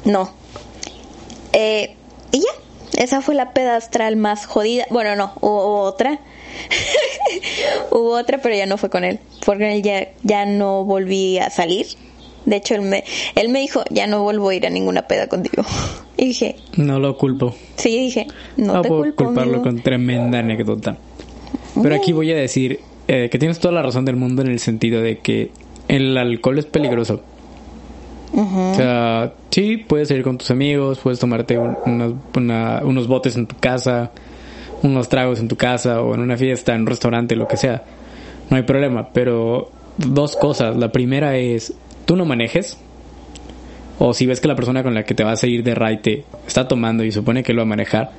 no. 0.04 0.30
Eh, 1.52 1.96
y 2.30 2.38
ya, 2.38 3.02
esa 3.02 3.20
fue 3.20 3.34
la 3.34 3.52
peda 3.52 3.74
astral 3.74 4.14
más 4.14 4.46
jodida. 4.46 4.86
Bueno, 4.90 5.16
no, 5.16 5.32
hubo 5.40 5.80
otra. 5.80 6.20
hubo 7.90 8.12
otra, 8.12 8.38
pero 8.38 8.54
ya 8.54 8.66
no 8.66 8.78
fue 8.78 8.90
con 8.90 9.02
él, 9.02 9.18
porque 9.44 9.74
él 9.74 9.82
ya, 9.82 10.08
ya 10.22 10.46
no 10.46 10.84
volví 10.84 11.40
a 11.40 11.50
salir. 11.50 11.88
De 12.48 12.56
hecho, 12.56 12.74
él 12.74 12.82
me, 12.82 13.04
él 13.34 13.48
me 13.50 13.60
dijo, 13.60 13.82
ya 13.90 14.06
no 14.06 14.22
vuelvo 14.22 14.48
a 14.48 14.54
ir 14.54 14.66
a 14.66 14.70
ninguna 14.70 15.02
peda 15.02 15.26
contigo. 15.28 15.62
Y 16.20 16.24
dije... 16.26 16.56
No 16.76 16.98
lo 16.98 17.16
culpo. 17.16 17.54
Sí, 17.76 17.90
dije, 17.96 18.26
no, 18.56 18.80
te 18.82 18.88
puedo 18.88 19.02
culpo, 19.02 19.24
culparlo 19.26 19.52
amigo. 19.54 19.62
con 19.62 19.80
tremenda 19.82 20.40
anécdota. 20.40 20.96
Pero 21.80 21.94
aquí 21.94 22.12
voy 22.12 22.32
a 22.32 22.36
decir 22.36 22.80
eh, 23.06 23.28
que 23.30 23.38
tienes 23.38 23.60
toda 23.60 23.72
la 23.72 23.82
razón 23.82 24.04
del 24.04 24.16
mundo 24.16 24.42
en 24.42 24.48
el 24.48 24.58
sentido 24.58 25.00
de 25.00 25.18
que 25.18 25.52
el 25.86 26.16
alcohol 26.18 26.58
es 26.58 26.66
peligroso. 26.66 27.22
O 28.34 28.74
sea, 28.74 29.32
sí, 29.50 29.76
puedes 29.78 30.10
ir 30.10 30.22
con 30.22 30.38
tus 30.38 30.50
amigos, 30.50 30.98
puedes 30.98 31.18
tomarte 31.18 31.56
un- 31.56 31.76
unos, 31.86 32.14
una- 32.36 32.80
unos 32.84 33.06
botes 33.08 33.36
en 33.36 33.46
tu 33.46 33.56
casa, 33.56 34.10
unos 34.82 35.08
tragos 35.08 35.38
en 35.40 35.48
tu 35.48 35.56
casa 35.56 36.02
o 36.02 36.14
en 36.14 36.20
una 36.20 36.36
fiesta, 36.36 36.74
en 36.74 36.80
un 36.82 36.86
restaurante, 36.88 37.36
lo 37.36 37.46
que 37.48 37.56
sea. 37.56 37.84
No 38.50 38.56
hay 38.56 38.64
problema, 38.64 39.08
pero 39.12 39.70
dos 39.96 40.36
cosas. 40.36 40.76
La 40.76 40.90
primera 40.92 41.36
es, 41.38 41.72
tú 42.08 42.16
no 42.16 42.24
manejes. 42.24 42.78
O 43.98 44.14
si 44.14 44.24
ves 44.24 44.40
que 44.40 44.48
la 44.48 44.56
persona 44.56 44.82
con 44.82 44.94
la 44.94 45.04
que 45.04 45.14
te 45.14 45.24
vas 45.24 45.44
a 45.44 45.46
ir 45.46 45.62
de 45.62 45.74
raite 45.74 46.24
está 46.46 46.66
tomando 46.66 47.04
y 47.04 47.12
supone 47.12 47.42
que 47.42 47.52
lo 47.52 47.58
va 47.58 47.62
a 47.64 47.66
manejar, 47.66 48.12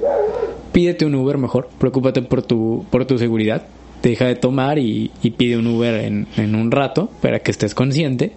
pídete 0.71 1.05
un 1.05 1.15
Uber 1.15 1.39
mejor. 1.39 1.69
Preocúpate 1.79 2.21
por 2.21 2.43
tu, 2.43 2.85
por 2.91 3.05
tu 3.05 3.17
seguridad. 3.17 3.65
Deja 4.03 4.25
de 4.25 4.35
tomar 4.35 4.77
y, 4.77 5.11
pide 5.37 5.57
un 5.57 5.67
Uber 5.67 6.05
en, 6.05 6.27
en 6.37 6.53
un 6.53 6.69
rato 6.69 7.09
para 7.21 7.39
que 7.39 7.49
estés 7.49 7.73
consciente. 7.73 8.33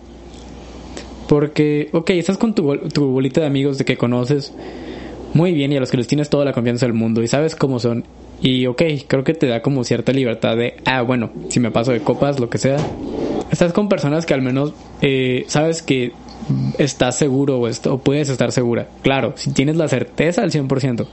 Porque, 1.28 1.90
ok, 1.92 2.10
estás 2.10 2.38
con 2.38 2.54
tu, 2.54 2.74
tu 2.88 3.06
bolita 3.08 3.42
de 3.42 3.46
amigos 3.46 3.76
de 3.76 3.84
que 3.84 3.96
conoces 3.96 4.54
muy 5.34 5.52
bien 5.52 5.72
y 5.72 5.76
a 5.76 5.80
los 5.80 5.90
que 5.90 5.98
les 5.98 6.06
tienes 6.06 6.30
toda 6.30 6.44
la 6.44 6.52
confianza 6.52 6.86
del 6.86 6.94
mundo 6.94 7.22
y 7.22 7.28
sabes 7.28 7.56
cómo 7.56 7.78
son. 7.78 8.04
Y 8.42 8.66
ok, 8.66 8.82
creo 9.06 9.22
que 9.22 9.34
te 9.34 9.46
da 9.46 9.62
como 9.62 9.84
cierta 9.84 10.12
libertad 10.12 10.56
de, 10.56 10.74
ah, 10.84 11.02
bueno, 11.02 11.30
si 11.48 11.60
me 11.60 11.70
paso 11.70 11.92
de 11.92 12.00
copas, 12.00 12.40
lo 12.40 12.50
que 12.50 12.58
sea. 12.58 12.76
Estás 13.52 13.72
con 13.72 13.88
personas 13.88 14.26
que 14.26 14.34
al 14.34 14.42
menos 14.42 14.74
eh, 15.00 15.44
sabes 15.46 15.80
que 15.80 16.12
estás 16.78 17.16
seguro 17.16 17.60
o, 17.60 17.68
o 17.68 17.98
puedes 17.98 18.28
estar 18.28 18.50
segura. 18.50 18.88
Claro, 19.02 19.34
si 19.36 19.52
tienes 19.52 19.76
la 19.76 19.86
certeza 19.86 20.42
al 20.42 20.50
100%. 20.50 21.06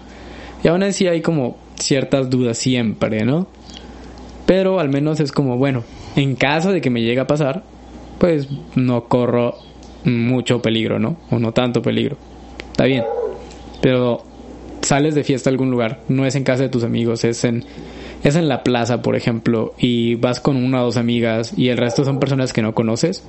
Y 0.63 0.67
aún 0.67 0.81
así 0.81 1.07
hay 1.07 1.21
como 1.21 1.57
ciertas 1.75 2.31
dudas 2.31 2.57
siempre, 2.57 3.23
¿no? 3.23 3.47
Pero 4.47 4.79
al 4.79 4.89
menos 4.89 5.19
es 5.19 5.31
como, 5.31 5.57
bueno, 5.57 5.83
en 6.15 6.35
caso 6.35 6.71
de 6.71 6.81
que 6.81 6.89
me 6.89 7.01
llegue 7.01 7.19
a 7.19 7.27
pasar, 7.27 7.63
pues 8.17 8.49
no 8.75 9.05
corro 9.05 9.55
mucho 10.03 10.61
peligro, 10.61 10.97
¿no? 10.97 11.17
O 11.29 11.37
no 11.37 11.51
tanto 11.51 11.83
peligro. 11.83 12.17
Está 12.71 12.85
bien. 12.85 13.03
Pero 13.81 14.23
sales 14.81 15.15
de 15.15 15.23
fiesta 15.23 15.49
a 15.49 15.51
algún 15.51 15.71
lugar, 15.71 15.99
no 16.07 16.25
es 16.25 16.35
en 16.35 16.43
casa 16.43 16.63
de 16.63 16.69
tus 16.69 16.83
amigos, 16.83 17.23
es 17.23 17.43
en 17.43 17.65
es 18.23 18.35
en 18.35 18.49
la 18.49 18.63
plaza, 18.63 19.01
por 19.01 19.15
ejemplo, 19.15 19.73
y 19.77 20.15
vas 20.15 20.41
con 20.41 20.57
una 20.57 20.81
o 20.81 20.85
dos 20.85 20.97
amigas 20.97 21.53
y 21.55 21.69
el 21.69 21.77
resto 21.77 22.03
son 22.03 22.19
personas 22.19 22.51
que 22.51 22.61
no 22.61 22.73
conoces. 22.73 23.23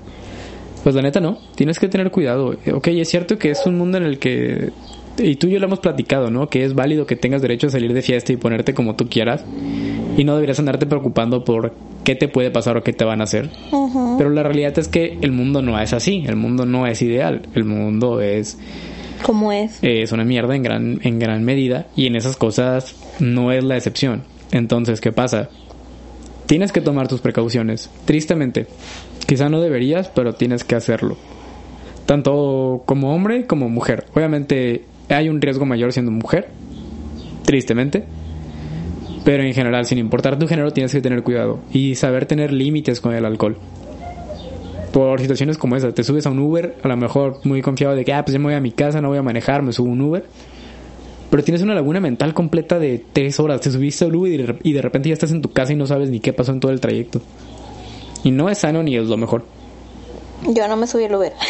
Pues 0.83 0.95
la 0.95 1.03
neta 1.03 1.21
no, 1.21 1.39
tienes 1.55 1.79
que 1.79 1.89
tener 1.89 2.11
cuidado. 2.11 2.57
Ok, 2.73 2.89
es 2.89 3.09
cierto 3.09 3.39
que 3.39 3.51
es 3.51 3.65
un 3.67 3.77
mundo 3.79 3.99
en 3.99 4.05
el 4.05 4.19
que 4.19 4.73
y 5.19 5.37
tú 5.37 5.49
y 5.49 5.51
yo 5.51 5.59
lo 5.59 5.67
hemos 5.67 5.81
platicado, 5.81 6.31
¿no? 6.31 6.49
Que 6.49 6.65
es 6.65 6.75
válido 6.75 7.07
que 7.07 7.17
tengas 7.17 7.43
derecho 7.43 7.67
a 7.67 7.71
salir 7.71 7.93
de 7.93 8.03
fiesta 8.03 8.33
y 8.33 8.37
ponerte 8.37 8.75
como 8.75 8.97
tú 8.97 9.09
quieras. 9.09 9.45
Y 10.17 10.25
no 10.25 10.35
deberías 10.35 10.59
andarte 10.59 10.87
preocupando 10.87 11.45
por 11.45 11.75
qué 12.05 12.15
te 12.15 12.29
puede 12.29 12.51
pasar 12.51 12.77
o 12.77 12.83
qué 12.83 12.93
te 12.93 13.05
van 13.05 13.21
a 13.21 13.25
hacer. 13.25 13.51
Pero 14.19 14.31
la 14.31 14.43
realidad 14.43 14.79
es 14.79 14.89
que 14.89 15.19
el 15.21 15.33
mundo 15.33 15.63
no 15.63 15.79
es 15.81 15.93
así. 15.93 16.25
El 16.27 16.37
mundo 16.37 16.65
no 16.65 16.87
es 16.87 17.03
ideal. 17.03 17.43
El 17.55 17.65
mundo 17.65 18.21
es, 18.21 18.59
¿Cómo 19.23 19.53
es? 19.53 19.79
es 19.83 20.13
una 20.13 20.25
mierda 20.25 20.57
en 20.57 20.63
gran, 20.63 21.01
en 21.03 21.19
gran 21.19 21.45
medida. 21.45 21.87
Y 21.97 22.07
en 22.07 22.17
esas 22.17 22.37
cosas 22.37 22.97
no 23.19 23.53
es 23.53 23.65
la 23.65 23.77
excepción. 23.77 24.23
Entonces, 24.53 25.01
¿qué 25.01 25.13
pasa? 25.13 25.51
Tienes 26.47 26.73
que 26.73 26.81
tomar 26.81 27.09
tus 27.09 27.21
precauciones. 27.21 27.91
Tristemente. 28.05 28.67
Quizá 29.27 29.49
no 29.49 29.61
deberías, 29.61 30.09
pero 30.09 30.35
tienes 30.35 30.65
que 30.65 30.75
hacerlo. 30.75 31.17
Tanto 32.07 32.83
como 32.87 33.15
hombre 33.15 33.47
como 33.47 33.69
mujer. 33.69 34.07
Obviamente 34.15 34.85
hay 35.09 35.29
un 35.29 35.41
riesgo 35.41 35.67
mayor 35.67 35.93
siendo 35.93 36.11
mujer. 36.11 36.49
Tristemente. 37.45 38.05
Pero 39.25 39.45
en 39.45 39.55
general, 39.55 39.85
sin 39.87 39.99
importar 39.99 40.39
tu 40.39 40.49
género, 40.49 40.73
tienes 40.73 40.93
que 40.93 41.01
tener 41.01 41.23
cuidado. 41.23 41.61
Y 41.73 41.95
saber 41.95 42.27
tener 42.27 42.53
límites 42.53 43.01
con 43.01 43.15
el 43.15 43.25
alcohol. 43.25 43.59
Por 44.93 45.21
situaciones 45.21 45.57
como 45.57 45.77
esa, 45.77 45.93
te 45.93 46.03
subes 46.03 46.27
a 46.27 46.31
un 46.31 46.41
Uber, 46.41 46.77
a 46.83 46.89
lo 46.89 46.97
mejor 46.97 47.39
muy 47.45 47.63
confiado 47.63 47.95
de 47.95 48.05
que, 48.05 48.13
ah, 48.13 48.25
pues 48.25 48.33
ya 48.33 48.39
me 48.39 48.47
voy 48.47 48.55
a 48.55 48.61
mi 48.61 48.73
casa, 48.73 49.01
no 49.01 49.09
voy 49.09 49.19
a 49.19 49.23
manejar, 49.23 49.63
me 49.63 49.73
subo 49.73 49.91
un 49.91 50.01
Uber. 50.01 50.25
Pero 51.31 51.45
tienes 51.45 51.63
una 51.63 51.75
laguna 51.75 52.01
mental 52.01 52.35
completa 52.35 52.81
de 52.81 53.05
tres 53.13 53.39
horas. 53.39 53.61
Te 53.61 53.71
subiste 53.71 54.05
al 54.05 54.17
Uber 54.17 54.59
y 54.65 54.73
de, 54.73 54.83
repente 54.83 55.09
ya 55.09 55.13
estás 55.13 55.31
en 55.31 55.43
tu 55.43 55.53
casa 55.53 55.73
y 55.73 55.77
no 55.77 55.87
sabes 55.87 56.11
ni 56.11 56.19
qué 56.19 56.33
pasó 56.33 56.51
en 56.51 56.59
todo 56.59 56.73
el 56.73 56.81
trayecto. 56.81 57.21
Y 58.25 58.33
no 58.33 58.51
es 58.51 58.59
sano 58.59 58.83
ni 58.83 58.97
es 58.97 59.07
lo 59.07 59.17
mejor. 59.17 59.45
Yo 60.49 60.67
no 60.67 60.77
me 60.77 60.87
subí 60.87 61.05
al 61.05 61.15
Uber. 61.15 61.33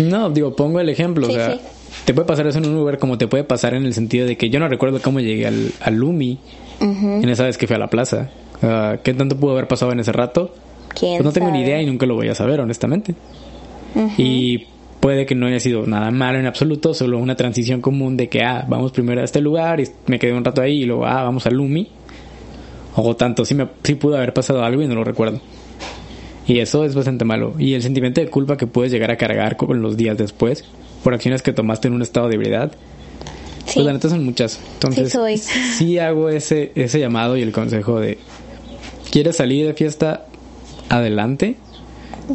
No, 0.00 0.28
digo, 0.28 0.56
pongo 0.56 0.80
el 0.80 0.88
ejemplo. 0.88 1.26
Sí, 1.26 1.32
o 1.32 1.34
sea, 1.36 1.52
sí. 1.52 1.60
te 2.04 2.14
puede 2.14 2.26
pasar 2.26 2.48
eso 2.48 2.58
en 2.58 2.66
un 2.66 2.76
Uber 2.76 2.98
como 2.98 3.16
te 3.16 3.28
puede 3.28 3.44
pasar 3.44 3.74
en 3.74 3.84
el 3.84 3.94
sentido 3.94 4.26
de 4.26 4.36
que 4.36 4.50
yo 4.50 4.58
no 4.58 4.68
recuerdo 4.68 5.00
cómo 5.00 5.20
llegué 5.20 5.46
al, 5.46 5.70
al 5.80 5.94
Lumi 5.94 6.40
Ujú. 6.80 7.22
en 7.22 7.28
esa 7.28 7.44
vez 7.44 7.56
que 7.56 7.68
fui 7.68 7.76
a 7.76 7.78
la 7.78 7.86
plaza. 7.86 8.30
Ah, 8.60 8.96
¿Qué 9.04 9.14
tanto 9.14 9.36
pudo 9.36 9.52
haber 9.52 9.68
pasado 9.68 9.92
en 9.92 10.00
ese 10.00 10.10
rato? 10.10 10.52
¿Quién 10.98 11.16
Pues 11.18 11.24
no 11.24 11.32
tengo 11.32 11.48
ni 11.50 11.58
sabe? 11.58 11.66
idea 11.66 11.82
y 11.82 11.86
nunca 11.86 12.06
lo 12.06 12.14
voy 12.14 12.28
a 12.28 12.34
saber, 12.34 12.60
honestamente. 12.60 13.14
Ujú. 13.94 14.10
Y 14.18 14.66
puede 15.00 15.26
que 15.26 15.34
no 15.34 15.46
haya 15.46 15.60
sido 15.60 15.86
nada 15.86 16.10
malo 16.10 16.38
en 16.38 16.46
absoluto, 16.46 16.94
solo 16.94 17.18
una 17.18 17.36
transición 17.36 17.80
común 17.80 18.16
de 18.16 18.28
que, 18.28 18.42
ah, 18.42 18.64
vamos 18.68 18.92
primero 18.92 19.20
a 19.20 19.24
este 19.24 19.40
lugar 19.40 19.80
y 19.80 19.88
me 20.06 20.18
quedé 20.18 20.32
un 20.32 20.44
rato 20.44 20.62
ahí 20.62 20.82
y 20.82 20.84
luego, 20.86 21.06
ah, 21.06 21.22
vamos 21.22 21.46
al 21.46 21.54
Lumi. 21.54 21.88
O 22.96 23.16
tanto, 23.16 23.44
sí, 23.44 23.54
me, 23.54 23.66
sí 23.82 23.96
pudo 23.96 24.16
haber 24.16 24.32
pasado 24.32 24.62
algo 24.64 24.80
y 24.82 24.86
no 24.86 24.94
lo 24.94 25.04
recuerdo. 25.04 25.40
Y 26.46 26.58
eso 26.60 26.84
es 26.84 26.94
bastante 26.94 27.24
malo. 27.24 27.54
Y 27.58 27.74
el 27.74 27.82
sentimiento 27.82 28.20
de 28.20 28.28
culpa 28.28 28.56
que 28.56 28.66
puedes 28.66 28.92
llegar 28.92 29.10
a 29.10 29.16
cargar 29.16 29.56
con 29.56 29.80
los 29.82 29.96
días 29.96 30.16
después 30.16 30.64
por 31.02 31.12
acciones 31.14 31.42
que 31.42 31.52
tomaste 31.52 31.88
en 31.88 31.94
un 31.94 32.02
estado 32.02 32.28
de 32.28 32.34
ebriedad, 32.36 32.72
Sí. 33.66 33.72
pues 33.76 33.86
la 33.86 33.92
neta 33.94 34.08
son 34.10 34.24
muchas. 34.24 34.60
Entonces, 34.74 35.10
Sí 35.10 35.16
soy. 35.16 35.38
sí 35.38 35.98
hago 35.98 36.28
ese, 36.28 36.70
ese 36.74 37.00
llamado 37.00 37.36
y 37.36 37.42
el 37.42 37.50
consejo 37.50 37.98
de, 37.98 38.18
¿quieres 39.10 39.36
salir 39.36 39.66
de 39.66 39.72
fiesta? 39.74 40.26
Adelante, 40.88 41.56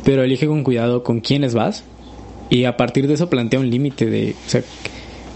pero 0.04 0.24
elige 0.24 0.48
con 0.48 0.64
cuidado 0.64 1.04
con 1.04 1.20
quiénes 1.20 1.54
vas 1.54 1.84
y 2.50 2.66
a 2.66 2.78
partir 2.78 3.08
de 3.08 3.14
eso 3.14 3.30
plantea 3.30 3.60
un 3.60 3.70
límite 3.70 4.08
de, 4.08 4.32
o 4.32 4.60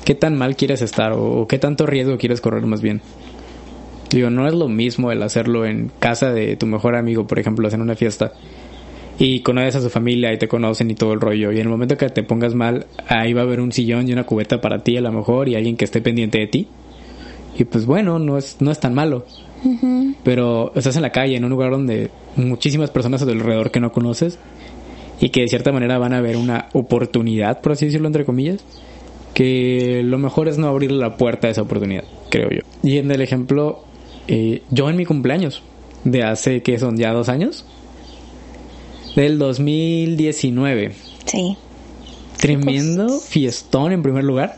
qué 0.04 0.16
tan 0.16 0.38
mal 0.38 0.56
quieres 0.56 0.82
estar 0.82 1.14
o, 1.14 1.48
qué 1.48 1.60
tanto 1.60 1.86
riesgo 1.86 2.18
quieres 2.18 2.42
correr 2.42 2.66
más 2.66 2.82
bien. 2.82 3.02
Digo, 4.10 4.30
no 4.30 4.48
es 4.48 4.54
lo 4.54 4.68
mismo 4.68 5.12
el 5.12 5.24
hacerlo 5.24 5.66
en 5.66 5.92
casa 6.00 6.32
de 6.32 6.56
tu 6.56 6.68
mejor 6.68 6.96
amigo, 6.96 7.26
por 7.26 7.40
ejemplo, 7.40 7.68
en 7.70 7.82
una 7.82 7.96
fiesta 7.96 8.34
y 9.20 9.42
conoces 9.42 9.76
a 9.76 9.82
su 9.82 9.90
familia 9.90 10.34
y 10.34 10.38
te 10.38 10.48
conocen 10.48 10.90
y 10.92 10.96
todo 10.96 11.14
el 11.14 11.22
rollo. 11.22 11.52
Y 11.52 11.56
en 11.56 11.64
el 11.64 11.70
momento 11.70 11.98
que 11.98 12.10
te 12.10 12.24
pongas 12.24 12.56
mal, 12.56 12.88
ahí 13.08 13.34
va 13.34 13.42
a 13.42 13.44
haber 13.44 13.60
un 13.60 13.72
sillón 13.72 14.08
y 14.08 14.14
una 14.14 14.24
cubeta 14.24 14.62
para 14.62 14.84
ti 14.84 14.98
a 14.98 15.02
lo 15.02 15.12
mejor 15.12 15.50
y 15.50 15.56
alguien 15.56 15.78
que 15.78 15.86
esté 15.86 16.02
pendiente 16.02 16.40
de 16.40 16.48
ti. 16.48 16.68
Y 17.58 17.66
pues 17.66 17.86
bueno, 17.86 18.20
no 18.20 18.38
es, 18.38 18.58
no 18.60 18.72
es 18.72 18.80
tan 18.80 18.94
malo. 18.94 19.26
Pero 20.24 20.72
estás 20.76 20.96
en 20.96 21.02
la 21.02 21.12
calle, 21.12 21.36
en 21.36 21.44
un 21.44 21.50
lugar 21.50 21.72
donde 21.72 22.10
muchísimas 22.36 22.90
personas 22.90 23.22
a 23.22 23.26
tu 23.26 23.32
alrededor 23.32 23.72
que 23.72 23.80
no 23.80 23.92
conoces 23.92 24.40
y 25.20 25.30
que 25.30 25.42
de 25.42 25.48
cierta 25.48 25.72
manera 25.72 25.98
van 25.98 26.14
a 26.14 26.22
ver 26.22 26.36
una 26.38 26.68
oportunidad, 26.74 27.62
por 27.62 27.72
así 27.74 27.86
decirlo, 27.86 28.08
entre 28.08 28.26
comillas, 28.26 28.64
que 29.34 30.02
lo 30.04 30.18
mejor 30.18 30.48
es 30.48 30.58
no 30.58 30.68
abrir 30.68 30.92
la 30.92 31.18
puerta 31.18 31.48
a 31.48 31.52
esa 31.52 31.62
oportunidad, 31.62 32.04
creo 32.30 32.50
yo. 32.50 32.60
Y 32.84 32.98
en 32.98 33.10
el 33.12 33.22
ejemplo, 33.22 33.84
eh, 34.28 34.62
yo 34.70 34.90
en 34.90 34.96
mi 34.98 35.06
cumpleaños, 35.06 35.64
de 36.04 36.24
hace 36.24 36.62
que 36.62 36.78
son 36.80 36.98
ya 36.98 37.14
dos 37.14 37.30
años, 37.30 37.66
del 39.16 39.38
2019, 39.40 40.92
Sí. 41.26 41.56
tremendo 42.38 43.08
fiestón 43.20 43.92
en 43.92 44.04
primer 44.04 44.24
lugar. 44.24 44.56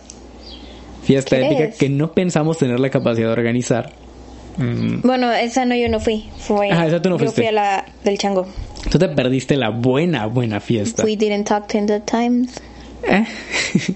Fiesta 1.04 1.38
¿Qué 1.38 1.46
épica 1.46 1.64
es? 1.66 1.78
que 1.78 1.90
no 1.90 2.14
pensamos 2.14 2.58
tener 2.58 2.80
la 2.80 2.90
capacidad 2.90 3.28
de 3.28 3.34
organizar. 3.34 3.94
Mm, 4.58 5.02
Bueno, 5.04 5.32
esa 5.32 5.66
no, 5.66 5.76
yo 5.76 5.90
no 5.90 6.00
fui. 6.00 6.26
Fue, 6.38 6.72
Ajá, 6.72 6.88
esa 6.88 7.02
tú 7.02 7.10
no 7.10 7.16
yo 7.16 7.20
fuiste. 7.26 7.42
fui 7.42 7.48
a 7.48 7.52
la 7.52 7.86
del 8.04 8.18
chango. 8.18 8.48
Tú 8.90 8.98
te 9.00 9.08
perdiste 9.10 9.58
la 9.58 9.70
buena, 9.70 10.28
buena 10.28 10.60
fiesta. 10.60 11.04
We 11.04 11.16
didn't 11.18 11.46
talk 11.48 11.68
ten 11.68 11.86
the 11.88 12.00
times. 12.02 12.54
Eh. 13.08 13.26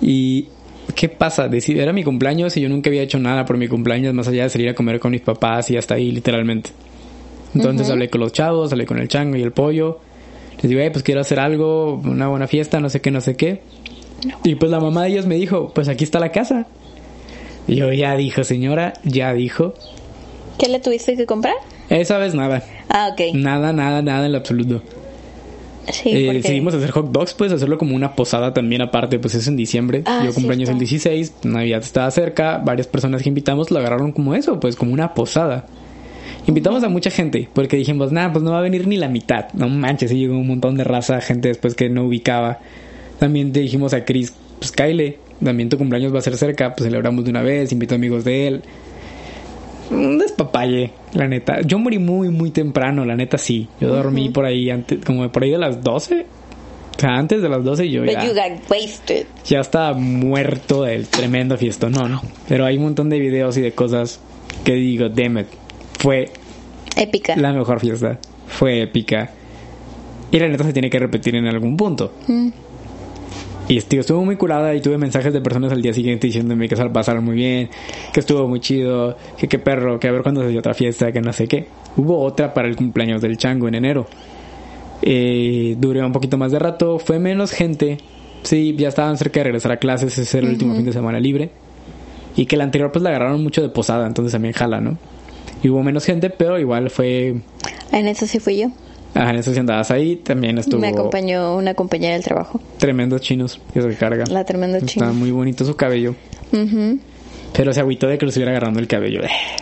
y 0.00 0.48
¿qué 0.94 1.08
pasa? 1.08 1.48
Era 1.68 1.92
mi 1.92 2.04
cumpleaños 2.04 2.56
y 2.56 2.60
yo 2.60 2.68
nunca 2.68 2.90
había 2.90 3.02
hecho 3.02 3.18
nada 3.18 3.44
por 3.44 3.56
mi 3.56 3.68
cumpleaños 3.68 4.14
más 4.14 4.28
allá 4.28 4.44
de 4.44 4.50
salir 4.50 4.68
a 4.68 4.74
comer 4.74 5.00
con 5.00 5.10
mis 5.12 5.20
papás 5.22 5.70
y 5.70 5.76
hasta 5.76 5.94
ahí 5.94 6.10
literalmente. 6.10 6.70
Entonces 7.54 7.90
hablé 7.90 8.08
con 8.08 8.20
los 8.20 8.32
chavos, 8.32 8.72
hablé 8.72 8.86
con 8.86 8.98
el 8.98 9.08
chango 9.08 9.36
y 9.36 9.42
el 9.42 9.52
pollo. 9.52 10.00
Les 10.62 10.68
digo, 10.70 10.80
"Eh, 10.80 10.90
pues 10.90 11.02
quiero 11.02 11.20
hacer 11.20 11.38
algo, 11.38 11.94
una 12.04 12.28
buena 12.28 12.46
fiesta, 12.46 12.80
no 12.80 12.88
sé 12.88 13.00
qué, 13.00 13.10
no 13.10 13.20
sé 13.20 13.36
qué. 13.36 13.60
Y 14.44 14.54
pues 14.54 14.70
la 14.70 14.80
mamá 14.80 15.02
de 15.04 15.10
ellos 15.10 15.26
me 15.26 15.34
dijo, 15.34 15.72
pues 15.74 15.88
aquí 15.88 16.04
está 16.04 16.18
la 16.20 16.30
casa. 16.30 16.66
Yo 17.68 17.92
ya 17.92 18.16
dijo, 18.16 18.44
señora, 18.44 18.94
ya 19.04 19.32
dijo. 19.34 19.74
¿Qué 20.58 20.68
le 20.68 20.80
tuviste 20.80 21.16
que 21.16 21.26
comprar? 21.26 21.54
Esa 21.88 22.18
vez 22.18 22.34
nada. 22.34 22.62
Ah, 22.88 23.10
ok. 23.12 23.34
Nada, 23.34 23.72
nada, 23.72 24.02
nada 24.02 24.26
en 24.26 24.32
lo 24.32 24.38
absoluto. 24.38 24.82
Sí, 25.90 26.10
Eh, 26.10 26.26
porque- 26.26 26.38
Decidimos 26.42 26.74
hacer 26.74 26.90
hot 26.92 27.10
dogs, 27.10 27.34
pues 27.34 27.50
hacerlo 27.52 27.76
como 27.78 27.96
una 27.96 28.14
posada 28.14 28.54
también 28.54 28.82
aparte, 28.82 29.18
pues 29.18 29.34
es 29.34 29.48
en 29.48 29.56
diciembre. 29.56 30.02
Ah, 30.06 30.22
Yo 30.24 30.32
cumpleaños 30.32 30.68
el 30.68 30.76
cierto. 30.78 30.80
16, 30.80 31.32
Navidad 31.44 31.82
estaba 31.82 32.10
cerca, 32.10 32.58
varias 32.58 32.86
personas 32.86 33.22
que 33.22 33.28
invitamos 33.28 33.70
lo 33.70 33.78
agarraron 33.80 34.12
como 34.12 34.34
eso, 34.34 34.60
pues 34.60 34.76
como 34.76 34.92
una 34.92 35.14
posada. 35.14 35.66
Invitamos 36.46 36.82
a 36.84 36.88
mucha 36.88 37.10
gente, 37.10 37.48
porque 37.52 37.76
dijimos, 37.76 38.12
nah, 38.12 38.30
pues 38.32 38.44
no 38.44 38.52
va 38.52 38.58
a 38.58 38.62
venir 38.62 38.86
ni 38.86 38.96
la 38.96 39.08
mitad. 39.08 39.46
No 39.54 39.68
manches, 39.68 40.12
y 40.12 40.18
llegó 40.18 40.34
un 40.36 40.46
montón 40.46 40.76
de 40.76 40.84
raza, 40.84 41.20
gente 41.20 41.48
después 41.48 41.74
que 41.74 41.88
no 41.88 42.04
ubicaba. 42.04 42.60
También 43.18 43.52
dijimos 43.52 43.92
a 43.94 44.04
Chris, 44.04 44.32
pues 44.58 44.70
Kyle, 44.72 45.16
también 45.44 45.68
tu 45.68 45.78
cumpleaños 45.78 46.14
va 46.14 46.18
a 46.18 46.22
ser 46.22 46.36
cerca, 46.36 46.74
pues 46.74 46.84
celebramos 46.84 47.24
de 47.24 47.30
una 47.30 47.42
vez, 47.42 47.72
invito 47.72 47.94
amigos 47.94 48.24
de 48.24 48.46
él. 48.48 48.62
Un 49.90 50.18
despapalle, 50.18 50.92
la 51.12 51.28
neta. 51.28 51.60
Yo 51.62 51.78
morí 51.78 51.98
muy, 51.98 52.30
muy 52.30 52.50
temprano, 52.50 53.04
la 53.04 53.14
neta 53.14 53.36
sí. 53.36 53.68
Yo 53.80 53.88
dormí 53.88 54.30
por 54.30 54.44
ahí, 54.46 54.70
antes, 54.70 55.04
como 55.04 55.30
por 55.30 55.42
ahí 55.42 55.50
de 55.50 55.58
las 55.58 55.82
12. 55.82 56.26
O 56.96 57.00
sea, 57.00 57.16
antes 57.18 57.42
de 57.42 57.48
las 57.48 57.64
12 57.64 57.90
yo 57.90 58.02
But 58.02 58.12
ya, 58.12 58.24
you 58.24 58.32
got 58.32 58.70
wasted. 58.70 59.26
ya 59.44 59.60
estaba 59.60 59.92
muerto 59.94 60.84
del 60.84 61.08
tremendo 61.08 61.58
fiestón. 61.58 61.92
No, 61.92 62.08
no. 62.08 62.22
Pero 62.48 62.64
hay 62.64 62.76
un 62.78 62.84
montón 62.84 63.10
de 63.10 63.18
videos 63.18 63.56
y 63.56 63.60
de 63.60 63.72
cosas 63.72 64.20
que 64.64 64.74
digo, 64.74 65.08
damn 65.08 65.38
it. 65.38 65.46
Fue 65.98 66.30
Épica. 66.96 67.36
la 67.36 67.52
mejor 67.52 67.80
fiesta. 67.80 68.18
Fue 68.46 68.82
épica. 68.82 69.30
Y 70.30 70.38
la 70.38 70.48
neta 70.48 70.64
se 70.64 70.72
tiene 70.72 70.88
que 70.88 70.98
repetir 70.98 71.34
en 71.34 71.46
algún 71.46 71.76
punto. 71.76 72.14
Mm. 72.28 72.48
Y 73.68 73.80
tío, 73.80 74.00
estuvo 74.00 74.24
muy 74.24 74.36
curada 74.36 74.74
y 74.74 74.80
tuve 74.80 74.98
mensajes 74.98 75.32
de 75.32 75.40
personas 75.40 75.72
al 75.72 75.80
día 75.80 75.94
siguiente 75.94 76.26
diciéndome 76.26 76.68
que 76.68 76.76
se 76.76 76.82
la 76.82 76.92
pasaron 76.92 77.24
muy 77.24 77.36
bien, 77.36 77.70
que 78.12 78.20
estuvo 78.20 78.46
muy 78.48 78.60
chido, 78.60 79.16
que 79.38 79.48
qué 79.48 79.58
perro, 79.58 79.98
que 80.00 80.08
a 80.08 80.12
ver 80.12 80.22
cuándo 80.22 80.42
se 80.42 80.48
dio 80.48 80.58
otra 80.58 80.74
fiesta, 80.74 81.12
que 81.12 81.20
no 81.20 81.32
sé 81.32 81.46
qué. 81.46 81.68
Hubo 81.96 82.20
otra 82.20 82.52
para 82.52 82.68
el 82.68 82.76
cumpleaños 82.76 83.22
del 83.22 83.38
chango 83.38 83.68
en 83.68 83.76
enero. 83.76 84.06
Eh, 85.00 85.76
duró 85.78 86.04
un 86.04 86.12
poquito 86.12 86.36
más 86.36 86.52
de 86.52 86.58
rato, 86.58 86.98
fue 86.98 87.18
menos 87.18 87.52
gente. 87.52 87.98
Sí, 88.42 88.74
ya 88.76 88.88
estaban 88.88 89.16
cerca 89.16 89.40
de 89.40 89.44
regresar 89.44 89.72
a 89.72 89.76
clases, 89.76 90.18
ese 90.18 90.38
era 90.38 90.46
el 90.48 90.54
último 90.54 90.74
fin 90.74 90.84
de 90.84 90.92
semana 90.92 91.20
libre. 91.20 91.50
Y 92.36 92.46
que 92.46 92.56
la 92.56 92.64
anterior 92.64 92.90
pues 92.90 93.02
la 93.02 93.10
agarraron 93.10 93.42
mucho 93.42 93.62
de 93.62 93.68
posada, 93.68 94.06
entonces 94.06 94.32
también 94.32 94.54
jala, 94.54 94.80
¿no? 94.80 94.98
Y 95.62 95.68
hubo 95.68 95.82
menos 95.82 96.04
gente, 96.04 96.30
pero 96.30 96.58
igual 96.58 96.90
fue... 96.90 97.36
En 97.92 98.08
eso 98.08 98.26
sí 98.26 98.40
fui 98.40 98.58
yo. 98.58 98.68
Ajá, 99.14 99.30
en 99.30 99.36
eso 99.36 99.52
si 99.52 99.58
andabas 99.60 99.90
ahí, 99.90 100.16
también 100.16 100.56
estuvo 100.58 100.80
Me 100.80 100.88
acompañó 100.88 101.56
una 101.56 101.74
compañera 101.74 102.14
del 102.14 102.24
trabajo. 102.24 102.60
tremendos 102.78 103.20
chinos, 103.20 103.60
que 103.74 103.82
se 103.82 103.94
carga. 103.96 104.24
La 104.30 104.44
tremenda 104.44 104.78
Está 104.78 104.86
china. 104.88 105.12
muy 105.12 105.30
bonito 105.30 105.64
su 105.64 105.76
cabello. 105.76 106.14
Pero 107.54 107.72
se 107.74 107.80
agüitó 107.80 108.06
de 108.08 108.16
que 108.16 108.24
lo 108.24 108.30
estuviera 108.30 108.50
agarrando 108.52 108.80
el 108.80 108.86
cabello. 108.86 109.20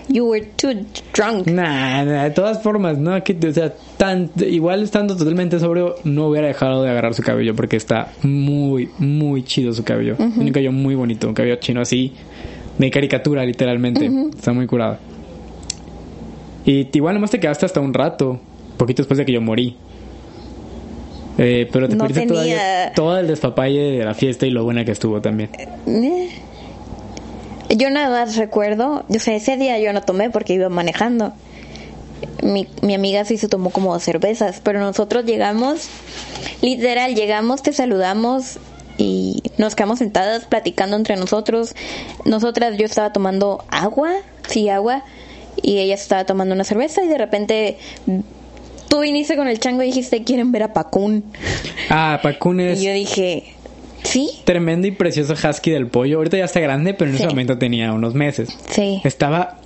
You 0.08 0.26
were 0.28 0.46
too 0.56 0.70
drunk. 1.12 1.48
Nah, 1.48 2.04
nah, 2.04 2.22
de 2.24 2.30
todas 2.30 2.62
formas, 2.62 2.98
no, 2.98 3.20
que, 3.24 3.36
o 3.44 3.52
sea, 3.52 3.74
tan, 3.96 4.30
igual 4.36 4.84
estando 4.84 5.16
totalmente 5.16 5.58
sobrio, 5.58 5.96
no 6.04 6.28
hubiera 6.28 6.46
dejado 6.46 6.84
de 6.84 6.90
agarrar 6.90 7.14
su 7.14 7.22
cabello 7.22 7.56
porque 7.56 7.76
está 7.76 8.12
muy, 8.22 8.88
muy 8.98 9.42
chido 9.42 9.72
su 9.72 9.82
cabello. 9.82 10.14
Tiene 10.16 10.44
un 10.44 10.52
cabello 10.52 10.70
muy 10.72 10.94
bonito, 10.94 11.26
un 11.26 11.34
cabello 11.34 11.56
chino 11.56 11.80
así, 11.80 12.12
de 12.78 12.90
caricatura, 12.92 13.44
literalmente. 13.44 14.08
Está 14.36 14.52
muy 14.52 14.68
curado. 14.68 14.98
Y 16.64 16.86
igual 16.96 17.14
nomás 17.14 17.30
te 17.32 17.40
quedaste 17.40 17.66
hasta 17.66 17.80
un 17.80 17.92
rato, 17.92 18.38
poquito 18.80 19.02
después 19.02 19.18
de 19.18 19.24
que 19.24 19.32
yo 19.32 19.40
morí. 19.40 19.76
Eh, 21.38 21.68
pero 21.72 21.88
te 21.88 21.96
No 21.96 22.04
perdiste 22.06 22.34
tenía- 22.34 22.92
todo 22.94 23.16
el 23.18 23.26
despapalle 23.28 23.80
de 23.98 24.04
la 24.04 24.14
fiesta 24.14 24.46
y 24.46 24.50
lo 24.50 24.64
buena 24.64 24.84
que 24.84 24.92
estuvo 24.92 25.20
también. 25.22 25.50
Eh. 25.86 26.28
Yo 27.76 27.88
nada 27.90 28.10
más 28.10 28.36
recuerdo, 28.36 29.04
yo 29.08 29.20
sé, 29.20 29.36
ese 29.36 29.56
día 29.56 29.78
yo 29.78 29.92
no 29.92 30.02
tomé 30.02 30.28
porque 30.30 30.54
iba 30.54 30.68
manejando. 30.68 31.32
Mi, 32.42 32.66
mi 32.82 32.94
amiga 32.94 33.24
sí 33.24 33.38
se 33.38 33.48
tomó 33.48 33.70
como 33.70 33.98
cervezas, 34.00 34.60
pero 34.62 34.80
nosotros 34.80 35.24
llegamos, 35.24 35.88
literal, 36.62 37.14
llegamos, 37.14 37.62
te 37.62 37.72
saludamos 37.72 38.58
y 38.98 39.42
nos 39.56 39.74
quedamos 39.76 40.00
sentadas 40.00 40.44
platicando 40.46 40.96
entre 40.96 41.16
nosotros. 41.16 41.74
Nosotras, 42.24 42.76
yo 42.76 42.84
estaba 42.84 43.12
tomando 43.12 43.64
agua, 43.68 44.10
sí, 44.48 44.68
agua, 44.68 45.04
y 45.62 45.78
ella 45.78 45.94
estaba 45.94 46.24
tomando 46.24 46.54
una 46.54 46.64
cerveza 46.64 47.02
y 47.04 47.08
de 47.08 47.18
repente 47.18 47.78
tú 48.90 49.00
viniste 49.00 49.36
con 49.36 49.48
el 49.48 49.58
chango 49.58 49.82
y 49.82 49.86
dijiste, 49.86 50.22
¿quieren 50.24 50.52
ver 50.52 50.64
a 50.64 50.72
Pacún? 50.74 51.24
Ah, 51.88 52.20
Pacún 52.22 52.60
es 52.60 52.82
Y 52.82 52.86
yo 52.86 52.92
dije, 52.92 53.44
¿sí? 54.02 54.30
tremendo 54.44 54.86
y 54.86 54.90
precioso 54.90 55.32
husky 55.32 55.70
del 55.70 55.86
pollo. 55.86 56.18
Ahorita 56.18 56.36
ya 56.36 56.44
está 56.44 56.60
grande, 56.60 56.92
pero 56.92 57.10
en 57.10 57.16
ese 57.16 57.26
momento 57.28 57.56
tenía 57.56 57.92
unos 57.92 58.14
meses. 58.14 58.58
Sí. 58.68 59.00
Estaba. 59.04 59.58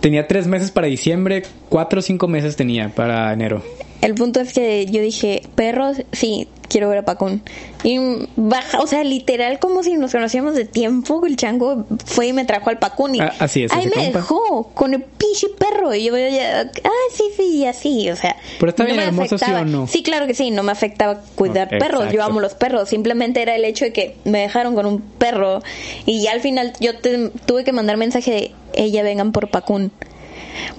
Tenía 0.00 0.26
tres 0.26 0.46
meses 0.46 0.70
para 0.70 0.86
diciembre, 0.86 1.42
cuatro 1.68 1.98
o 1.98 2.02
cinco 2.02 2.26
meses 2.26 2.56
tenía 2.56 2.88
para 2.88 3.32
enero. 3.32 3.62
El 4.00 4.14
punto 4.14 4.40
es 4.40 4.52
que 4.52 4.86
yo 4.86 5.02
dije, 5.02 5.42
perros, 5.56 5.98
sí, 6.12 6.46
quiero 6.68 6.88
ver 6.88 6.98
a 6.98 7.04
Pacún. 7.04 7.42
Y 7.82 7.98
baja, 8.36 8.80
o 8.80 8.86
sea, 8.86 9.02
literal 9.02 9.58
como 9.58 9.82
si 9.82 9.94
nos 9.94 10.12
conocíamos 10.12 10.54
de 10.54 10.64
tiempo, 10.66 11.24
el 11.26 11.36
chango 11.36 11.84
fue 12.06 12.28
y 12.28 12.32
me 12.32 12.44
trajo 12.44 12.70
al 12.70 12.78
Pacún 12.78 13.16
y 13.16 13.20
Ah, 13.20 13.32
así 13.40 13.64
es, 13.64 13.72
ahí 13.72 13.86
me 13.86 13.92
compa. 13.92 14.18
dejó 14.20 14.70
con 14.74 14.94
el 14.94 15.02
pinche 15.02 15.48
perro. 15.58 15.92
Y 15.94 16.04
yo, 16.04 16.16
ya, 16.16 16.70
ah, 16.84 16.90
sí, 17.12 17.24
sí, 17.36 17.66
así, 17.66 18.08
o 18.10 18.14
sea. 18.16 18.36
Pero 18.60 18.70
está 18.70 18.84
no 18.84 18.90
bien 18.90 19.00
hermoso, 19.00 19.36
¿sí 19.36 19.44
afectaba. 19.44 19.62
o 19.62 19.64
no? 19.64 19.86
Sí, 19.88 20.02
claro 20.04 20.26
que 20.28 20.34
sí, 20.34 20.50
no 20.52 20.62
me 20.62 20.70
afectaba 20.72 21.20
cuidar 21.34 21.68
perros. 21.68 22.12
Yo 22.12 22.22
amo 22.22 22.38
los 22.40 22.54
perros. 22.54 22.88
Simplemente 22.88 23.42
era 23.42 23.56
el 23.56 23.64
hecho 23.64 23.84
de 23.84 23.92
que 23.92 24.16
me 24.24 24.38
dejaron 24.40 24.74
con 24.76 24.86
un 24.86 25.00
perro 25.00 25.60
y 26.06 26.22
ya 26.22 26.32
al 26.32 26.40
final 26.40 26.72
yo 26.78 26.96
te- 26.98 27.30
tuve 27.46 27.64
que 27.64 27.72
mandar 27.72 27.96
mensaje 27.96 28.30
de, 28.30 28.52
ella 28.74 29.02
vengan 29.02 29.32
por 29.32 29.50
Pacún. 29.50 29.90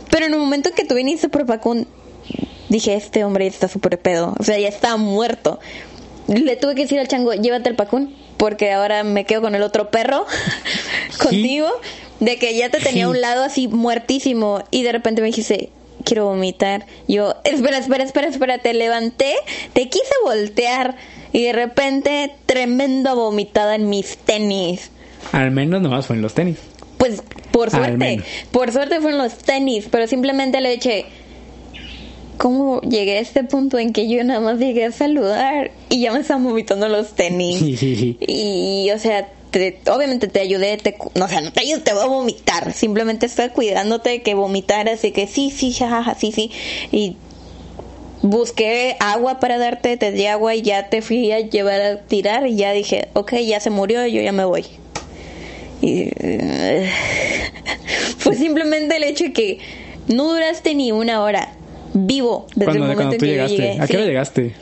Pero 0.09 0.26
en 0.26 0.34
el 0.34 0.39
momento 0.39 0.70
en 0.70 0.76
que 0.76 0.86
tú 0.86 0.95
viniste 0.95 1.30
por 1.30 1.45
Pacún, 1.45 1.88
dije, 2.70 2.95
este 2.95 3.24
hombre 3.24 3.47
está 3.47 3.67
súper 3.67 3.99
pedo. 3.99 4.36
O 4.39 4.43
sea, 4.43 4.57
ya 4.57 4.67
está 4.67 4.97
muerto. 4.97 5.59
Le 6.28 6.55
tuve 6.55 6.76
que 6.76 6.84
decir 6.84 6.99
al 6.99 7.07
chango, 7.07 7.34
llévate 7.34 7.70
el 7.70 7.76
Pacún, 7.76 8.15
porque 8.38 8.72
ahora 8.72 9.03
me 9.03 9.26
quedo 9.26 9.41
con 9.41 9.55
el 9.55 9.63
otro 9.63 9.89
perro 9.89 10.26
contigo. 11.22 11.70
De 12.20 12.38
que 12.38 12.55
ya 12.55 12.70
te 12.70 12.80
tenía 12.80 13.05
a 13.05 13.09
un 13.09 13.22
lado 13.22 13.43
así 13.43 13.67
muertísimo. 13.67 14.63
Y 14.72 14.84
de 14.84 14.91
repente 14.91 15.22
me 15.22 15.28
dijiste, 15.28 15.70
quiero 16.03 16.26
vomitar. 16.26 16.86
Yo, 17.07 17.36
espera, 17.43 17.78
espera, 17.78 18.03
espera, 18.03 18.28
espera. 18.28 18.57
Te 18.57 18.74
levanté, 18.74 19.36
te 19.74 19.88
quise 19.88 20.13
voltear. 20.24 20.95
Y 21.32 21.43
de 21.43 21.53
repente, 21.53 22.32
tremenda 22.45 23.13
vomitada 23.13 23.76
en 23.76 23.89
mis 23.89 24.17
tenis. 24.17 24.91
Al 25.32 25.51
menos 25.51 25.82
nomás 25.82 26.07
fue 26.07 26.15
en 26.15 26.22
los 26.22 26.34
tenis. 26.34 26.57
Pues 26.97 27.24
por 27.51 27.74
Al 27.74 27.97
suerte, 27.97 28.24
por 28.51 28.72
suerte 28.72 28.99
fueron 28.99 29.20
los 29.20 29.38
tenis, 29.38 29.88
pero 29.89 30.07
simplemente 30.07 30.59
le 30.61 30.74
eché. 30.74 31.05
¿Cómo 32.40 32.80
llegué 32.82 33.18
a 33.18 33.20
este 33.20 33.44
punto 33.44 33.78
en 33.78 33.92
que 33.92 34.08
yo 34.08 34.24
nada 34.24 34.40
más 34.40 34.58
llegué 34.60 34.86
a 34.86 34.92
saludar 34.94 35.72
y 35.90 36.00
ya 36.00 36.14
me 36.14 36.20
estaban 36.22 36.46
vomitando 36.46 36.88
los 36.88 37.14
tenis? 37.14 37.60
Sí, 37.60 37.76
sí, 37.76 37.96
sí. 37.98 38.18
Y, 38.26 38.90
o 38.92 38.98
sea, 38.98 39.28
te- 39.52 39.78
obviamente 39.92 40.30
te 40.30 40.40
ayudé, 40.40 40.78
te, 40.78 40.96
no, 41.16 41.26
o 41.26 41.28
sea, 41.28 41.42
no 41.42 41.52
te 41.52 41.60
ayudé, 41.60 41.82
te 41.82 41.94
voy 41.94 42.04
a 42.04 42.08
vomitar. 42.08 42.72
Simplemente 42.72 43.26
estoy 43.26 43.50
cuidándote 43.50 44.10
de 44.12 44.22
que 44.22 44.36
vomitaras 44.36 45.04
y 45.04 45.12
que 45.12 45.28
sí, 45.28 45.52
sí, 45.52 45.74
jajaja, 45.74 46.16
sí, 46.16 46.32
sí. 46.32 46.50
Y 46.94 47.18
busqué 48.22 48.96
agua 49.02 49.42
para 49.42 49.58
darte, 49.58 49.98
te 49.98 50.12
di 50.14 50.26
agua 50.26 50.56
y 50.56 50.62
ya 50.62 50.88
te 50.90 51.02
fui 51.02 51.32
a 51.34 51.42
llevar 51.42 51.82
a 51.82 52.02
tirar 52.04 52.48
y 52.48 52.56
ya 52.56 52.72
dije, 52.72 53.10
ok, 53.16 53.34
ya 53.46 53.60
se 53.60 53.70
murió, 53.70 54.08
yo 54.08 54.22
ya 54.22 54.32
me 54.32 54.46
voy. 54.46 54.66
Y 55.82 56.10
eh, 56.22 56.90
fue 58.18 58.36
simplemente 58.38 58.96
el 58.96 59.04
hecho 59.04 59.26
de 59.26 59.34
que 59.34 59.60
no 60.08 60.32
duraste 60.34 60.74
ni 60.74 60.92
una 60.94 61.22
hora 61.22 61.54
vivo 61.94 62.48
desde 62.56 62.72
el 62.74 62.80
momento 62.80 63.04
en 63.04 63.10
tú 63.12 63.18
que 63.18 63.26
yo 63.28 63.32
llegaste. 63.34 63.56
llegué. 63.58 63.82
¿A 63.82 63.88
qué 63.88 63.94
hora 63.96 64.04
Sí. 64.04 64.10
llegaste? 64.10 64.56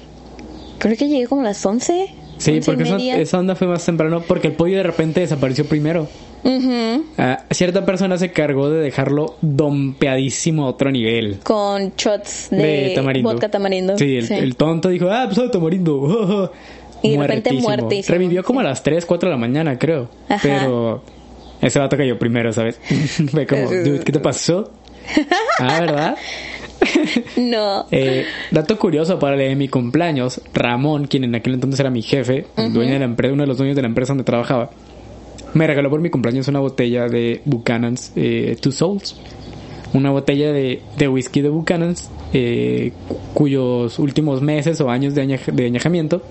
Creo 0.79 0.97
que 0.97 1.07
llegué 1.07 1.27
como 1.27 1.41
a 1.41 1.45
las 1.45 1.65
11. 1.65 2.07
Sí, 2.37 2.51
11 2.51 2.51
y 2.51 2.61
porque 2.61 2.83
esa, 2.83 2.97
esa 3.19 3.39
onda 3.39 3.55
fue 3.55 3.67
más 3.67 3.83
temprano 3.85 4.21
porque 4.27 4.47
el 4.47 4.53
pollo 4.53 4.77
de 4.77 4.83
repente 4.83 5.21
desapareció 5.21 5.65
primero. 5.65 6.07
Ujú. 6.43 7.03
Ah, 7.17 7.43
cierta 7.49 7.83
persona 7.83 8.17
se 8.17 8.31
cargó 8.31 8.69
de 8.69 8.79
dejarlo 8.81 9.35
dompeadísimo 9.41 10.65
a 10.65 10.69
otro 10.69 10.91
nivel. 10.91 11.39
Con 11.43 11.93
shots 11.97 12.49
de, 12.51 12.57
De, 12.57 12.91
tamarindo. 12.95 13.31
vodka 13.31 13.49
tamarindo. 13.49 13.97
Sí, 13.97 14.17
el, 14.17 14.31
el 14.31 14.55
tonto 14.55 14.89
dijo, 14.89 15.07
ah, 15.09 15.23
pues 15.25 15.35
sabe 15.37 15.49
tamarindo. 15.49 16.51
Y 17.03 17.11
de 17.11 17.17
repente 17.27 17.53
muertísimo, 17.53 18.11
Revivió 18.11 18.43
como 18.43 18.59
sí. 18.59 18.65
a 18.65 18.69
las 18.69 18.81
3, 18.81 19.05
4 19.05 19.29
de 19.29 19.35
la 19.35 19.37
mañana, 19.39 19.77
creo. 19.77 20.09
Ajá. 20.29 20.39
Pero 20.41 21.03
ese 21.61 21.77
vato 21.77 21.95
cayó 21.95 22.17
primero, 22.17 22.51
¿sabes? 22.51 22.79
Fue 23.31 23.45
como, 23.45 23.61
dude, 23.69 23.99
¿qué 23.99 24.11
te 24.11 24.19
pasó? 24.19 24.71
ah, 25.59 25.79
¿verdad? 25.79 26.15
No. 27.37 27.85
Eh, 27.91 28.25
dato 28.51 28.77
curioso 28.77 29.19
para 29.19 29.35
de 29.37 29.55
mi 29.55 29.67
cumpleaños, 29.67 30.41
Ramón, 30.53 31.05
quien 31.07 31.23
en 31.23 31.35
aquel 31.35 31.53
entonces 31.55 31.79
era 31.79 31.89
mi 31.89 32.01
jefe, 32.01 32.45
el 32.57 32.73
dueño 32.73 32.93
de 32.93 32.99
la 32.99 33.05
empresa, 33.05 33.33
uno 33.33 33.43
de 33.43 33.47
los 33.47 33.57
dueños 33.57 33.75
de 33.75 33.81
la 33.81 33.87
empresa 33.87 34.11
donde 34.13 34.23
trabajaba, 34.23 34.69
me 35.53 35.65
regaló 35.67 35.89
por 35.89 36.01
mi 36.01 36.09
cumpleaños 36.09 36.47
una 36.47 36.59
botella 36.59 37.07
de 37.07 37.41
Buchanan's 37.45 38.11
eh, 38.15 38.57
Two 38.59 38.71
Souls. 38.71 39.15
Una 39.93 40.11
botella 40.11 40.51
de, 40.51 40.81
de 40.97 41.07
whisky 41.07 41.41
de 41.41 41.49
Buchanan's, 41.49 42.09
eh, 42.33 42.91
cu- 43.07 43.17
cuyos 43.33 43.97
últimos 43.99 44.41
meses 44.41 44.81
o 44.81 44.89
años 44.89 45.15
de, 45.15 45.23
añej- 45.25 45.51
de 45.51 45.65
añejamiento 45.65 46.21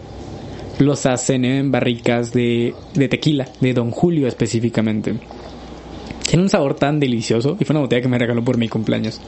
los 0.78 1.07
hacen 1.07 1.47
en 1.47 1.70
barricas 1.72 2.32
de, 2.34 2.74
de 2.94 3.09
tequila, 3.09 3.49
de 3.61 3.72
Don 3.72 3.90
Julio 3.90 4.28
específicamente. 4.28 5.14
Tiene 6.28 6.42
un 6.42 6.51
sabor 6.51 6.74
tan 6.74 7.01
delicioso 7.01 7.57
y 7.59 7.64
fue 7.64 7.72
una 7.72 7.80
botella 7.80 8.03
que 8.03 8.09
me 8.09 8.18
regaló 8.18 8.44
por 8.44 8.59
mi 8.59 8.68
cumpleaños. 8.68 9.20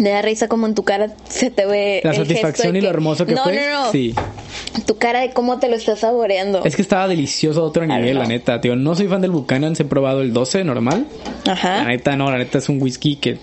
Me 0.00 0.10
da 0.10 0.22
risa 0.22 0.48
como 0.48 0.66
en 0.66 0.74
tu 0.74 0.84
cara 0.84 1.08
se 1.28 1.50
te 1.50 1.66
ve. 1.66 2.00
La 2.04 2.10
el 2.10 2.16
satisfacción 2.16 2.76
y 2.76 2.80
lo 2.80 2.88
hermoso 2.88 3.26
que 3.26 3.34
no, 3.34 3.42
fue. 3.44 3.56
No, 3.56 3.84
no, 3.86 3.92
Sí. 3.92 4.14
Tu 4.86 4.96
cara 4.96 5.20
de 5.20 5.30
cómo 5.32 5.58
te 5.58 5.68
lo 5.68 5.76
estás 5.76 6.00
saboreando. 6.00 6.64
Es 6.64 6.76
que 6.76 6.82
estaba 6.82 7.08
delicioso 7.08 7.60
a 7.60 7.64
otro 7.64 7.84
nivel, 7.86 8.14
no. 8.14 8.20
la 8.20 8.26
neta, 8.26 8.60
tío. 8.60 8.76
No 8.76 8.94
soy 8.94 9.08
fan 9.08 9.20
del 9.20 9.30
Buchanan, 9.32 9.74
he 9.78 9.84
probado 9.84 10.22
el 10.22 10.32
12 10.32 10.64
normal. 10.64 11.06
La 11.44 11.52
Ajá. 11.52 11.84
neta 11.84 12.16
no, 12.16 12.30
la 12.30 12.38
neta 12.38 12.58
es 12.58 12.68
un 12.68 12.80
whisky 12.80 13.16
que 13.16 13.38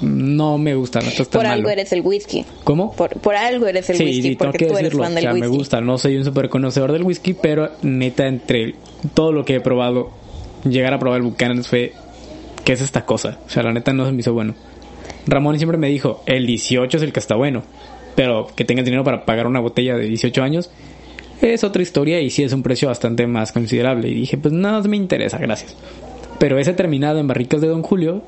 no 0.00 0.58
me 0.58 0.74
gusta, 0.74 1.00
la 1.00 1.08
neta 1.08 1.22
está 1.22 1.38
Por 1.38 1.46
malo. 1.46 1.54
algo 1.58 1.70
eres 1.70 1.92
el 1.92 2.02
whisky. 2.02 2.44
¿Cómo? 2.64 2.92
Por, 2.92 3.18
por 3.20 3.34
algo 3.36 3.66
eres 3.66 3.88
el 3.90 3.96
sí, 3.96 4.04
whisky. 4.04 4.22
sí, 4.22 4.28
tengo 4.36 4.38
porque 4.52 4.58
que 4.58 4.66
tú 4.66 4.72
eres 4.72 4.84
decirlo. 4.84 5.04
fan 5.04 5.16
O 5.16 5.20
sea, 5.20 5.32
me 5.32 5.46
gusta, 5.46 5.80
no 5.80 5.96
soy 5.98 6.16
un 6.16 6.24
súper 6.24 6.48
conocedor 6.48 6.92
del 6.92 7.02
whisky, 7.02 7.34
pero 7.34 7.70
neta, 7.82 8.26
entre 8.26 8.74
todo 9.14 9.32
lo 9.32 9.44
que 9.44 9.56
he 9.56 9.60
probado, 9.60 10.10
llegar 10.68 10.92
a 10.92 10.98
probar 10.98 11.18
el 11.20 11.26
Buchanan 11.26 11.62
fue, 11.64 11.92
¿qué 12.64 12.72
es 12.72 12.80
esta 12.80 13.06
cosa? 13.06 13.38
O 13.46 13.50
sea, 13.50 13.62
la 13.62 13.72
neta 13.72 13.92
no 13.92 14.04
se 14.06 14.12
me 14.12 14.20
hizo 14.20 14.32
bueno. 14.34 14.54
Ramón 15.26 15.56
siempre 15.58 15.78
me 15.78 15.88
dijo, 15.88 16.22
el 16.26 16.46
18 16.46 16.96
es 16.96 17.02
el 17.02 17.12
que 17.12 17.20
está 17.20 17.34
bueno, 17.36 17.62
pero 18.16 18.46
que 18.54 18.64
tengas 18.64 18.84
dinero 18.84 19.04
para 19.04 19.24
pagar 19.24 19.46
una 19.46 19.60
botella 19.60 19.96
de 19.96 20.06
18 20.06 20.42
años 20.42 20.70
es 21.42 21.64
otra 21.64 21.80
historia 21.82 22.20
y 22.20 22.28
sí 22.28 22.42
es 22.42 22.52
un 22.52 22.62
precio 22.62 22.88
bastante 22.88 23.26
más 23.26 23.50
considerable. 23.52 24.08
Y 24.08 24.14
dije, 24.14 24.36
pues 24.36 24.52
no 24.52 24.82
me 24.82 24.96
interesa, 24.98 25.38
gracias. 25.38 25.74
Pero 26.38 26.58
ese 26.58 26.74
terminado 26.74 27.18
en 27.18 27.26
barricas 27.26 27.62
de 27.62 27.68
Don 27.68 27.82
Julio, 27.82 28.22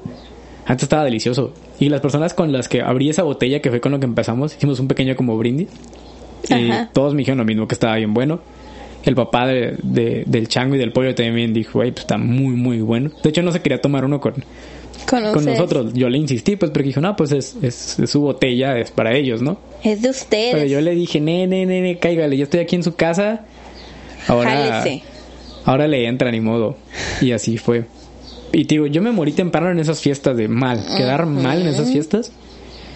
antes 0.67 0.85
estaba 0.85 1.05
delicioso. 1.05 1.53
Y 1.79 1.91
las 1.91 2.01
personas 2.01 2.33
con 2.33 2.53
las 2.53 2.69
que 2.69 2.81
abrí 2.81 3.11
esa 3.11 3.23
botella, 3.23 3.61
que 3.61 3.69
fue 3.69 3.81
con 3.81 3.93
lo 3.93 4.01
que 4.01 4.07
empezamos, 4.07 4.55
hicimos 4.57 4.81
un 4.81 4.89
pequeño 4.89 5.15
como 5.15 5.37
brindis. 5.37 5.69
Y 6.49 6.71
Ajá. 6.71 6.91
todos 6.95 7.13
me 7.13 7.19
dijeron 7.19 7.39
lo 7.39 7.45
mismo, 7.45 7.69
que 7.69 7.75
estaba 7.75 7.97
bien 7.97 8.15
bueno. 8.15 8.41
El 9.05 9.15
papá 9.15 9.47
de- 9.47 9.77
de- 9.83 10.25
del 10.27 10.49
chango 10.49 10.77
y 10.77 10.79
del 10.79 10.93
pollo 10.93 11.15
también 11.15 11.53
dijo, 11.53 11.81
güey, 11.81 11.91
pues 11.91 12.05
está 12.05 12.17
muy, 12.17 12.55
muy 12.57 12.81
bueno. 12.81 13.11
De 13.23 13.29
hecho, 13.29 13.43
no 13.43 13.53
se 13.53 13.61
quería 13.61 13.81
tomar 13.83 14.05
uno 14.07 14.21
con, 14.21 14.35
Con, 15.09 15.45
nosotros. 15.45 15.93
Yo 15.95 16.09
le 16.09 16.19
insistí, 16.19 16.57
pues, 16.57 16.71
porque 16.71 16.89
dijo, 16.89 17.01
no, 17.01 17.17
pues 17.17 17.33
es, 17.33 17.57
es, 17.63 17.99
es 17.99 18.11
su 18.11 18.21
botella, 18.21 18.79
es 18.79 18.91
para 18.91 19.15
ellos, 19.15 19.43
¿no? 19.43 19.59
Es 19.83 20.03
de 20.03 20.11
ustedes. 20.11 20.55
Pero 20.55 20.67
yo 20.67 20.81
le 20.81 20.95
dije, 20.95 21.21
ne, 21.21 21.47
ne, 21.47 21.67
ne, 21.67 21.81
ne, 21.81 21.99
cáigale, 21.99 22.37
yo 22.37 22.45
estoy 22.45 22.61
aquí 22.61 22.77
en 22.77 22.83
su 22.83 22.95
casa. 22.95 23.45
Ahora, 24.29 24.51
Jálese. 24.51 25.03
ahora 25.65 25.89
le 25.89 26.07
entra, 26.07 26.31
ni 26.31 26.41
modo. 26.41 26.77
Y 27.21 27.33
así 27.33 27.59
fue. 27.59 27.85
Y 28.53 28.67
te 28.67 28.75
digo, 28.75 28.87
yo 28.87 29.03
me 29.03 29.13
morí 29.13 29.33
temprano 29.33 29.71
en 29.71 29.79
esas 29.79 30.01
fiestas 30.01 30.37
de 30.37 30.49
mal, 30.49 30.85
quedar 30.97 31.27
mal 31.27 31.63
en 31.63 31.69
esas 31.69 31.91
fiestas. 31.91 32.33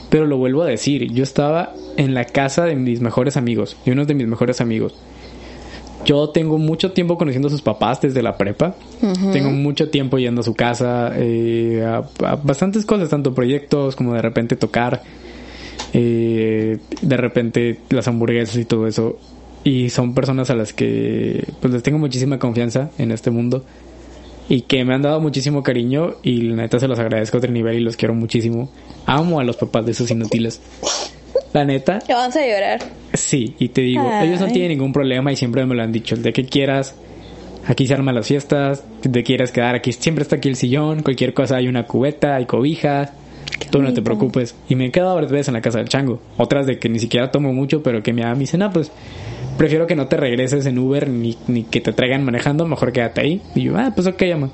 Pero 0.09 0.26
lo 0.26 0.36
vuelvo 0.36 0.62
a 0.62 0.66
decir, 0.66 1.12
yo 1.12 1.22
estaba 1.22 1.74
en 1.96 2.14
la 2.14 2.24
casa 2.24 2.64
de 2.64 2.76
mis 2.76 3.00
mejores 3.00 3.36
amigos, 3.36 3.76
y 3.84 3.90
uno 3.90 4.04
de 4.04 4.14
mis 4.14 4.26
mejores 4.26 4.61
amigos. 4.61 4.94
Yo 6.07 6.28
tengo 6.30 6.57
mucho 6.57 6.92
tiempo 6.92 7.18
conociendo 7.18 7.48
a 7.48 7.50
sus 7.50 7.62
papás 7.62 8.00
desde 8.00 8.22
la 8.22 8.38
prepa. 8.38 8.76
Tengo 9.32 9.50
mucho 9.50 9.90
tiempo 9.90 10.18
yendo 10.18 10.40
a 10.40 10.44
su 10.44 10.54
casa, 10.54 11.12
eh, 11.16 11.84
a, 11.84 12.04
a 12.24 12.36
bastantes 12.36 12.86
cosas, 12.86 13.11
tanto 13.11 13.34
proyectos 13.34 13.96
como 13.96 14.14
de 14.14 14.22
repente 14.22 14.54
tocar, 14.54 15.02
eh, 15.92 16.78
de 17.02 17.16
repente 17.16 17.80
las 17.90 18.07
hamburguesas 18.07 18.57
y 18.57 18.64
todo 18.64 18.86
eso. 18.86 19.18
Y 19.64 19.90
son 19.90 20.14
personas 20.14 20.48
a 20.50 20.54
las 20.54 20.72
que 20.72 21.44
pues 21.61 21.72
les 21.72 21.82
tengo 21.82 21.98
muchísima 21.98 22.38
confianza 22.38 22.90
en 22.98 23.11
este 23.11 23.30
mundo 23.30 23.64
y 24.48 24.62
que 24.62 24.84
me 24.84 24.94
han 24.94 25.02
dado 25.02 25.20
muchísimo 25.20 25.62
cariño 25.62 26.14
y 26.22 26.42
la 26.42 26.57
neta 26.57 26.78
se 26.78 26.86
los 26.86 26.98
agradezco 26.98 27.36
a 27.36 27.38
otro 27.38 27.50
nivel 27.50 27.76
y 27.76 27.80
los 27.80 27.96
quiero 27.96 28.14
muchísimo. 28.14 28.70
Amo 29.07 29.40
a 29.40 29.44
los 29.44 29.57
papás 29.57 29.84
de 29.86 29.92
esos 29.92 30.11
inútiles. 30.11 30.61
La 31.52 31.64
neta, 31.64 31.98
vamos 32.09 32.36
a 32.36 32.46
llorar. 32.46 32.95
Sí, 33.16 33.54
y 33.58 33.68
te 33.68 33.82
digo, 33.82 34.08
Ay. 34.10 34.28
ellos 34.28 34.40
no 34.40 34.48
tienen 34.48 34.70
ningún 34.70 34.92
problema 34.92 35.32
y 35.32 35.36
siempre 35.36 35.64
me 35.66 35.74
lo 35.74 35.82
han 35.82 35.92
dicho. 35.92 36.14
El 36.14 36.22
de 36.22 36.32
que 36.32 36.44
quieras, 36.44 36.94
aquí 37.66 37.86
se 37.86 37.94
arman 37.94 38.14
las 38.14 38.26
fiestas, 38.26 38.84
te 39.00 39.22
quieras 39.22 39.52
quedar 39.52 39.74
aquí, 39.74 39.92
siempre 39.92 40.22
está 40.22 40.36
aquí 40.36 40.48
el 40.48 40.56
sillón, 40.56 41.02
cualquier 41.02 41.34
cosa 41.34 41.56
hay 41.56 41.68
una 41.68 41.84
cubeta, 41.86 42.36
hay 42.36 42.46
cobijas, 42.46 43.12
tú 43.70 43.82
no 43.82 43.92
te 43.92 44.02
preocupes. 44.02 44.54
Y 44.68 44.74
me 44.74 44.86
he 44.86 44.90
quedado 44.90 45.14
varias 45.14 45.32
veces 45.32 45.48
en 45.48 45.54
la 45.54 45.60
casa 45.60 45.78
del 45.78 45.88
chango. 45.88 46.20
Otras 46.36 46.66
de 46.66 46.78
que 46.78 46.88
ni 46.88 46.98
siquiera 46.98 47.30
tomo 47.30 47.52
mucho, 47.52 47.82
pero 47.82 48.02
que 48.02 48.12
me 48.12 48.22
dice, 48.36 48.58
no, 48.58 48.70
pues 48.70 48.90
prefiero 49.56 49.86
que 49.86 49.96
no 49.96 50.06
te 50.06 50.16
regreses 50.16 50.66
en 50.66 50.78
Uber 50.78 51.08
ni, 51.08 51.36
ni 51.48 51.64
que 51.64 51.80
te 51.80 51.92
traigan 51.92 52.24
manejando, 52.24 52.66
mejor 52.66 52.92
quédate 52.92 53.20
ahí. 53.20 53.42
Y 53.54 53.62
yo, 53.62 53.76
ah, 53.76 53.92
pues 53.94 54.06
ok, 54.06 54.22
ama. 54.34 54.50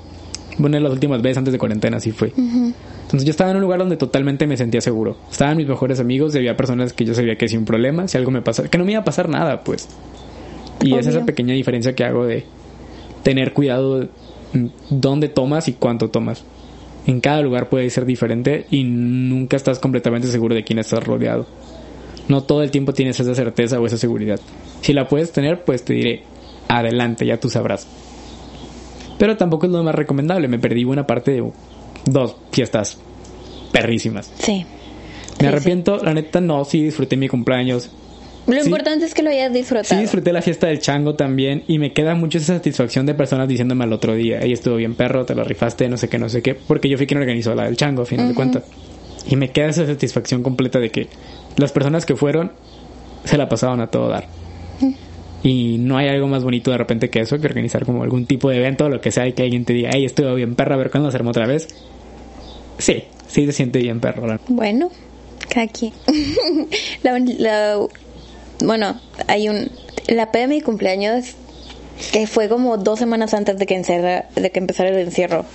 Bueno, 0.57 0.79
las 0.79 0.91
últimas 0.91 1.21
veces 1.21 1.37
antes 1.37 1.51
de 1.51 1.57
cuarentena 1.57 1.97
así 1.97 2.11
fue. 2.11 2.31
Entonces 2.35 3.25
yo 3.25 3.31
estaba 3.31 3.51
en 3.51 3.57
un 3.57 3.63
lugar 3.63 3.79
donde 3.79 3.97
totalmente 3.97 4.47
me 4.47 4.57
sentía 4.57 4.81
seguro. 4.81 5.17
Estaban 5.31 5.57
mis 5.57 5.67
mejores 5.67 5.99
amigos 5.99 6.35
y 6.35 6.39
había 6.39 6.55
personas 6.55 6.93
que 6.93 7.05
yo 7.05 7.13
sabía 7.13 7.37
que 7.37 7.47
sin 7.47 7.65
problema, 7.65 8.07
si 8.07 8.17
algo 8.17 8.31
me 8.31 8.41
pasaba, 8.41 8.67
que 8.67 8.77
no 8.77 8.85
me 8.85 8.91
iba 8.91 9.01
a 9.01 9.05
pasar 9.05 9.29
nada, 9.29 9.63
pues. 9.63 9.87
Y 10.81 10.93
es 10.95 11.07
Obvio. 11.07 11.17
esa 11.17 11.25
pequeña 11.25 11.53
diferencia 11.53 11.95
que 11.95 12.03
hago 12.03 12.25
de 12.25 12.45
tener 13.23 13.53
cuidado 13.53 13.99
de 13.99 14.09
dónde 14.89 15.29
tomas 15.29 15.67
y 15.67 15.73
cuánto 15.73 16.09
tomas. 16.09 16.43
En 17.05 17.19
cada 17.19 17.41
lugar 17.41 17.69
puede 17.69 17.89
ser 17.89 18.05
diferente 18.05 18.65
y 18.69 18.83
nunca 18.83 19.57
estás 19.57 19.79
completamente 19.79 20.27
seguro 20.27 20.55
de 20.55 20.63
quién 20.63 20.79
estás 20.79 21.03
rodeado. 21.03 21.45
No 22.27 22.43
todo 22.43 22.63
el 22.63 22.71
tiempo 22.71 22.93
tienes 22.93 23.19
esa 23.19 23.35
certeza 23.35 23.79
o 23.79 23.85
esa 23.85 23.97
seguridad. 23.97 24.39
Si 24.81 24.93
la 24.93 25.07
puedes 25.07 25.31
tener, 25.31 25.63
pues 25.65 25.83
te 25.83 25.93
diré, 25.93 26.23
adelante, 26.69 27.25
ya 27.25 27.39
tú 27.39 27.49
sabrás. 27.49 27.87
Pero 29.23 29.37
tampoco 29.37 29.67
es 29.67 29.71
lo 29.71 29.81
más 29.85 29.95
recomendable. 29.95 30.49
Me 30.49 30.59
perdí 30.59 30.83
buena 30.83 31.07
parte 31.07 31.31
de 31.31 31.49
dos 32.03 32.35
fiestas 32.51 32.97
perrísimas. 33.71 34.29
Sí. 34.37 34.65
Me 35.39 35.39
Sí, 35.39 35.45
arrepiento, 35.45 35.95
la 36.03 36.13
neta 36.13 36.41
no, 36.41 36.65
sí 36.65 36.83
disfruté 36.83 37.15
mi 37.15 37.29
cumpleaños. 37.29 37.89
Lo 38.47 38.59
Sí. 38.59 38.65
importante 38.65 39.05
es 39.05 39.13
que 39.13 39.23
lo 39.23 39.29
hayas 39.29 39.53
Sí 39.53 39.59
disfrutado. 39.59 40.01
disfruté 40.01 40.33
la 40.33 40.41
fiesta 40.41 40.67
del 40.67 40.79
chango 40.79 41.15
también 41.15 41.63
y 41.69 41.79
me 41.79 41.93
queda 41.93 42.15
mucho 42.15 42.37
esa 42.37 42.55
satisfacción 42.55 43.05
de 43.05 43.13
personas 43.13 43.47
diciéndome 43.47 43.85
al 43.85 43.93
otro 43.93 44.13
día, 44.13 44.39
ey, 44.41 44.51
estuvo 44.51 44.75
bien 44.75 44.93
perro, 44.95 45.23
te 45.25 45.35
lo 45.35 45.45
rifaste, 45.45 45.87
no 45.87 45.95
sé 45.95 46.09
qué, 46.09 46.19
no 46.19 46.27
sé 46.27 46.41
qué, 46.41 46.53
porque 46.53 46.89
yo 46.89 46.97
fui 46.97 47.07
quien 47.07 47.21
organizó 47.21 47.55
la 47.55 47.63
del 47.63 47.77
chango, 47.77 48.01
a 48.01 48.05
final 48.05 48.27
de 48.27 48.35
cuentas. 48.35 48.63
Y 49.29 49.37
me 49.37 49.51
queda 49.51 49.67
esa 49.67 49.85
satisfacción 49.85 50.43
completa 50.43 50.79
de 50.79 50.89
que 50.89 51.07
las 51.55 51.71
personas 51.71 52.05
que 52.05 52.17
fueron 52.17 52.51
se 53.23 53.37
la 53.37 53.47
pasaron 53.47 53.79
a 53.79 53.87
todo 53.87 54.09
dar. 54.09 54.27
Y 55.43 55.77
no 55.77 55.97
hay 55.97 56.07
algo 56.07 56.27
más 56.27 56.43
bonito 56.43 56.71
de 56.71 56.77
repente 56.77 57.09
que 57.09 57.19
eso, 57.19 57.37
que 57.39 57.47
organizar 57.47 57.85
como 57.85 58.03
algún 58.03 58.25
tipo 58.25 58.49
de 58.49 58.57
evento 58.57 58.85
o 58.85 58.89
lo 58.89 59.01
que 59.01 59.11
sea 59.11 59.27
y 59.27 59.33
que 59.33 59.43
alguien 59.43 59.65
te 59.65 59.73
diga, 59.73 59.89
hey, 59.93 60.05
estuvo 60.05 60.33
bien 60.35 60.55
perro, 60.55 60.75
a 60.75 60.77
ver 60.77 60.89
cuándo 60.89 61.09
hacemos 61.09 61.31
otra 61.31 61.45
vez. 61.45 61.67
Sí, 62.77 63.03
sí 63.27 63.45
se 63.45 63.51
siente 63.51 63.79
bien 63.79 63.99
perro. 63.99 64.39
Bueno, 64.47 64.89
quien. 65.73 65.93
la, 67.03 67.79
bueno, 68.61 68.99
hay 69.27 69.49
un... 69.49 69.69
La 70.07 70.31
peda 70.31 70.43
de 70.43 70.47
mi 70.47 70.61
cumpleaños 70.61 71.35
que 72.11 72.27
fue 72.27 72.49
como 72.49 72.77
dos 72.77 72.99
semanas 72.99 73.33
antes 73.33 73.57
de 73.57 73.65
que, 73.65 73.75
encerra, 73.75 74.25
de 74.35 74.51
que 74.51 74.59
empezara 74.59 74.89
el 74.89 74.97
encierro. 74.97 75.45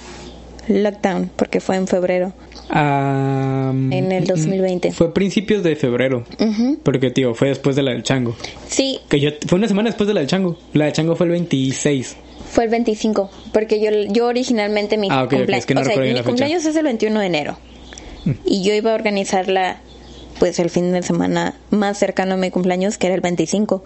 Lockdown, 0.68 1.30
porque 1.36 1.60
fue 1.60 1.76
en 1.76 1.86
febrero. 1.86 2.32
Ah, 2.70 3.70
En 3.74 4.12
el 4.12 4.24
2020. 4.26 4.92
Fue 4.92 5.12
principios 5.14 5.62
de 5.62 5.74
febrero. 5.76 6.24
Ujú. 6.40 6.78
Porque, 6.82 7.10
tío, 7.10 7.34
fue 7.34 7.48
después 7.48 7.76
de 7.76 7.82
la 7.82 7.92
del 7.92 8.02
chango. 8.02 8.36
Sí, 8.68 9.00
Que 9.08 9.20
yo, 9.20 9.30
fue 9.46 9.58
una 9.58 9.68
semana 9.68 9.88
después 9.90 10.06
de 10.08 10.14
la 10.14 10.20
del 10.20 10.28
chango. 10.28 10.56
La 10.74 10.84
del 10.86 10.94
chango 10.94 11.16
fue 11.16 11.26
el 11.26 11.32
26. 11.32 12.16
fue 12.50 12.64
el 12.64 12.70
25, 12.70 13.30
porque 13.52 13.80
yo, 13.80 13.90
yo 14.12 14.26
originalmente 14.26 14.96
mi 14.96 15.08
Ah, 15.10 15.24
ok, 15.24 15.32
ok, 15.32 15.38
cumplea- 15.40 15.58
es 15.58 15.66
que 15.66 15.74
no 15.74 15.80
o 15.82 15.84
sea, 15.84 15.96
mi 15.96 16.00
la 16.00 16.06
fecha. 16.08 16.22
Mm. 16.22 16.26
cumpleaños 16.26 16.64
es 16.66 16.76
el 16.76 16.84
21 16.84 17.20
de 17.20 17.26
enero. 17.26 17.58
Y 18.44 18.62
yo 18.62 18.74
iba 18.74 18.92
a 18.92 18.94
organizarla 18.94 19.80
pues 20.38 20.58
el 20.58 20.70
fin 20.70 20.92
de 20.92 21.02
semana 21.02 21.54
más 21.70 21.98
cercano 21.98 22.34
a 22.34 22.36
mi 22.36 22.50
cumpleaños, 22.50 22.96
que 22.98 23.06
era 23.06 23.14
el 23.16 23.20
25. 23.22 23.82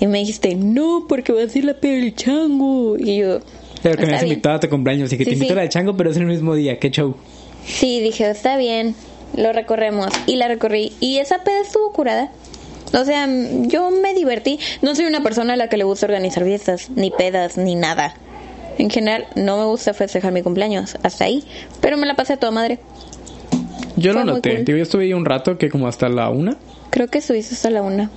Y 0.00 0.06
me 0.06 0.18
dijiste, 0.18 0.54
no, 0.56 1.04
porque 1.08 1.32
va 1.32 1.42
a 1.42 1.48
ser 1.48 1.64
la 1.64 1.74
peda 1.74 1.92
del 1.92 2.14
chango. 2.14 2.96
Y 2.98 3.18
yo, 3.18 3.40
Pero 3.82 3.96
que 3.96 4.02
me 4.02 4.08
"Está 4.08 4.16
has 4.16 4.22
bien". 4.22 4.32
invitado 4.34 4.56
a 4.56 4.60
tu 4.60 4.68
cumpleaños 4.68 5.12
y 5.12 5.16
que 5.18 5.24
Sí, 5.24 5.30
te 5.30 5.34
invito 5.34 5.48
sí. 5.48 5.52
a 5.52 5.56
la 5.56 5.60
del 5.62 5.70
chango, 5.70 5.96
pero 5.96 6.10
es 6.10 6.16
el 6.16 6.26
mismo 6.26 6.54
día. 6.54 6.78
Qué 6.78 6.90
show. 6.90 7.14
Sí, 7.66 8.00
dije, 8.00 8.28
está 8.30 8.56
bien, 8.56 8.94
lo 9.36 9.52
recorremos. 9.52 10.08
Y 10.26 10.36
la 10.36 10.48
recorrí. 10.48 10.92
Y 11.00 11.18
esa 11.18 11.44
peda 11.44 11.60
estuvo 11.60 11.92
curada. 11.92 12.30
O 12.92 13.04
sea, 13.04 13.28
yo 13.66 13.90
me 13.90 14.14
divertí. 14.14 14.58
No 14.82 14.94
soy 14.94 15.04
una 15.06 15.22
persona 15.22 15.52
a 15.52 15.56
la 15.56 15.68
que 15.68 15.76
le 15.76 15.84
gusta 15.84 16.06
organizar 16.06 16.44
fiestas, 16.44 16.90
ni 16.90 17.10
pedas, 17.10 17.56
ni 17.56 17.74
nada. 17.76 18.14
En 18.78 18.90
general, 18.90 19.26
no 19.36 19.58
me 19.58 19.64
gusta 19.64 19.94
festejar 19.94 20.32
mi 20.32 20.42
cumpleaños. 20.42 20.96
Hasta 21.02 21.24
ahí. 21.24 21.44
Pero 21.80 21.96
me 21.98 22.06
la 22.06 22.16
pasé 22.16 22.32
a 22.32 22.36
toda 22.38 22.50
madre. 22.50 22.78
Yo 23.96 24.12
Fue 24.12 24.24
lo 24.24 24.34
noté. 24.34 24.56
cool. 24.64 24.64
Yo 24.76 24.82
estuve 24.82 25.04
ahí 25.04 25.12
un 25.12 25.24
rato, 25.24 25.58
que 25.58 25.68
como 25.70 25.86
hasta 25.86 26.08
la 26.08 26.30
una. 26.30 26.56
Creo 26.90 27.06
que 27.08 27.18
estuviste 27.18 27.54
hasta 27.54 27.70
la 27.70 27.82
una. 27.82 28.10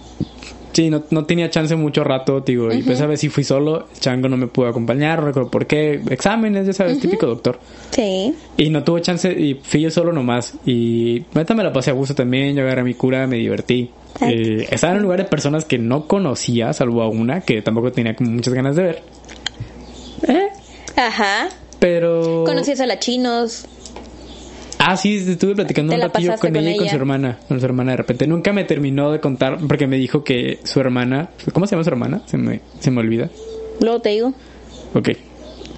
Sí, 0.74 0.90
no, 0.90 1.04
no 1.12 1.26
tenía 1.26 1.50
chance 1.52 1.76
mucho 1.76 2.04
rato, 2.04 2.42
digo. 2.42 2.74
Y 2.74 2.82
pues 2.82 3.00
a 3.00 3.06
ver 3.06 3.18
si 3.18 3.30
fui 3.30 3.44
solo. 3.44 3.88
El 3.94 4.00
chango 4.00 4.28
no 4.28 4.38
me 4.38 4.48
pudo 4.48 4.68
acompañar, 4.68 5.20
no 5.20 5.28
recuerdo 5.28 5.52
por 5.52 5.68
qué. 5.68 6.02
Exámenes, 6.10 6.66
ya 6.66 6.74
sabes, 6.74 7.00
típico 7.00 7.28
doctor. 7.28 7.60
Sí. 7.92 8.34
Y 8.58 8.70
no 8.70 8.84
tuve 8.84 9.02
chance 9.02 9.32
y 9.32 9.54
fui 9.56 9.82
yo 9.82 9.92
solo 9.92 10.12
nomás. 10.12 10.56
Y 10.66 11.26
neta 11.36 11.54
me 11.54 11.64
la 11.64 11.72
pasé 11.72 11.92
a 11.92 11.94
gusto 11.94 12.16
también. 12.16 12.56
Yo 12.56 12.64
agarré 12.64 12.84
mi 12.84 12.96
cura, 12.96 13.28
me 13.28 13.38
divertí. 13.38 13.92
Eh, 14.22 14.68
estaba 14.72 14.94
en 14.94 14.98
un 14.98 15.04
lugar 15.04 15.20
de 15.20 15.26
personas 15.26 15.66
que 15.66 15.78
no 15.78 16.08
conocía, 16.08 16.74
salvo 16.74 17.02
a 17.02 17.10
una 17.10 17.42
que 17.42 17.62
tampoco 17.62 17.92
tenía 17.92 18.16
como 18.16 18.32
muchas 18.32 18.54
ganas 18.54 18.76
de 18.76 18.84
ver. 18.84 19.04
Eh, 20.28 20.48
Ajá. 20.96 21.50
pero. 21.80 22.44
Conocías 22.46 22.80
a 22.80 22.88
la 22.88 23.00
chinos. 23.00 23.66
Ah, 24.86 24.98
sí, 24.98 25.16
estuve 25.16 25.56
platicando 25.56 25.94
un 25.94 26.00
la 26.00 26.08
ratillo 26.08 26.36
con 26.40 26.56
ella 26.56 26.72
y 26.72 26.78
con 26.78 26.90
su 26.90 26.96
hermana. 26.96 27.40
Con 27.48 27.60
su 27.60 27.66
hermana 27.66 27.92
de 27.92 27.98
repente. 27.98 28.28
Nunca 28.28 28.52
me 28.54 28.64
terminó 28.64 29.12
de 29.12 29.20
contar 29.20 29.58
porque 29.68 29.88
me 29.88 29.98
dijo 29.98 30.24
que 30.24 30.60
su 30.64 30.80
hermana. 30.80 31.30
¿Cómo 31.54 31.68
se 31.68 31.72
llama 31.76 31.84
su 31.84 31.90
hermana? 31.90 32.22
Se 32.26 32.38
me, 32.38 32.60
se 32.80 32.92
me 32.92 33.00
olvida. 33.00 33.30
Luego 33.80 34.00
te 34.02 34.10
digo. 34.10 34.34
Ok. 34.94 35.10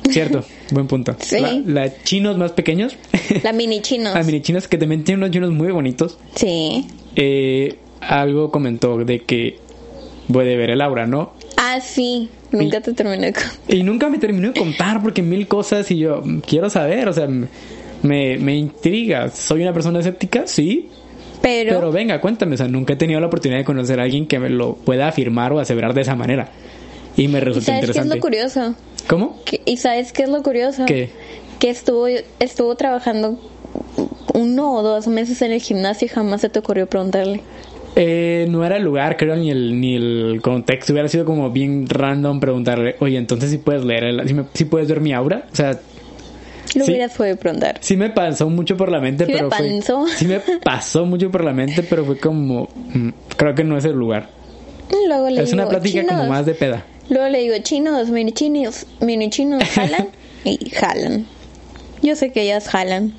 Cierto, 0.10 0.44
buen 0.72 0.88
punto. 0.88 1.16
Sí. 1.20 1.40
La, 1.66 1.86
la 1.86 2.04
chinos 2.04 2.38
más 2.38 2.52
pequeños. 2.52 2.96
La 3.44 3.54
mini 3.54 3.82
chinos. 3.82 4.14
Las 4.14 4.26
mini 4.26 4.42
chinos 4.42 4.68
que 4.68 4.78
también 4.78 5.04
tienen 5.04 5.24
unos 5.24 5.32
chinos 5.32 5.52
muy 5.52 5.72
bonitos. 5.72 6.18
Sí. 6.36 6.88
Eh, 7.16 7.78
algo 8.02 8.52
comentó 8.52 8.98
de 9.04 9.24
que 9.24 9.58
puede 10.32 10.56
ver 10.58 10.70
el 10.72 10.82
aura, 10.82 11.06
¿no? 11.08 11.34
Ah, 11.58 11.80
sí. 11.82 12.30
Nunca 12.52 12.78
Y- 12.78 12.82
te 12.82 12.94
terminé 12.94 13.34
con... 13.34 13.44
Y 13.68 13.84
nunca 13.84 14.10
me 14.10 14.18
terminó 14.20 14.52
de 14.52 14.60
contar 14.60 15.02
porque 15.02 15.22
mil 15.22 15.48
cosas 15.48 15.90
y 15.92 15.98
yo 15.98 16.22
mm, 16.24 16.40
quiero 16.40 16.70
saber, 16.70 17.08
o 17.10 17.14
sea, 17.14 17.28
me, 18.06 18.38
me 18.38 18.56
intriga. 18.56 19.30
¿Soy 19.30 19.62
una 19.62 19.74
persona 19.74 20.00
escéptica? 20.00 20.44
Sí. 20.46 20.90
Pero, 21.42 21.76
Pero 21.76 21.92
venga, 21.92 22.20
cuéntame, 22.22 22.56
o 22.56 22.58
sea, 22.58 22.68
nunca 22.68 22.94
he 22.94 22.96
tenido 22.96 23.20
la 23.20 23.28
oportunidad 23.28 23.60
de 23.60 23.66
conocer 23.66 24.00
a 24.00 24.04
alguien 24.04 24.26
que 24.26 24.40
me 24.40 24.50
lo 24.50 24.74
pueda 24.76 25.08
afirmar 25.08 25.54
o 25.54 25.60
aseverar 25.60 25.94
de 25.94 26.02
esa 26.02 26.16
manera. 26.16 26.50
Y 27.18 27.28
me 27.28 27.38
¿y 27.38 27.42
resulta 27.42 27.66
sabes 27.68 27.80
qué 27.86 27.92
es 27.92 27.96
interesante. 27.98 28.16
lo 28.16 28.22
curioso? 28.22 28.76
¿Cómo? 29.08 29.42
Que- 29.46 29.62
¿Y 29.66 29.78
sabes 29.78 30.12
qué 30.12 30.24
es 30.24 30.30
lo 30.30 30.42
curioso? 30.42 30.86
¿Qué? 30.86 31.10
Que 31.60 31.70
estuvo, 31.70 32.08
estuvo 32.40 32.76
trabajando 32.76 33.40
uno 34.34 34.74
o 34.74 34.82
dos 34.82 35.08
meses 35.08 35.42
en 35.42 35.52
el 35.52 35.62
gimnasio 35.62 36.06
y 36.08 36.10
jamás 36.10 36.42
se 36.42 36.50
te 36.50 36.60
ocurrió 36.60 36.88
preguntarle. 36.88 37.42
Eh, 37.96 38.48
no 38.50 38.66
era 38.66 38.76
el 38.78 38.84
lugar, 38.84 39.16
creo, 39.16 39.36
ni 39.38 39.50
el, 39.52 39.80
ni 39.80 39.96
el 39.96 40.40
contexto. 40.42 40.92
Hubiera 40.94 41.08
sido 41.08 41.24
como 41.26 41.52
bien 41.52 41.88
random 41.88 42.40
preguntarle, 42.42 42.96
oye, 43.00 43.18
entonces 43.18 43.52
si 43.52 43.58
puedes 43.58 43.86
leer, 43.86 44.04
el, 44.04 44.28
si, 44.28 44.34
me- 44.34 44.46
si 44.54 44.66
puedes 44.66 44.90
ver 44.90 45.00
mi 45.00 45.14
aura. 45.14 45.46
O 45.54 45.56
sea, 45.56 45.80
Lo 46.74 46.84
Sí. 46.86 46.92
hubieras 46.92 47.14
podido 47.14 47.38
preguntar. 47.38 47.78
sí 47.82 47.96
me 47.96 48.10
pasó 48.10 48.50
mucho 48.50 48.76
por 48.76 48.92
la 48.92 49.00
mente, 49.00 49.26
¿Sí 49.26 49.32
me 49.32 49.38
pero 49.38 49.52
fue- 49.52 49.78
pasó? 49.80 50.06
sí 50.18 50.26
me 50.26 50.40
pasó 50.40 51.06
mucho 51.06 51.30
por 51.32 51.44
la 51.44 51.54
mente, 51.54 51.84
pero 51.84 52.04
fue 52.06 52.18
como, 52.20 52.68
mm, 52.94 53.10
creo 53.38 53.54
que 53.56 53.64
no 53.64 53.78
es 53.78 53.86
el 53.86 53.94
lugar. 53.94 54.30
Luego 55.08 55.30
le 55.30 55.42
Es 55.42 55.52
digo, 55.52 55.62
una 55.62 55.70
plática 55.70 56.02
como 56.06 56.12
"Chinos". 56.22 56.30
más 56.30 56.46
de 56.46 56.54
peda. 56.56 56.86
Luego 57.10 57.28
le 57.30 57.40
digo, 57.42 57.56
chinos, 57.62 58.10
mini 58.10 58.32
chinos, 58.34 58.86
mini 59.00 59.30
chinos, 59.30 59.64
jalan. 59.76 60.08
y 60.44 60.70
jalan. 60.72 61.26
Yo 62.02 62.16
sé 62.16 62.32
que 62.32 62.42
ellas 62.44 62.68
jalan. 62.68 63.14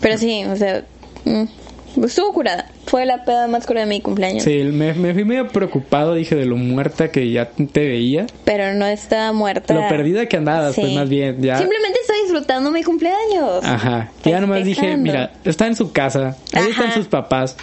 Pero 0.00 0.16
sí, 0.18 0.44
o 0.44 0.56
sea, 0.56 0.84
mm, 1.24 2.04
estuvo 2.04 2.32
curada. 2.32 2.66
Fue 2.90 3.06
la 3.06 3.24
peda 3.24 3.46
más 3.46 3.66
curada 3.66 3.86
de 3.86 3.88
mi 3.90 4.00
cumpleaños. 4.00 4.42
Sí, 4.42 4.64
me, 4.64 4.92
me 4.94 5.14
fui 5.14 5.24
medio 5.24 5.46
preocupado, 5.46 6.14
dije, 6.14 6.34
de 6.34 6.44
lo 6.44 6.56
muerta 6.56 7.12
que 7.12 7.30
ya 7.30 7.48
te 7.48 7.86
veía. 7.86 8.26
Pero 8.44 8.74
no 8.74 8.84
está 8.84 9.32
muerta. 9.32 9.74
Lo 9.74 9.86
perdida 9.88 10.26
que 10.26 10.36
andabas, 10.36 10.74
Sí. 10.74 10.80
pues 10.80 10.94
más 10.94 11.08
bien, 11.08 11.40
ya. 11.40 11.58
Simplemente 11.58 12.00
estoy 12.00 12.16
disfrutando 12.22 12.72
mi 12.72 12.82
cumpleaños. 12.82 13.64
Ajá. 13.64 14.10
Ya 14.24 14.40
nomás 14.40 14.64
dije, 14.64 14.96
mira, 14.96 15.30
está 15.44 15.68
en 15.68 15.76
su 15.76 15.92
casa, 15.92 16.36
ahí 16.52 16.70
están 16.70 16.92
sus 16.92 17.06
papás. 17.06 17.56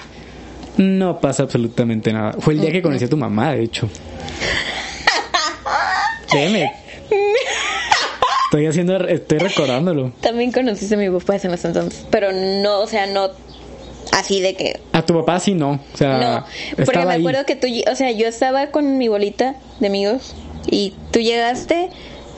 No 0.77 1.19
pasa 1.19 1.43
absolutamente 1.43 2.13
nada. 2.13 2.33
Fue 2.39 2.53
el 2.53 2.61
día 2.61 2.71
que 2.71 2.81
conocí 2.81 3.03
a 3.03 3.09
tu 3.09 3.17
mamá, 3.17 3.51
de 3.51 3.63
hecho. 3.63 3.89
Créeme. 6.29 6.71
Estoy 8.45 8.65
haciendo, 8.65 8.95
estoy 9.07 9.39
recordándolo. 9.39 10.13
También 10.21 10.53
conociste 10.53 10.95
a 10.95 10.97
mi 10.97 11.09
papá 11.09 11.35
en 11.35 11.53
ese 11.53 11.67
entonces. 11.67 12.05
Pero 12.09 12.31
no, 12.31 12.79
o 12.79 12.87
sea, 12.87 13.05
no 13.07 13.29
así 14.19 14.39
de 14.41 14.55
que 14.55 14.79
A 14.93 15.05
tu 15.05 15.13
papá 15.13 15.39
sí 15.39 15.53
no. 15.53 15.79
O 15.93 15.97
sea, 15.97 16.17
No, 16.77 16.85
porque 16.85 17.05
me 17.05 17.13
ahí. 17.13 17.19
acuerdo 17.21 17.45
que 17.45 17.55
tú, 17.55 17.67
o 17.91 17.95
sea, 17.95 18.11
yo 18.11 18.27
estaba 18.27 18.67
con 18.67 18.97
mi 18.97 19.07
bolita 19.07 19.55
de 19.79 19.87
amigos 19.87 20.35
y 20.69 20.93
tú 21.11 21.19
llegaste, 21.19 21.89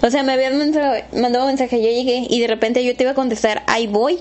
o 0.02 0.10
sea, 0.10 0.24
me 0.24 0.34
habías 0.34 0.54
mensa- 0.54 1.06
mandado 1.14 1.46
un 1.46 1.52
mensaje, 1.52 1.78
yo 1.82 1.90
llegué 1.90 2.26
y 2.30 2.40
de 2.40 2.48
repente 2.48 2.84
yo 2.84 2.96
te 2.96 3.04
iba 3.04 3.12
a 3.12 3.16
contestar, 3.16 3.64
ahí 3.68 3.88
voy, 3.88 4.20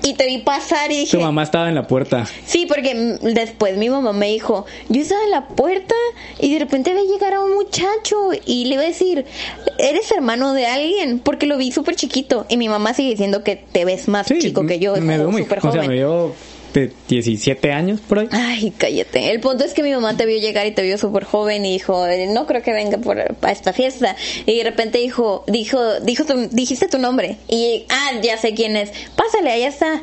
y 0.00 0.14
te 0.14 0.26
vi 0.26 0.38
pasar 0.38 0.92
y 0.92 0.98
dije, 1.00 1.16
Tu 1.16 1.22
mamá 1.22 1.42
estaba 1.42 1.68
en 1.68 1.74
la 1.74 1.86
puerta. 1.88 2.24
sí, 2.46 2.66
porque 2.66 2.94
después 3.20 3.76
mi 3.76 3.90
mamá 3.90 4.12
me 4.12 4.28
dijo, 4.28 4.64
yo 4.88 5.02
estaba 5.02 5.22
en 5.24 5.30
la 5.32 5.48
puerta 5.48 5.94
y 6.38 6.52
de 6.52 6.60
repente 6.60 6.94
ve 6.94 7.02
llegar 7.02 7.34
a 7.34 7.40
un 7.40 7.52
muchacho 7.54 8.30
y 8.46 8.66
le 8.66 8.74
iba 8.74 8.82
a 8.84 8.86
decir, 8.86 9.24
eres 9.78 10.10
hermano 10.12 10.52
de 10.54 10.66
alguien, 10.66 11.18
porque 11.18 11.46
lo 11.46 11.56
vi 11.58 11.72
súper 11.72 11.96
chiquito 11.96 12.46
y 12.48 12.56
mi 12.56 12.68
mamá 12.68 12.94
sigue 12.94 13.10
diciendo 13.10 13.42
que 13.42 13.56
te 13.56 13.84
ves 13.84 14.06
más 14.08 14.28
Sí, 14.28 14.38
chico 14.38 14.64
que 14.66 14.78
yo, 14.78 14.94
me 14.96 15.18
veo 15.18 15.30
muy, 15.32 15.42
súper 15.42 15.58
o 15.58 15.62
sea, 15.62 15.70
joven. 15.72 15.88
me 15.88 15.94
veo 15.96 16.32
de 16.72 16.92
17 17.08 17.72
años 17.72 18.00
por 18.00 18.18
ahí. 18.20 18.28
Ay, 18.30 18.72
cállate. 18.76 19.30
El 19.30 19.40
punto 19.40 19.64
es 19.64 19.74
que 19.74 19.82
mi 19.82 19.92
mamá 19.92 20.16
te 20.16 20.26
vio 20.26 20.38
llegar 20.38 20.66
y 20.66 20.72
te 20.72 20.82
vio 20.82 20.98
súper 20.98 21.24
joven 21.24 21.64
y 21.66 21.72
dijo, 21.72 22.06
"Eh, 22.06 22.26
no 22.28 22.46
creo 22.46 22.62
que 22.62 22.72
venga 22.72 22.98
por, 22.98 23.18
a 23.18 23.52
esta 23.52 23.72
fiesta. 23.72 24.16
Y 24.46 24.58
de 24.58 24.64
repente 24.64 24.98
dijo, 24.98 25.44
dijo, 25.46 26.00
dijo, 26.00 26.24
dijiste 26.50 26.88
tu 26.88 26.98
nombre. 26.98 27.36
Y, 27.48 27.84
ah, 27.88 28.12
ya 28.22 28.36
sé 28.36 28.54
quién 28.54 28.76
es. 28.76 28.90
Pásale, 29.16 29.50
allá 29.50 29.68
está. 29.68 30.02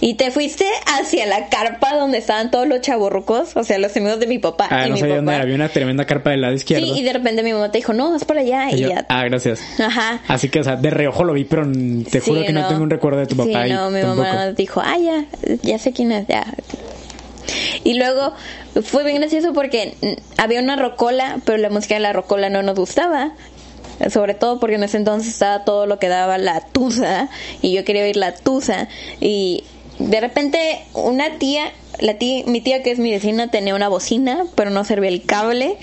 Y 0.00 0.14
te 0.14 0.30
fuiste 0.30 0.64
hacia 0.86 1.26
la 1.26 1.48
carpa 1.48 1.94
donde 1.96 2.18
estaban 2.18 2.50
todos 2.52 2.68
los 2.68 2.80
chaborrucos, 2.82 3.56
o 3.56 3.64
sea, 3.64 3.78
los 3.78 3.96
amigos 3.96 4.20
de 4.20 4.26
mi 4.28 4.38
papá. 4.38 4.68
Ah, 4.70 4.86
y 4.86 4.90
no 4.90 4.94
mi 4.94 5.00
sabía 5.00 5.16
dónde 5.16 5.32
era. 5.34 5.42
Había 5.42 5.54
una 5.56 5.68
tremenda 5.68 6.04
carpa 6.04 6.30
del 6.30 6.40
lado 6.42 6.54
izquierdo. 6.54 6.86
Sí, 6.86 7.00
y 7.00 7.02
de 7.02 7.12
repente 7.12 7.42
mi 7.42 7.52
mamá 7.52 7.70
te 7.72 7.78
dijo, 7.78 7.92
no, 7.92 8.14
es 8.14 8.24
para 8.24 8.40
allá. 8.42 8.70
Y, 8.70 8.74
Y 8.76 8.78
yo, 8.82 8.88
ya. 8.90 9.06
ah, 9.08 9.24
gracias. 9.24 9.60
Ajá. 9.80 10.20
Así 10.28 10.48
que, 10.50 10.60
o 10.60 10.64
sea, 10.64 10.76
de 10.76 10.90
reojo 10.90 11.24
lo 11.24 11.32
vi, 11.32 11.44
pero 11.44 11.66
te 12.10 12.20
juro 12.20 12.40
Sí, 12.40 12.46
que 12.46 12.52
no. 12.52 12.68
tengo 12.68 12.82
un 12.82 12.90
recuerdo 12.90 13.18
de 13.18 13.26
tu 13.26 13.36
papá. 13.36 13.64
Sí, 13.66 13.72
no, 13.72 13.90
mi 13.90 14.00
tampoco. 14.00 14.22
mamá 14.22 14.52
dijo, 14.52 14.80
ah, 14.84 14.96
ya, 14.98 15.24
ya 15.62 15.78
sé 15.78 15.92
quién 15.92 16.12
es, 16.12 16.26
ya. 16.28 16.46
Y 17.84 17.94
luego 17.94 18.34
fue 18.82 19.04
bien 19.04 19.16
gracioso 19.16 19.52
porque 19.52 19.94
había 20.36 20.60
una 20.60 20.76
rocola, 20.76 21.38
pero 21.44 21.58
la 21.58 21.70
música 21.70 21.94
de 21.94 22.00
la 22.00 22.12
rocola 22.12 22.50
no 22.50 22.62
nos 22.62 22.76
gustaba. 22.76 23.32
Sobre 24.12 24.34
todo 24.34 24.60
porque 24.60 24.76
en 24.76 24.84
ese 24.84 24.96
entonces 24.96 25.32
estaba 25.32 25.64
todo 25.64 25.86
lo 25.86 25.98
que 25.98 26.06
daba 26.06 26.38
la 26.38 26.60
tusa 26.60 27.28
y 27.62 27.72
yo 27.74 27.84
quería 27.84 28.04
oír 28.04 28.16
la 28.16 28.32
tusa. 28.32 28.86
Y 29.20 29.64
de 29.98 30.20
repente 30.20 30.80
una 30.94 31.38
tía, 31.38 31.72
la 32.00 32.14
tía, 32.14 32.44
mi 32.46 32.60
tía 32.60 32.82
que 32.82 32.90
es 32.92 32.98
mi 32.98 33.10
vecina 33.10 33.50
tenía 33.50 33.74
una 33.74 33.88
bocina, 33.88 34.44
pero 34.54 34.70
no 34.70 34.84
servía 34.84 35.08
el 35.10 35.22
cable. 35.24 35.76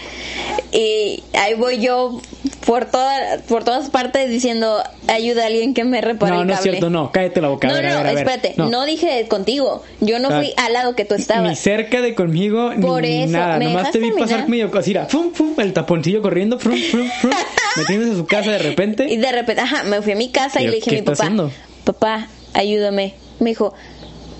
Y 0.71 1.23
ahí 1.33 1.53
voy 1.57 1.79
yo 1.79 2.19
por 2.65 2.85
toda, 2.85 3.37
por 3.47 3.63
todas 3.63 3.89
partes 3.89 4.29
diciendo 4.29 4.81
ayuda 5.07 5.43
a 5.43 5.47
alguien 5.47 5.73
que 5.73 5.83
me 5.83 6.01
repare 6.01 6.33
No, 6.33 6.41
el 6.41 6.47
no 6.47 6.53
es 6.53 6.59
cable. 6.59 6.71
cierto, 6.71 6.89
no. 6.89 7.11
Cállate 7.11 7.41
la 7.41 7.49
boca. 7.49 7.67
a 7.67 7.71
No, 7.71 7.77
a 7.77 7.81
no, 7.81 7.87
ver, 7.87 7.97
a 7.97 8.03
ver. 8.03 8.17
espérate, 8.17 8.53
no. 8.57 8.85
dije 8.85 9.27
contigo. 9.27 9.83
Yo 10.01 10.19
no 10.19 10.29
Ah, 10.31 10.39
fui 10.39 10.53
al 10.57 10.73
lado 10.73 10.95
que 10.95 11.05
tú 11.05 11.15
Ni 11.15 11.21
estabas. 11.21 11.59
cerca 11.59 12.01
de 12.01 12.15
conmigo, 12.15 12.71
Por 12.81 13.03
ni 13.03 13.23
eso, 13.23 13.33
nada. 13.33 13.57
¿me 13.57 13.65
Nomás 13.65 13.91
te 13.91 13.99
vi 13.99 14.07
terminar? 14.07 14.29
pasar 14.29 14.49
medio 14.49 14.71
cosira. 14.71 15.05
Fum, 15.05 15.31
fum, 15.33 15.53
el 15.59 15.73
taponcillo 15.73 16.21
corriendo, 16.21 16.57
frum, 16.59 16.77
frum, 16.91 17.07
frum, 17.21 17.33
metiéndose 17.77 18.13
a 18.13 18.15
su 18.15 18.25
casa 18.25 18.51
de 18.51 18.59
repente. 18.59 19.05
Y 19.11 19.17
de 19.17 19.31
repente, 19.31 19.61
ajá, 19.61 19.83
me 19.83 20.01
fui 20.01 20.13
a 20.13 20.15
mi 20.15 20.29
casa 20.29 20.59
y 20.61 20.63
¿Pero 20.63 20.71
le 20.71 20.75
dije 20.77 20.89
a 20.89 20.93
mi 20.93 21.01
papá, 21.01 21.23
haciendo? 21.23 21.51
papá, 21.83 22.27
ayúdame. 22.53 23.13
Me 23.39 23.49
dijo, 23.49 23.73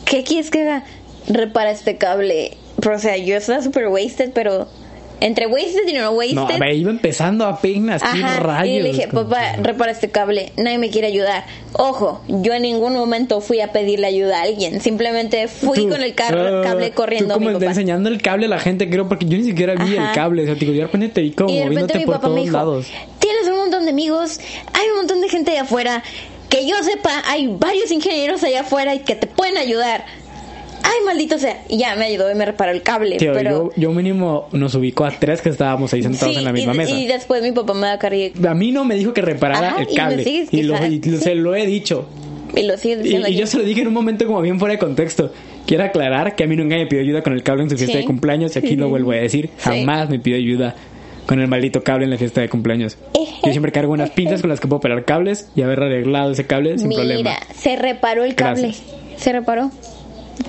¿qué 0.06 0.24
quieres 0.24 0.49
que 0.51 0.62
haga? 0.62 0.84
Repara 1.28 1.72
este 1.72 1.97
cable. 1.97 2.58
Pero, 2.80 2.95
o 2.95 2.99
sea, 2.99 3.18
yo 3.18 3.36
estaba 3.38 3.62
super 3.62 3.88
wasted, 3.88 4.32
pero 4.34 4.68
entre 5.22 5.47
wasted 5.47 5.88
y 5.88 5.93
no 5.93 6.12
wasted. 6.12 6.36
No, 6.36 6.47
me 6.60 6.76
iba 6.76 6.91
empezando 6.91 7.45
apenas. 7.45 8.01
¿Qué 8.03 8.22
Ajá, 8.24 8.39
rayos? 8.41 8.76
y 8.80 8.82
le 8.82 8.89
dije, 8.91 9.08
papá, 9.08 9.53
repara 9.62 9.91
este 9.91 10.10
cable, 10.12 10.51
nadie 10.58 10.78
me 10.78 10.89
quiere 10.89 11.08
ayudar. 11.08 11.45
Ojo, 11.74 12.22
yo 12.28 12.53
en 12.53 12.62
ningún 12.64 12.93
momento 12.93 13.39
fui 13.41 13.62
a 13.62 13.72
pedirle 13.72 14.06
ayuda 14.08 14.39
a 14.39 14.43
alguien, 14.43 14.82
simplemente 14.82 15.47
fui 15.47 15.80
Tú, 15.80 15.89
con 15.89 16.01
el 16.03 16.14
carro, 16.16 16.60
ah, 16.60 16.64
cable 16.64 16.91
corriendo 16.91 17.34
Tú 17.34 17.38
a 17.38 17.39
mi 17.39 17.45
como 17.47 17.60
papá. 17.60 17.72
enseñando 17.72 18.10
el 18.10 18.22
cable 18.22 18.45
a 18.45 18.49
la 18.49 18.60
gente, 18.60 18.89
creo, 18.89 19.08
porque 19.08 19.26
yo 19.26 19.38
ni 19.38 19.45
siquiera 19.45 19.74
vi 19.76 19.95
Ajá. 19.97 20.10
el 20.10 20.16
cable. 20.16 20.43
O 20.43 20.45
sea, 20.45 20.56
digo, 20.56 20.74
yo 20.74 20.80
de 20.80 20.86
repente 20.86 21.10
te 21.10 21.22
vi 21.22 21.32
como 21.32 21.49
Y 21.49 21.53
de 21.60 21.64
repente 21.66 21.82
moviéndote 21.82 21.99
mi 21.99 22.06
por 22.06 22.16
papá 22.16 22.28
me 22.28 22.34
todos 22.36 22.45
dijo, 22.45 22.58
lados. 22.58 22.88
tienes 23.20 23.47
un 23.47 23.58
montón 23.58 23.86
de 23.86 23.91
amigos, 23.91 24.39
hay 24.74 24.89
un 24.89 24.97
montón 24.97 25.22
de 25.22 25.30
gente 25.30 25.51
allá 25.51 25.62
afuera, 25.64 26.03
que 26.50 26.68
yo 26.68 26.76
sepa, 26.84 27.24
hay 27.28 27.48
varios 27.48 27.91
ingenieros 27.91 28.43
allá 28.43 28.62
afuera 28.62 28.93
y 28.96 29.00
que 29.00 29.16
te 29.16 29.28
pueden 29.28 29.58
ayudar. 29.58 30.06
Ay, 30.84 31.04
maldito 31.06 31.39
sea. 31.39 31.64
Y 31.68 31.78
ya 31.80 31.96
me 31.96 32.06
ayudó 32.06 32.32
y 32.32 32.36
me 32.36 32.46
reparó 32.46 32.72
el 32.72 32.84
cable. 32.84 33.18
Tío, 33.18 33.34
pero 33.34 33.72
yo, 33.76 33.82
yo 33.82 33.91
mínimo 33.91 34.48
nos 34.52 34.76
ubicó 34.76 35.06
a 35.06 35.12
tres 35.12 35.41
que 35.41 35.50
estábamos 35.50 35.91
ahí 35.93 36.04
sentados 36.04 36.34
sí, 36.34 36.38
en 36.39 36.46
la 36.46 36.54
misma 36.54 36.76
y, 36.76 36.78
mesa. 36.78 36.96
y 36.96 37.08
después 37.08 37.41
mi 37.41 37.52
papá 37.52 37.74
me 37.74 37.88
da 37.88 37.98
carrilla 37.98 38.52
A 38.52 38.54
mí 38.54 38.72
no 38.72 38.86
me 38.86 38.93
dijo 38.96 39.12
que 39.12 39.22
reparara 39.24 39.70
Ajá, 39.70 39.82
el 39.82 39.91
y 39.91 39.96
cable. 39.96 40.24
sigues 40.24 40.50
Y, 40.54 40.62
lo, 40.64 40.76
y 40.86 41.02
se 41.18 41.34
lo 41.34 41.56
he 41.56 41.66
dicho. 41.66 42.08
y 42.56 42.62
lo 42.62 42.74
Y, 42.76 42.96
diciendo 42.96 43.28
y 43.28 43.36
yo 43.36 43.48
se 43.48 43.58
lo 43.58 43.64
dije 43.64 43.82
en 43.82 43.88
un 43.88 43.93
momento 43.96 44.28
como 44.28 44.41
bien 44.41 44.60
fuera 44.60 44.74
de 44.74 44.80
contexto. 44.80 45.32
Quiero 45.66 45.84
aclarar 45.86 46.36
que 46.36 46.43
a 46.43 46.48
mí 46.48 46.56
nunca 46.56 46.76
me 46.76 46.86
pidió 46.86 47.02
ayuda 47.02 47.24
con 47.24 47.34
el 47.34 47.41
cable 47.41 47.64
en 47.64 47.70
su 47.72 47.78
fiesta 47.78 47.93
Sí. 47.93 48.02
de 48.02 48.06
cumpleaños 48.06 48.56
y 48.56 48.60
aquí 48.60 48.76
lo 48.76 48.88
vuelvo 48.88 49.12
a 49.12 49.16
decir. 49.16 49.50
Jamás 49.58 50.08
me 50.08 50.20
pidió 50.20 50.38
ayuda 50.38 50.76
con 51.26 51.40
el 51.40 51.48
maldito 51.48 51.84
cable 51.84 52.06
en 52.06 52.12
la 52.12 52.18
fiesta 52.18 52.42
de 52.42 52.50
cumpleaños. 52.50 52.98
Yo 53.44 53.52
siempre 53.52 53.72
cargo 53.72 53.94
unas 53.94 54.12
pinzas 54.12 54.42
con 54.42 54.50
las 54.50 54.60
que 54.60 54.68
puedo 54.68 54.80
pelar 54.80 55.06
cables 55.06 55.50
y 55.56 55.62
haber 55.62 55.82
arreglado 55.82 56.32
ese 56.32 56.46
cable 56.48 56.78
sin 56.78 56.88
Mira, 56.90 57.02
problema. 57.02 57.32
se 57.56 57.76
reparó 57.76 58.24
el 58.24 58.36
cable. 58.36 58.62
Gracias. 58.64 58.84
Se 59.18 59.32
reparó. 59.32 59.72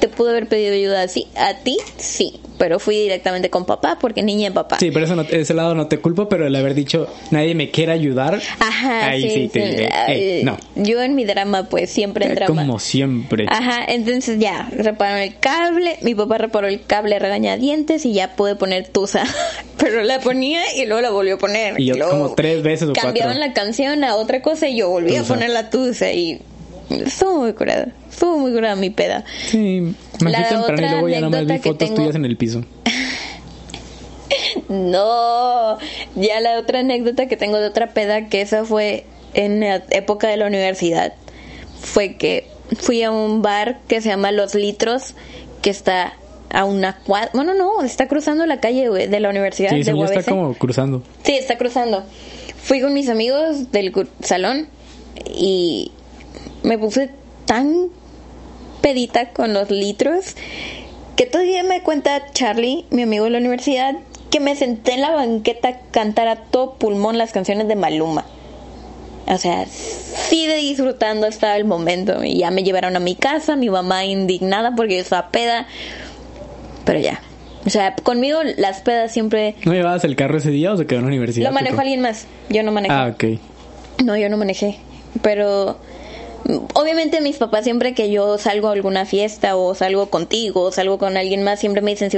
Te 0.00 0.08
pudo 0.08 0.30
haber 0.30 0.48
pedido 0.48 0.74
ayuda 0.74 1.02
así. 1.02 1.26
A 1.36 1.54
ti, 1.62 1.76
sí. 1.96 2.40
Pero 2.58 2.78
fui 2.78 2.96
directamente 2.96 3.50
con 3.50 3.66
papá 3.66 3.98
porque 4.00 4.22
niña 4.22 4.48
de 4.48 4.54
papá. 4.54 4.78
Sí, 4.78 4.90
pero 4.90 5.04
eso 5.04 5.14
no, 5.16 5.22
ese 5.22 5.52
lado 5.54 5.74
no 5.74 5.88
te 5.88 5.98
culpo, 5.98 6.28
pero 6.28 6.46
el 6.46 6.56
haber 6.56 6.74
dicho 6.74 7.06
nadie 7.30 7.54
me 7.54 7.70
quiere 7.70 7.92
ayudar, 7.92 8.40
Ajá, 8.58 9.08
ahí 9.10 9.22
sí, 9.22 9.30
sí, 9.30 9.48
te 9.48 9.58
diré, 9.68 9.88
Ay, 9.92 10.20
"Ey, 10.22 10.44
no. 10.44 10.56
Yo 10.74 11.02
en 11.02 11.14
mi 11.14 11.24
drama, 11.24 11.64
pues 11.64 11.90
siempre 11.90 12.24
en 12.26 12.32
Eh, 12.32 12.34
drama. 12.36 12.62
Como 12.62 12.78
siempre. 12.78 13.46
Ajá, 13.48 13.84
entonces 13.88 14.38
ya, 14.38 14.68
repararon 14.74 15.20
el 15.20 15.38
cable, 15.38 15.96
mi 16.02 16.14
papá 16.14 16.38
reparó 16.38 16.66
el 16.68 16.82
cable 16.84 17.18
regañadientes 17.18 18.04
y 18.06 18.12
ya 18.14 18.34
pude 18.36 18.56
poner 18.56 18.88
Tusa. 18.88 19.24
Pero 19.78 20.02
la 20.02 20.20
ponía 20.20 20.62
y 20.76 20.86
luego 20.86 21.02
la 21.02 21.10
volvió 21.10 21.34
a 21.34 21.38
poner. 21.38 21.78
Y 21.78 21.84
yo 21.86 21.94
luego 21.96 22.12
como 22.12 22.34
tres 22.34 22.62
veces 22.62 22.88
o 22.88 22.92
Cambiaban 22.94 23.34
cuatro. 23.36 23.48
la 23.48 23.52
canción 23.52 24.02
a 24.04 24.16
otra 24.16 24.40
cosa 24.40 24.66
y 24.68 24.76
yo 24.78 24.88
volví 24.88 25.14
a 25.14 25.20
Tusa. 25.20 25.34
poner 25.34 25.50
la 25.50 25.68
Tusa 25.70 26.10
y 26.12 26.40
estuvo 26.88 27.40
muy 27.40 27.52
curada. 27.52 27.88
Estuvo 28.16 28.38
muy 28.38 28.50
curada 28.50 28.76
mi 28.76 28.88
peda. 28.88 29.24
Sí, 29.46 29.94
me 30.22 30.30
La 30.30 30.44
fui 30.44 30.56
temprano 30.56 30.86
y 30.86 30.90
luego 30.90 31.08
ya 31.10 31.20
nomás 31.20 31.40
vi 31.40 31.44
anécdota 31.44 31.62
que 31.62 31.68
fotos 31.68 31.88
tengo- 31.88 31.96
tuyas 32.00 32.14
en 32.16 32.24
el 32.24 32.36
piso. 32.38 32.64
No, 34.68 35.78
ya 36.16 36.40
la 36.40 36.58
otra 36.58 36.80
anécdota 36.80 37.26
que 37.26 37.36
tengo 37.36 37.58
de 37.58 37.66
otra 37.66 37.88
peda, 37.88 38.28
que 38.28 38.40
esa 38.40 38.64
fue 38.64 39.04
en 39.34 39.60
la 39.60 39.82
época 39.90 40.28
de 40.28 40.36
la 40.36 40.46
universidad 40.46 41.12
fue 41.80 42.16
que 42.16 42.48
fui 42.78 43.02
a 43.02 43.10
un 43.10 43.42
bar 43.42 43.78
que 43.86 44.00
se 44.00 44.08
llama 44.08 44.32
Los 44.32 44.54
Litros, 44.54 45.14
que 45.62 45.70
está 45.70 46.14
a 46.50 46.64
una 46.64 46.96
cuadra. 46.98 47.30
Bueno, 47.34 47.54
no, 47.54 47.82
está 47.82 48.08
cruzando 48.08 48.46
la 48.46 48.60
calle 48.60 48.88
de 48.90 49.20
la 49.20 49.28
universidad 49.30 49.70
Sí, 49.70 49.82
de 49.82 49.84
yo 49.84 50.04
está 50.04 50.14
UABC. 50.16 50.28
como 50.28 50.54
cruzando. 50.54 51.02
Sí, 51.22 51.32
está 51.34 51.58
cruzando. 51.58 52.04
Fui 52.60 52.80
con 52.80 52.92
mis 52.92 53.08
amigos 53.08 53.70
del 53.70 53.92
salón 54.22 54.68
y 55.32 55.92
me 56.64 56.78
puse 56.78 57.10
tan 57.44 57.88
pedita 58.80 59.30
con 59.30 59.52
los 59.52 59.70
litros 59.70 60.34
que 61.16 61.26
todavía 61.26 61.62
me 61.62 61.82
cuenta 61.82 62.30
Charlie, 62.32 62.84
mi 62.90 63.02
amigo 63.02 63.24
de 63.24 63.30
la 63.30 63.38
universidad, 63.38 63.96
que 64.30 64.38
me 64.38 64.54
senté 64.54 64.92
en 64.92 65.00
la 65.00 65.12
banqueta 65.12 65.68
a 65.68 65.78
cantar 65.90 66.28
a 66.28 66.36
todo 66.36 66.74
pulmón 66.74 67.16
las 67.16 67.32
canciones 67.32 67.68
de 67.68 67.74
Maluma. 67.74 68.26
O 69.26 69.38
sea, 69.38 69.66
sí 69.66 70.46
de 70.46 70.56
disfrutando 70.56 71.26
estaba 71.26 71.56
el 71.56 71.64
momento. 71.64 72.22
Y 72.22 72.38
ya 72.38 72.50
me 72.50 72.62
llevaron 72.62 72.94
a 72.96 73.00
mi 73.00 73.16
casa, 73.16 73.56
mi 73.56 73.70
mamá 73.70 74.04
indignada 74.04 74.74
porque 74.76 74.96
yo 74.96 75.00
estaba 75.00 75.30
peda. 75.30 75.66
Pero 76.84 77.00
ya. 77.00 77.20
O 77.64 77.70
sea, 77.70 77.96
conmigo 77.96 78.40
las 78.56 78.82
pedas 78.82 79.10
siempre... 79.10 79.56
¿No 79.64 79.72
llevabas 79.72 80.04
el 80.04 80.14
carro 80.14 80.38
ese 80.38 80.50
día 80.50 80.72
o 80.72 80.76
se 80.76 80.86
quedó 80.86 80.98
en 80.98 81.06
la 81.06 81.08
universidad? 81.08 81.48
Lo 81.48 81.54
manejó 81.54 81.80
alguien 81.80 82.02
más. 82.02 82.26
Yo 82.48 82.62
no 82.62 82.70
manejé. 82.70 82.94
Ah, 82.94 83.10
ok. 83.12 83.24
No, 84.04 84.16
yo 84.16 84.28
no 84.28 84.36
manejé. 84.36 84.78
Pero 85.22 85.78
obviamente 86.74 87.20
mis 87.20 87.36
papás 87.36 87.64
siempre 87.64 87.94
que 87.94 88.10
yo 88.10 88.38
salgo 88.38 88.68
a 88.68 88.72
alguna 88.72 89.06
fiesta 89.06 89.56
o 89.56 89.74
salgo 89.74 90.06
contigo 90.10 90.62
o 90.62 90.72
salgo 90.72 90.98
con 90.98 91.16
alguien 91.16 91.42
más, 91.42 91.60
siempre 91.60 91.82
me 91.82 91.92
dicen, 91.92 92.10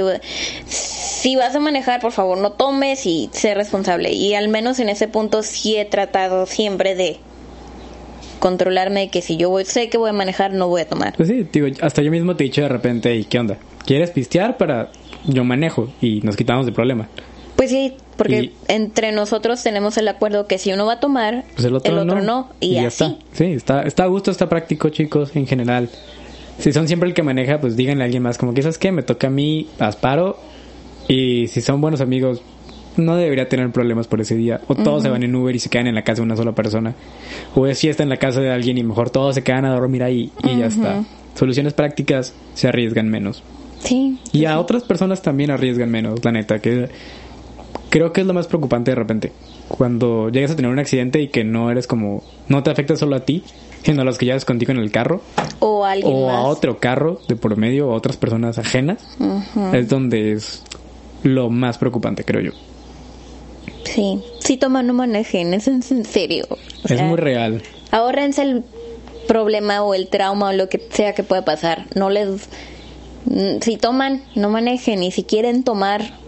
si, 0.65 1.35
vas 1.35 1.55
a 1.55 1.59
manejar, 1.59 2.01
por 2.01 2.11
favor, 2.11 2.37
no 2.37 2.51
tomes 2.51 3.05
y 3.05 3.29
sé 3.31 3.53
responsable. 3.55 4.11
Y 4.11 4.33
al 4.35 4.47
menos 4.47 4.79
en 4.79 4.89
ese 4.89 5.07
punto 5.07 5.43
sí 5.43 5.77
he 5.77 5.85
tratado 5.85 6.45
siempre 6.45 6.95
de 6.95 7.17
controlarme 8.39 9.09
que 9.09 9.21
si 9.21 9.37
yo 9.37 9.49
voy, 9.49 9.65
sé 9.65 9.89
que 9.89 9.97
voy 9.97 10.09
a 10.09 10.13
manejar, 10.13 10.53
no 10.53 10.67
voy 10.67 10.81
a 10.81 10.87
tomar. 10.87 11.15
Pues 11.15 11.29
sí, 11.29 11.47
hasta 11.81 12.01
yo 12.01 12.11
mismo 12.11 12.35
te 12.35 12.43
he 12.43 12.47
dicho 12.47 12.61
de 12.61 12.69
repente, 12.69 13.15
¿y 13.15 13.25
qué 13.25 13.39
onda? 13.39 13.57
¿Quieres 13.85 14.11
pistear 14.11 14.57
para...? 14.57 14.91
Yo 15.25 15.43
manejo 15.43 15.89
y 16.01 16.21
nos 16.21 16.37
quitamos 16.37 16.65
de 16.65 16.71
problema. 16.71 17.09
Pues 17.59 17.71
sí, 17.71 17.93
porque 18.15 18.41
Y- 18.43 18.53
entre 18.69 19.11
nosotros 19.11 19.61
tenemos 19.61 19.97
el 19.97 20.07
acuerdo 20.07 20.47
que 20.47 20.57
si 20.57 20.71
uno 20.71 20.85
va 20.85 20.93
a 20.93 20.99
tomar, 21.01 21.43
Pues 21.55 21.65
el 21.65 21.75
otro, 21.75 22.21
no. 22.21 22.47
Y, 22.61 22.75
ya 22.75 22.87
así. 22.87 23.03
está. 23.03 23.17
Sí, 23.33 23.43
está, 23.51 23.81
está 23.81 24.03
a 24.05 24.07
gusto, 24.07 24.31
está 24.31 24.47
práctico, 24.47 24.87
chicos, 24.87 25.35
en 25.35 25.45
general. 25.45 25.89
Si 26.57 26.71
son 26.71 26.87
siempre 26.87 27.09
el 27.09 27.13
que 27.13 27.21
maneja, 27.21 27.59
pues 27.59 27.75
díganle 27.75 28.03
a 28.03 28.05
alguien 28.05 28.23
más, 28.23 28.37
como 28.37 28.53
que, 28.53 28.61
¿sabes 28.61 28.77
qué? 28.77 28.93
Me 28.93 29.03
toca 29.03 29.27
a 29.27 29.29
mí, 29.29 29.67
asparo. 29.77 30.37
Y 31.09 31.47
si 31.47 31.59
son 31.59 31.81
buenos 31.81 31.99
amigos, 31.99 32.41
no 32.95 33.17
debería 33.17 33.49
tener 33.49 33.69
problemas 33.73 34.07
por 34.07 34.21
ese 34.21 34.35
día. 34.35 34.61
O 34.69 34.75
todos 34.75 35.03
se 35.03 35.09
van 35.09 35.23
en 35.23 35.35
Uber 35.35 35.53
y 35.53 35.59
se 35.59 35.67
quedan 35.69 35.87
en 35.87 35.95
la 35.95 36.03
casa 36.03 36.21
de 36.21 36.27
una 36.27 36.37
sola 36.37 36.53
persona. 36.53 36.95
O 37.55 37.67
es 37.67 37.77
fiesta 37.77 38.03
en 38.03 38.07
la 38.09 38.15
casa 38.15 38.39
de 38.39 38.53
alguien 38.53 38.77
y 38.77 38.83
mejor 38.85 39.09
todos 39.09 39.35
se 39.35 39.43
quedan 39.43 39.65
a 39.65 39.73
dormir 39.73 40.01
ahí 40.03 40.31
y 40.45 40.59
ya 40.59 40.67
está. 40.67 41.03
Soluciones 41.35 41.73
prácticas 41.73 42.33
se 42.53 42.69
arriesgan 42.69 43.09
menos. 43.09 43.43
Sí. 43.83 44.17
Y 44.31 44.45
a 44.45 44.61
otras 44.61 44.83
personas 44.83 45.21
también 45.21 45.51
arriesgan 45.51 45.91
menos, 45.91 46.23
la 46.23 46.31
neta, 46.31 46.59
que 46.59 46.87
creo 47.89 48.13
que 48.13 48.21
es 48.21 48.27
lo 48.27 48.33
más 48.33 48.47
preocupante 48.47 48.91
de 48.91 48.95
repente. 48.95 49.31
Cuando 49.67 50.29
llegas 50.29 50.51
a 50.51 50.55
tener 50.55 50.71
un 50.71 50.79
accidente 50.79 51.21
y 51.21 51.27
que 51.27 51.43
no 51.43 51.71
eres 51.71 51.87
como, 51.87 52.23
no 52.47 52.63
te 52.63 52.71
afecta 52.71 52.95
solo 52.95 53.15
a 53.15 53.21
ti, 53.21 53.43
sino 53.83 54.01
a 54.01 54.05
los 54.05 54.17
que 54.17 54.25
llevas 54.25 54.45
contigo 54.45 54.71
en 54.71 54.79
el 54.79 54.91
carro, 54.91 55.21
O 55.59 55.85
alguien 55.85 56.11
o 56.13 56.27
más. 56.27 56.35
a 56.35 56.41
otro 56.41 56.79
carro 56.79 57.19
de 57.27 57.35
por 57.35 57.55
medio, 57.57 57.89
o 57.89 57.93
a 57.93 57.95
otras 57.95 58.17
personas 58.17 58.57
ajenas, 58.57 59.17
es 59.73 59.89
donde 59.89 60.33
es 60.33 60.63
lo 61.23 61.49
más 61.49 61.77
preocupante, 61.77 62.23
creo 62.23 62.41
yo. 62.41 62.51
Sí, 63.85 64.21
si 64.39 64.57
toman 64.57 64.87
no 64.87 64.93
manejen, 64.93 65.53
es 65.53 65.67
en 65.67 65.81
serio. 66.05 66.45
O 66.49 66.57
es 66.83 66.97
sea, 66.97 67.03
muy 67.05 67.17
real. 67.17 67.61
Ahórrense 67.91 68.41
el 68.43 68.63
problema 69.27 69.83
o 69.83 69.93
el 69.93 70.07
trauma 70.07 70.49
o 70.49 70.53
lo 70.53 70.69
que 70.69 70.79
sea 70.91 71.13
que 71.13 71.23
pueda 71.23 71.45
pasar. 71.45 71.85
No 71.95 72.09
les 72.09 72.49
mm, 73.25 73.61
si 73.61 73.77
toman, 73.77 74.23
no 74.35 74.49
manejen 74.49 75.03
y 75.03 75.11
si 75.11 75.23
quieren 75.23 75.63
tomar 75.63 76.18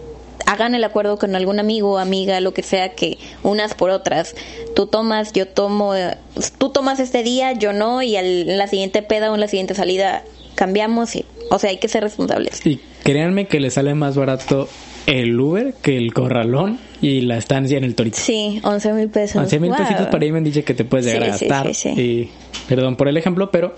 hagan 0.52 0.74
el 0.74 0.84
acuerdo 0.84 1.18
con 1.18 1.34
algún 1.36 1.58
amigo, 1.58 1.98
amiga, 1.98 2.40
lo 2.40 2.52
que 2.54 2.62
sea 2.62 2.90
que 2.94 3.18
unas 3.42 3.74
por 3.74 3.90
otras. 3.90 4.34
Tú 4.76 4.86
tomas, 4.86 5.32
yo 5.32 5.46
tomo, 5.48 5.94
eh, 5.94 6.16
tú 6.58 6.70
tomas 6.70 7.00
este 7.00 7.22
día, 7.22 7.52
yo 7.52 7.72
no 7.72 8.02
y 8.02 8.16
al- 8.16 8.48
en 8.48 8.58
la 8.58 8.66
siguiente 8.66 9.02
peda 9.02 9.30
o 9.30 9.34
en 9.34 9.40
la 9.40 9.48
siguiente 9.48 9.74
salida 9.74 10.22
cambiamos 10.54 11.16
y 11.16 11.24
o 11.50 11.58
sea, 11.58 11.70
hay 11.70 11.76
que 11.78 11.88
ser 11.88 12.02
responsables. 12.02 12.64
Y 12.66 12.80
créanme 13.04 13.46
que 13.46 13.60
le 13.60 13.70
sale 13.70 13.94
más 13.94 14.16
barato 14.16 14.68
el 15.06 15.38
Uber 15.38 15.74
que 15.82 15.96
el 15.98 16.14
corralón 16.14 16.78
y 17.02 17.22
la 17.22 17.36
estancia 17.36 17.76
en 17.76 17.84
el 17.84 17.94
Torito. 17.94 18.16
Sí, 18.18 18.60
11 18.62 18.92
mil 18.92 19.08
pesos. 19.08 19.36
11 19.36 19.58
mil 19.60 19.70
Wow. 19.70 19.78
pesitos 19.78 20.06
para 20.06 20.24
ahí 20.24 20.32
me 20.32 20.38
han 20.38 20.44
dicho 20.44 20.64
que 20.64 20.72
te 20.74 20.84
puedes 20.84 21.06
llegar 21.06 21.24
a 21.30 21.36
Sí, 21.38 21.46
gastar. 21.48 21.74
sí, 21.74 21.92
sí. 21.94 22.00
Y 22.00 22.30
perdón 22.68 22.96
por 22.96 23.08
el 23.08 23.16
ejemplo, 23.16 23.50
pero 23.50 23.74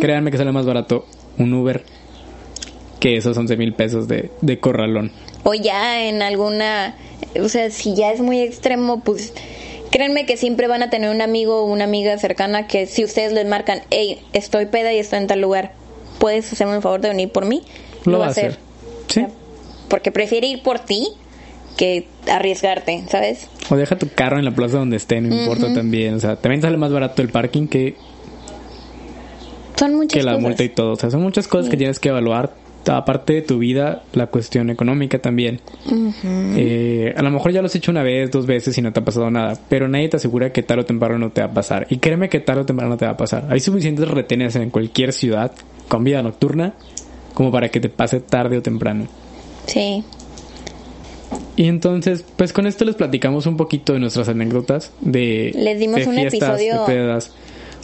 créanme 0.00 0.30
que 0.30 0.38
sale 0.38 0.52
más 0.52 0.66
barato 0.66 1.06
un 1.38 1.52
Uber 1.54 1.84
que 3.00 3.16
esos 3.16 3.36
11 3.36 3.56
mil 3.56 3.72
pesos 3.74 4.06
de, 4.08 4.30
de 4.40 4.58
corralón. 4.60 5.12
O 5.44 5.54
ya 5.54 6.04
en 6.04 6.22
alguna, 6.22 6.96
o 7.40 7.48
sea, 7.48 7.70
si 7.70 7.94
ya 7.94 8.12
es 8.12 8.20
muy 8.20 8.40
extremo, 8.40 9.00
pues 9.00 9.32
créanme 9.90 10.26
que 10.26 10.36
siempre 10.36 10.66
van 10.68 10.82
a 10.82 10.90
tener 10.90 11.10
un 11.10 11.20
amigo 11.20 11.62
o 11.62 11.64
una 11.66 11.84
amiga 11.84 12.16
cercana 12.18 12.66
que 12.66 12.86
si 12.86 13.04
ustedes 13.04 13.32
les 13.32 13.46
marcan, 13.46 13.82
hey, 13.90 14.20
estoy 14.32 14.66
peda 14.66 14.92
y 14.92 14.98
estoy 14.98 15.18
en 15.18 15.26
tal 15.26 15.40
lugar, 15.40 15.72
¿puedes 16.18 16.52
hacerme 16.52 16.76
el 16.76 16.82
favor 16.82 17.00
de 17.00 17.08
venir 17.08 17.30
por 17.30 17.44
mí? 17.44 17.62
Lo 18.04 18.18
va 18.18 18.26
a 18.26 18.30
hacer. 18.30 18.58
Sí. 19.08 19.26
Porque 19.88 20.10
prefiere 20.10 20.46
ir 20.46 20.62
por 20.62 20.78
ti 20.78 21.08
que 21.76 22.06
arriesgarte, 22.30 23.04
¿sabes? 23.08 23.48
O 23.70 23.76
deja 23.76 23.96
tu 23.98 24.08
carro 24.08 24.38
en 24.38 24.44
la 24.44 24.52
plaza 24.52 24.78
donde 24.78 24.96
esté, 24.96 25.20
no 25.20 25.34
importa 25.34 25.72
también. 25.74 26.14
O 26.14 26.20
sea, 26.20 26.36
también 26.36 26.62
sale 26.62 26.76
más 26.76 26.92
barato 26.92 27.22
el 27.22 27.28
parking 27.28 27.66
que, 27.66 27.96
Son 29.76 29.94
muchas 29.94 30.18
que 30.18 30.22
la 30.22 30.32
cosas. 30.32 30.42
multa 30.42 30.64
y 30.64 30.68
todo. 30.68 30.92
O 30.92 30.96
sea, 30.96 31.10
son 31.10 31.22
muchas 31.22 31.48
cosas 31.48 31.70
que 31.70 31.76
tienes 31.76 31.98
que 31.98 32.08
evaluar. 32.10 32.54
Aparte 32.86 33.34
de 33.34 33.42
tu 33.42 33.58
vida, 33.58 34.02
la 34.12 34.26
cuestión 34.26 34.70
económica 34.70 35.18
también. 35.18 35.60
Eh, 36.24 37.14
a 37.16 37.22
lo 37.22 37.30
mejor 37.30 37.52
ya 37.52 37.60
lo 37.60 37.66
has 37.66 37.74
hecho 37.76 37.90
una 37.90 38.02
vez, 38.02 38.30
dos 38.30 38.46
veces 38.46 38.76
y 38.76 38.82
no 38.82 38.92
te 38.92 39.00
ha 39.00 39.04
pasado 39.04 39.30
nada, 39.30 39.58
pero 39.68 39.88
nadie 39.88 40.08
te 40.08 40.16
asegura 40.16 40.52
que 40.52 40.62
tarde 40.62 40.82
o 40.82 40.86
temprano 40.86 41.18
no 41.18 41.30
te 41.30 41.40
va 41.40 41.48
a 41.48 41.54
pasar. 41.54 41.86
Y 41.90 41.98
créeme 41.98 42.28
que 42.28 42.40
tarde 42.40 42.62
o 42.62 42.66
temprano 42.66 42.90
no 42.90 42.96
te 42.96 43.04
va 43.04 43.12
a 43.12 43.16
pasar. 43.16 43.46
Hay 43.50 43.60
suficientes 43.60 44.08
retenes 44.08 44.56
en 44.56 44.70
cualquier 44.70 45.12
ciudad 45.12 45.52
con 45.88 46.04
vida 46.04 46.22
nocturna 46.22 46.74
como 47.34 47.50
para 47.50 47.68
que 47.68 47.80
te 47.80 47.88
pase 47.88 48.20
tarde 48.20 48.58
o 48.58 48.62
temprano. 48.62 49.06
Sí. 49.66 50.04
Y 51.56 51.66
entonces, 51.66 52.24
pues 52.36 52.52
con 52.52 52.66
esto 52.66 52.84
les 52.84 52.94
platicamos 52.94 53.46
un 53.46 53.56
poquito 53.56 53.92
de 53.92 54.00
nuestras 54.00 54.28
anécdotas 54.28 54.90
de, 55.00 55.52
Les 55.54 55.78
dimos 55.78 56.00
de 56.00 56.06
un 56.06 56.14
fiestas, 56.14 56.60
episodio 56.60 56.80
de 56.80 56.86
pedas. 56.86 57.32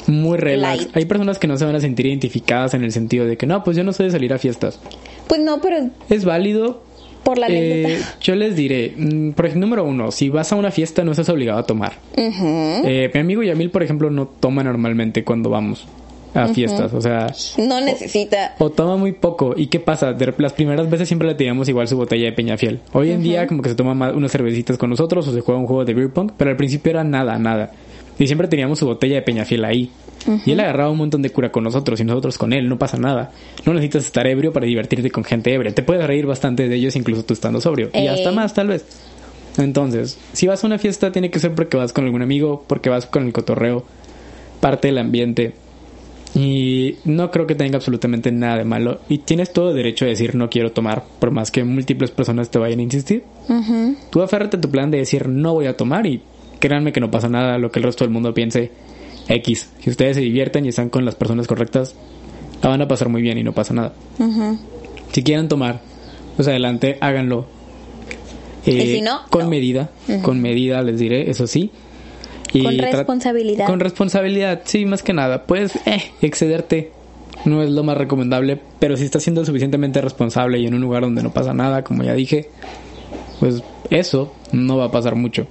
Muy 0.09 0.39
relax. 0.39 0.79
light. 0.83 0.97
Hay 0.97 1.05
personas 1.05 1.39
que 1.39 1.47
no 1.47 1.57
se 1.57 1.65
van 1.65 1.77
a 1.77 1.81
sentir 1.81 2.07
identificadas 2.07 2.75
en 2.75 2.83
el 2.83 2.91
sentido 2.93 3.27
de 3.27 3.37
que 3.37 3.47
no, 3.47 3.63
pues 3.63 3.77
yo 3.77 3.85
no 3.85 3.93
soy 3.93 4.07
de 4.07 4.13
salir 4.13 4.33
a 4.33 4.39
fiestas. 4.39 4.81
Pues 5.29 5.41
no, 5.41 5.61
pero 5.61 5.77
Es 6.11 6.25
válido. 6.25 6.83
por 7.23 7.37
la 7.37 7.47
Eh, 7.51 7.99
yo 8.23 8.35
les 8.37 8.57
diré, 8.57 8.95
mm, 8.97 9.33
por 9.33 9.45
ejemplo, 9.47 9.67
número 9.67 9.85
uno, 9.85 10.11
si 10.11 10.31
vas 10.31 10.51
a 10.53 10.57
una 10.57 10.71
fiesta 10.71 11.05
no 11.05 11.11
estás 11.11 11.29
obligado 11.29 11.59
a 11.59 11.63
tomar. 11.67 11.93
Eh, 12.17 13.11
mi 13.13 13.21
amigo 13.21 13.43
Yamil, 13.43 13.71
por 13.71 13.83
ejemplo, 13.83 14.09
no 14.11 14.27
toma 14.27 14.65
normalmente 14.65 15.25
cuando 15.25 15.51
vamos 15.51 15.87
a 16.35 16.49
fiestas. 16.49 16.93
O 16.95 17.01
sea, 17.01 17.27
No 17.59 17.81
necesita. 17.81 18.55
o 18.59 18.71
toma 18.71 18.97
muy 18.97 19.13
poco. 19.13 19.55
¿Y 19.57 19.67
qué 19.67 19.81
pasa? 19.81 20.13
De- 20.13 20.33
las 20.39 20.53
primeras 20.53 20.89
veces 20.89 21.09
siempre 21.09 21.29
le 21.29 21.35
teníamos 21.35 21.69
igual 21.69 21.87
su 21.89 21.97
botella 21.97 22.27
de 22.27 22.33
Peñafiel. 22.33 22.81
Hoy 22.93 23.11
en 23.11 23.23
día 23.23 23.47
como 23.47 23.61
que 23.63 23.69
se 23.71 23.75
toma 23.75 23.95
más 23.95 24.15
unas 24.15 24.31
cervecitas 24.33 24.79
con 24.79 24.89
nosotros 24.91 25.27
o 25.29 25.33
se 25.35 25.41
juega 25.41 25.61
un 25.61 25.67
juego 25.67 25.85
de 25.85 25.93
beer 25.95 26.11
pong, 26.11 26.31
pero 26.37 26.51
al 26.51 26.57
principio 26.57 26.91
era 26.91 27.05
nada, 27.05 27.39
nada. 27.39 27.73
Y 28.19 28.27
siempre 28.27 28.49
teníamos 28.49 28.79
su 28.79 28.87
botella 28.87 29.17
de 29.17 29.23
Peñafiel 29.23 29.65
ahí. 29.65 29.91
Y 30.45 30.51
él 30.51 30.61
agarraba 30.61 30.91
un 30.91 30.99
montón 30.99 31.23
de 31.23 31.31
cura 31.31 31.51
con 31.51 31.65
nosotros 31.65 32.01
y 32.01 32.05
nosotros 32.05 32.37
con 32.37 32.53
él, 32.53 32.69
no 32.69 32.79
pasa 32.79 32.99
nada. 32.99 33.31
No 33.65 33.73
necesitas 33.73 34.05
estar 34.05 34.27
ebrio 34.27 34.53
para 34.53 34.67
divertirte 34.67 35.11
con 35.11 35.25
gente 35.25 35.55
ebria. 35.55 35.75
Te 35.75 35.83
puedes 35.83 36.07
reír 36.07 36.27
bastante 36.27 36.69
de 36.69 36.75
ellos 36.75 36.97
incluso 36.97 37.25
tú 37.25 37.35
estando 37.35 37.61
sobrio. 37.61 37.91
Y 37.95 38.07
hasta 38.09 38.33
más 38.33 38.53
tal 38.53 38.69
vez. 38.69 38.85
Entonces, 39.57 40.19
si 40.33 40.47
vas 40.47 40.63
a 40.63 40.67
una 40.67 40.79
fiesta 40.79 41.13
tiene 41.13 41.31
que 41.31 41.39
ser 41.39 41.55
porque 41.55 41.77
vas 41.77 41.93
con 41.93 42.05
algún 42.05 42.23
amigo, 42.23 42.65
porque 42.67 42.91
vas 42.91 43.07
con 43.07 43.27
el 43.27 43.33
cotorreo, 43.33 43.85
parte 44.61 44.89
del 44.89 44.99
ambiente. 44.99 45.55
Y 46.35 46.97
no 47.05 47.31
creo 47.31 47.47
que 47.47 47.55
tenga 47.55 47.77
absolutamente 47.77 48.31
nada 48.31 48.59
de 48.59 48.65
malo. 48.65 49.01
Y 49.09 49.19
tienes 49.19 49.53
todo 49.53 49.73
derecho 49.73 50.05
a 50.05 50.09
decir 50.09 50.35
no 50.35 50.51
quiero 50.51 50.73
tomar, 50.73 51.05
por 51.19 51.31
más 51.31 51.51
que 51.51 51.65
múltiples 51.65 52.11
personas 52.11 52.51
te 52.51 52.59
vayan 52.59 52.81
a 52.81 52.83
insistir. 52.83 53.25
Tú 54.11 54.23
aférrate 54.23 54.59
a 54.59 54.61
tu 54.61 54.71
plan 54.71 54.91
de 54.91 54.99
decir 54.99 55.29
no 55.29 55.55
voy 55.55 55.67
a 55.67 55.77
tomar 55.77 56.07
y 56.07 56.23
créanme 56.59 56.93
que 56.93 57.01
no 57.01 57.11
pasa 57.11 57.29
nada 57.29 57.59
lo 57.59 57.71
que 57.71 57.79
el 57.79 57.85
resto 57.85 58.05
del 58.05 58.13
mundo 58.13 58.35
piense 58.35 58.71
X. 59.29 59.71
Si 59.81 59.91
ustedes 59.91 60.17
se 60.17 60.23
divierten 60.23 60.65
y 60.65 60.69
están 60.69 60.89
con 60.91 61.05
las 61.05 61.15
personas 61.15 61.47
correctas, 61.47 61.95
la 62.63 62.71
van 62.71 62.83
a 62.83 62.89
pasar 62.89 63.09
muy 63.09 63.23
bien 63.23 63.39
y 63.39 63.43
no 63.43 63.53
pasa 63.53 63.75
nada. 63.75 63.93
Si 65.13 65.23
quieren 65.23 65.49
tomar, 65.49 65.81
pues 66.37 66.49
adelante, 66.49 66.99
háganlo. 67.01 67.47
Eh, 68.67 68.73
Y 68.73 68.97
si 68.97 69.01
no, 69.01 69.21
con 69.31 69.45
no. 69.45 69.51
medida, 69.51 69.91
con 70.23 70.41
medida 70.41 70.83
les 70.83 70.99
diré, 70.99 71.31
eso 71.31 71.47
sí. 71.47 71.71
Y 72.53 72.63
Con 72.65 72.79
responsabilidad. 72.79 73.67
Con 73.67 73.81
responsabilidad, 73.81 74.63
sí, 74.65 74.87
más 74.87 75.03
que 75.03 75.13
nada. 75.13 75.45
Puedes 75.45 75.77
eh, 75.87 76.03
excederte, 76.23 76.93
no 77.45 77.63
es 77.63 77.71
lo 77.71 77.83
más 77.85 77.97
recomendable, 77.97 78.59
pero 78.79 78.97
si 78.97 79.05
estás 79.05 79.23
siendo 79.23 79.45
suficientemente 79.45 80.01
responsable 80.01 80.59
y 80.59 80.67
en 80.67 80.75
un 80.75 80.81
lugar 80.81 81.03
donde 81.03 81.23
no 81.23 81.33
pasa 81.33 81.53
nada, 81.53 81.85
como 81.85 82.03
ya 82.03 82.15
dije, 82.15 82.49
pues 83.39 83.63
eso 83.91 84.33
no 84.53 84.79
va 84.79 84.87
a 84.87 84.91
pasar 84.91 85.15
mucho. 85.15 85.47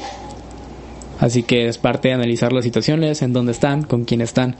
Así 1.19 1.43
que 1.43 1.67
es 1.67 1.77
parte 1.77 2.09
de 2.09 2.13
analizar 2.13 2.53
las 2.53 2.63
situaciones, 2.63 3.21
en 3.21 3.33
dónde 3.33 3.51
están, 3.51 3.83
con 3.83 4.05
quién 4.05 4.21
están 4.21 4.55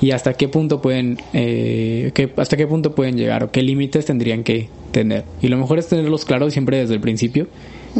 y 0.00 0.10
hasta 0.10 0.34
qué 0.34 0.48
punto 0.48 0.82
pueden, 0.82 1.18
eh, 1.32 2.12
hasta 2.36 2.56
qué 2.56 2.66
punto 2.66 2.94
pueden 2.94 3.16
llegar 3.16 3.44
o 3.44 3.50
qué 3.50 3.62
límites 3.62 4.04
tendrían 4.04 4.44
que 4.44 4.68
tener. 4.90 5.24
Y 5.40 5.48
lo 5.48 5.56
mejor 5.56 5.78
es 5.78 5.88
tenerlos 5.88 6.24
claros 6.24 6.52
siempre 6.52 6.78
desde 6.78 6.94
el 6.94 7.00
principio 7.00 7.48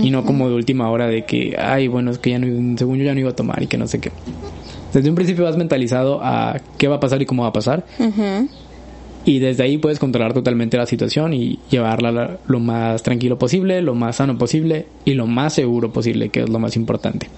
y 0.01 0.11
no 0.11 0.24
como 0.26 0.49
de 0.49 0.55
última 0.55 0.90
hora 0.90 1.07
de 1.07 1.24
que, 1.24 1.57
ay, 1.59 1.88
bueno, 1.88 2.11
es 2.11 2.18
que 2.18 2.30
ya 2.30 2.38
no, 2.38 2.76
según 2.76 2.99
yo 2.99 3.05
ya 3.05 3.14
no 3.14 3.20
iba 3.20 3.30
a 3.30 3.36
tomar 3.36 3.62
y 3.62 3.66
que 3.66 3.78
no 3.78 3.86
sé 3.86 3.99
qué. 3.99 4.11
Desde 4.92 5.09
un 5.09 5.14
principio 5.14 5.44
vas 5.44 5.57
mentalizado 5.57 6.20
a 6.22 6.61
qué 6.76 6.88
va 6.88 6.97
a 6.97 7.01
pasar 7.01 7.20
y 7.22 7.26
cómo 7.26 7.44
va 7.44 7.49
a 7.49 7.53
pasar. 7.53 7.86
Y 9.24 9.38
desde 9.38 9.64
ahí 9.64 9.78
puedes 9.78 9.99
controlar 9.99 10.34
totalmente 10.34 10.76
la 10.76 10.86
situación 10.86 11.32
y 11.34 11.59
llevarla 11.70 12.38
lo 12.47 12.61
más 12.61 13.03
tranquilo 13.03 13.38
posible, 13.38 13.82
lo 13.82 13.94
más 13.94 14.16
sano 14.16 14.38
posible 14.38 14.86
y 15.05 15.14
lo 15.14 15.26
más 15.26 15.55
seguro 15.55 15.92
posible, 15.92 16.28
que 16.28 16.42
es 16.42 16.49
lo 16.49 16.59
más 16.59 16.76
importante. 16.76 17.28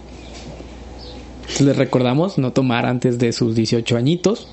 Les 1.61 1.77
recordamos 1.77 2.39
no 2.39 2.53
tomar 2.53 2.87
antes 2.87 3.19
de 3.19 3.33
sus 3.33 3.55
18 3.55 3.97
añitos. 3.97 4.49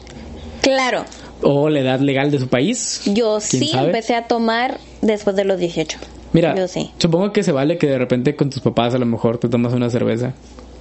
Claro. 0.61 1.05
O 1.41 1.69
la 1.69 1.81
edad 1.81 1.99
legal 1.99 2.31
de 2.31 2.39
su 2.39 2.47
país. 2.47 3.01
Yo 3.05 3.39
sí 3.39 3.71
empecé 3.73 4.15
a 4.15 4.27
tomar 4.27 4.79
después 5.01 5.35
de 5.35 5.45
los 5.45 5.59
18. 5.59 5.97
Mira, 6.33 6.55
supongo 6.97 7.31
que 7.31 7.43
se 7.43 7.51
vale 7.51 7.77
que 7.77 7.87
de 7.87 7.97
repente 7.97 8.35
con 8.35 8.49
tus 8.49 8.61
papás 8.61 8.93
a 8.93 8.97
lo 8.97 9.05
mejor 9.05 9.37
te 9.37 9.47
tomas 9.47 9.73
una 9.73 9.89
cerveza. 9.89 10.33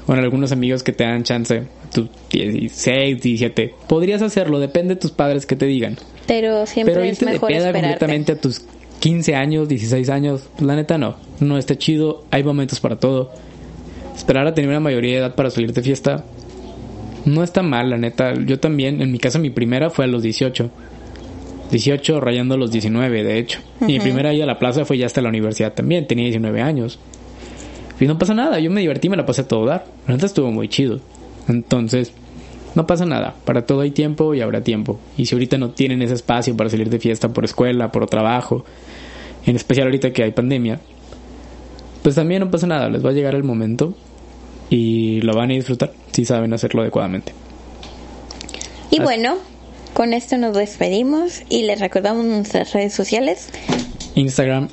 Con 0.07 0.19
algunos 0.19 0.53
amigos 0.53 0.83
que 0.83 0.93
te 0.93 1.05
dan 1.05 1.23
chance, 1.23 1.63
tus 1.93 2.09
16, 2.31 3.23
17. 3.23 3.75
Podrías 3.87 4.21
hacerlo, 4.21 4.59
depende 4.59 4.95
de 4.97 5.01
tus 5.01 5.13
padres 5.13 5.47
que 5.47 5.57
te 5.57 5.67
digan. 5.67 5.97
Pero 6.27 6.67
siempre 6.67 6.95
Pero 6.95 7.07
es 7.07 7.23
mejor 7.23 7.53
de 7.53 7.73
completamente 7.73 8.33
a 8.33 8.37
tus 8.41 8.63
15 9.01 9.35
años, 9.35 9.69
16 9.69 10.09
años, 10.11 10.49
la 10.59 10.77
neta 10.77 10.99
no. 10.99 11.17
No 11.41 11.57
está 11.57 11.77
chido, 11.77 12.25
hay 12.31 12.43
momentos 12.43 12.81
para 12.81 12.97
todo. 12.97 13.31
Esperar 14.15 14.47
a 14.47 14.55
tener 14.55 14.71
una 14.71 14.81
mayoría 14.81 15.13
de 15.13 15.19
edad 15.19 15.35
para 15.35 15.51
salir 15.51 15.73
de 15.73 15.83
fiesta 15.83 16.25
no 17.25 17.43
está 17.43 17.63
mal, 17.63 17.91
la 17.91 17.97
neta. 17.97 18.35
Yo 18.35 18.61
también, 18.61 19.01
en 19.01 19.11
mi 19.11 19.19
casa 19.19 19.39
mi 19.39 19.51
primera 19.51 19.91
fue 19.91 20.05
a 20.05 20.09
los 20.09 20.23
18. 20.23 20.71
18 21.71 22.21
rayando 22.21 22.57
los 22.57 22.71
19, 22.71 23.25
de 23.25 23.39
hecho. 23.39 23.61
Y 23.81 23.87
mi 23.87 24.01
primera 24.01 24.33
ida 24.33 24.45
a 24.45 24.47
la 24.47 24.59
plaza 24.59 24.85
fue 24.85 24.99
ya 24.99 25.07
hasta 25.07 25.23
la 25.23 25.31
universidad 25.31 25.73
también, 25.73 26.07
tenía 26.07 26.25
19 26.25 26.61
años. 26.61 26.99
Y 27.99 28.07
no 28.07 28.19
pasa 28.19 28.35
nada, 28.35 28.59
yo 28.61 28.71
me 28.71 28.81
divertí, 28.81 29.09
me 29.09 29.17
la 29.17 29.27
pasé 29.27 29.43
a 29.43 29.49
todo 29.49 29.65
dar. 29.65 29.87
La 30.07 30.15
neta 30.15 30.27
estuvo 30.27 30.51
muy 30.51 30.69
chido. 30.69 31.01
Entonces, 31.49 32.13
no 32.75 32.87
pasa 32.87 33.07
nada, 33.07 33.35
para 33.45 33.67
todo 33.67 33.81
hay 33.81 33.93
tiempo 33.93 34.35
y 34.35 34.41
habrá 34.41 34.63
tiempo. 34.63 34.99
Y 35.17 35.27
si 35.27 35.35
ahorita 35.35 35.59
no 35.59 35.71
tienen 35.71 36.03
ese 36.03 36.15
espacio 36.15 36.57
para 36.57 36.71
salir 36.71 36.91
de 36.91 36.99
fiesta 36.99 37.33
por 37.33 37.45
escuela, 37.45 37.93
por 37.93 38.07
trabajo, 38.07 38.65
en 39.47 39.57
especial 39.57 39.87
ahorita 39.87 40.13
que 40.13 40.25
hay 40.25 40.33
pandemia, 40.33 40.81
pues 42.05 42.17
también 42.17 42.41
no 42.41 42.51
pasa 42.51 42.67
nada, 42.67 42.91
les 42.91 43.03
va 43.03 43.11
a 43.11 43.13
llegar 43.15 43.35
el 43.35 43.45
momento 43.45 43.95
y 44.69 45.23
lo 45.23 45.35
van 45.35 45.51
a 45.51 45.55
disfrutar 45.55 45.91
si 46.13 46.27
saben 46.27 46.53
hacerlo 46.53 46.83
adecuadamente. 46.83 47.33
Y 48.91 49.01
bueno, 49.01 49.39
con 49.95 50.13
esto 50.13 50.37
nos 50.37 50.55
despedimos 50.55 51.41
y 51.49 51.63
les 51.63 51.81
recordamos 51.81 52.27
nuestras 52.27 52.75
redes 52.75 52.93
sociales. 52.93 53.49
Instagram 54.17 54.69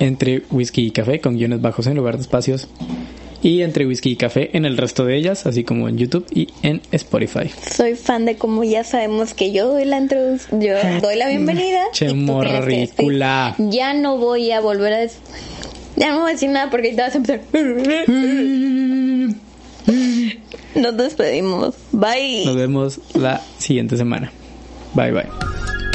entre 0.00 0.42
whisky 0.50 0.88
y 0.88 0.90
café 0.90 1.18
con 1.22 1.38
guiones 1.38 1.62
bajos 1.62 1.86
en 1.86 1.96
lugar 1.96 2.16
de 2.16 2.22
espacios 2.22 2.68
y 3.42 3.62
entre 3.62 3.86
whisky 3.86 4.10
y 4.10 4.16
café 4.16 4.54
en 4.54 4.66
el 4.66 4.76
resto 4.76 5.06
de 5.06 5.16
ellas, 5.16 5.46
así 5.46 5.64
como 5.64 5.88
en 5.88 5.96
YouTube 5.96 6.26
y 6.30 6.48
en 6.62 6.82
Spotify. 6.92 7.50
Soy 7.74 7.94
fan 7.94 8.26
de 8.26 8.36
como 8.36 8.64
ya 8.64 8.84
sabemos 8.84 9.32
que 9.32 9.50
yo 9.50 9.68
doy 9.68 9.86
la 9.86 10.00
yo 10.50 10.74
doy 11.00 11.16
la 11.16 11.26
bienvenida. 11.26 11.84
Che 11.92 12.12
morrícula. 12.12 13.54
Ya 13.56 13.94
no 13.94 14.18
voy 14.18 14.50
a 14.50 14.60
volver 14.60 14.92
a 14.92 14.98
ya 15.96 16.10
no 16.10 16.20
voy 16.20 16.30
a 16.30 16.32
decir 16.34 16.50
nada 16.50 16.70
porque 16.70 16.92
te 16.92 17.02
vas 17.02 17.14
a 17.14 17.18
empezar. 17.18 17.40
Nos 20.74 20.96
despedimos. 20.96 21.74
Bye. 21.92 22.44
Nos 22.44 22.56
vemos 22.56 23.00
la 23.14 23.40
siguiente 23.58 23.96
semana. 23.96 24.30
Bye 24.94 25.12
bye. 25.12 25.85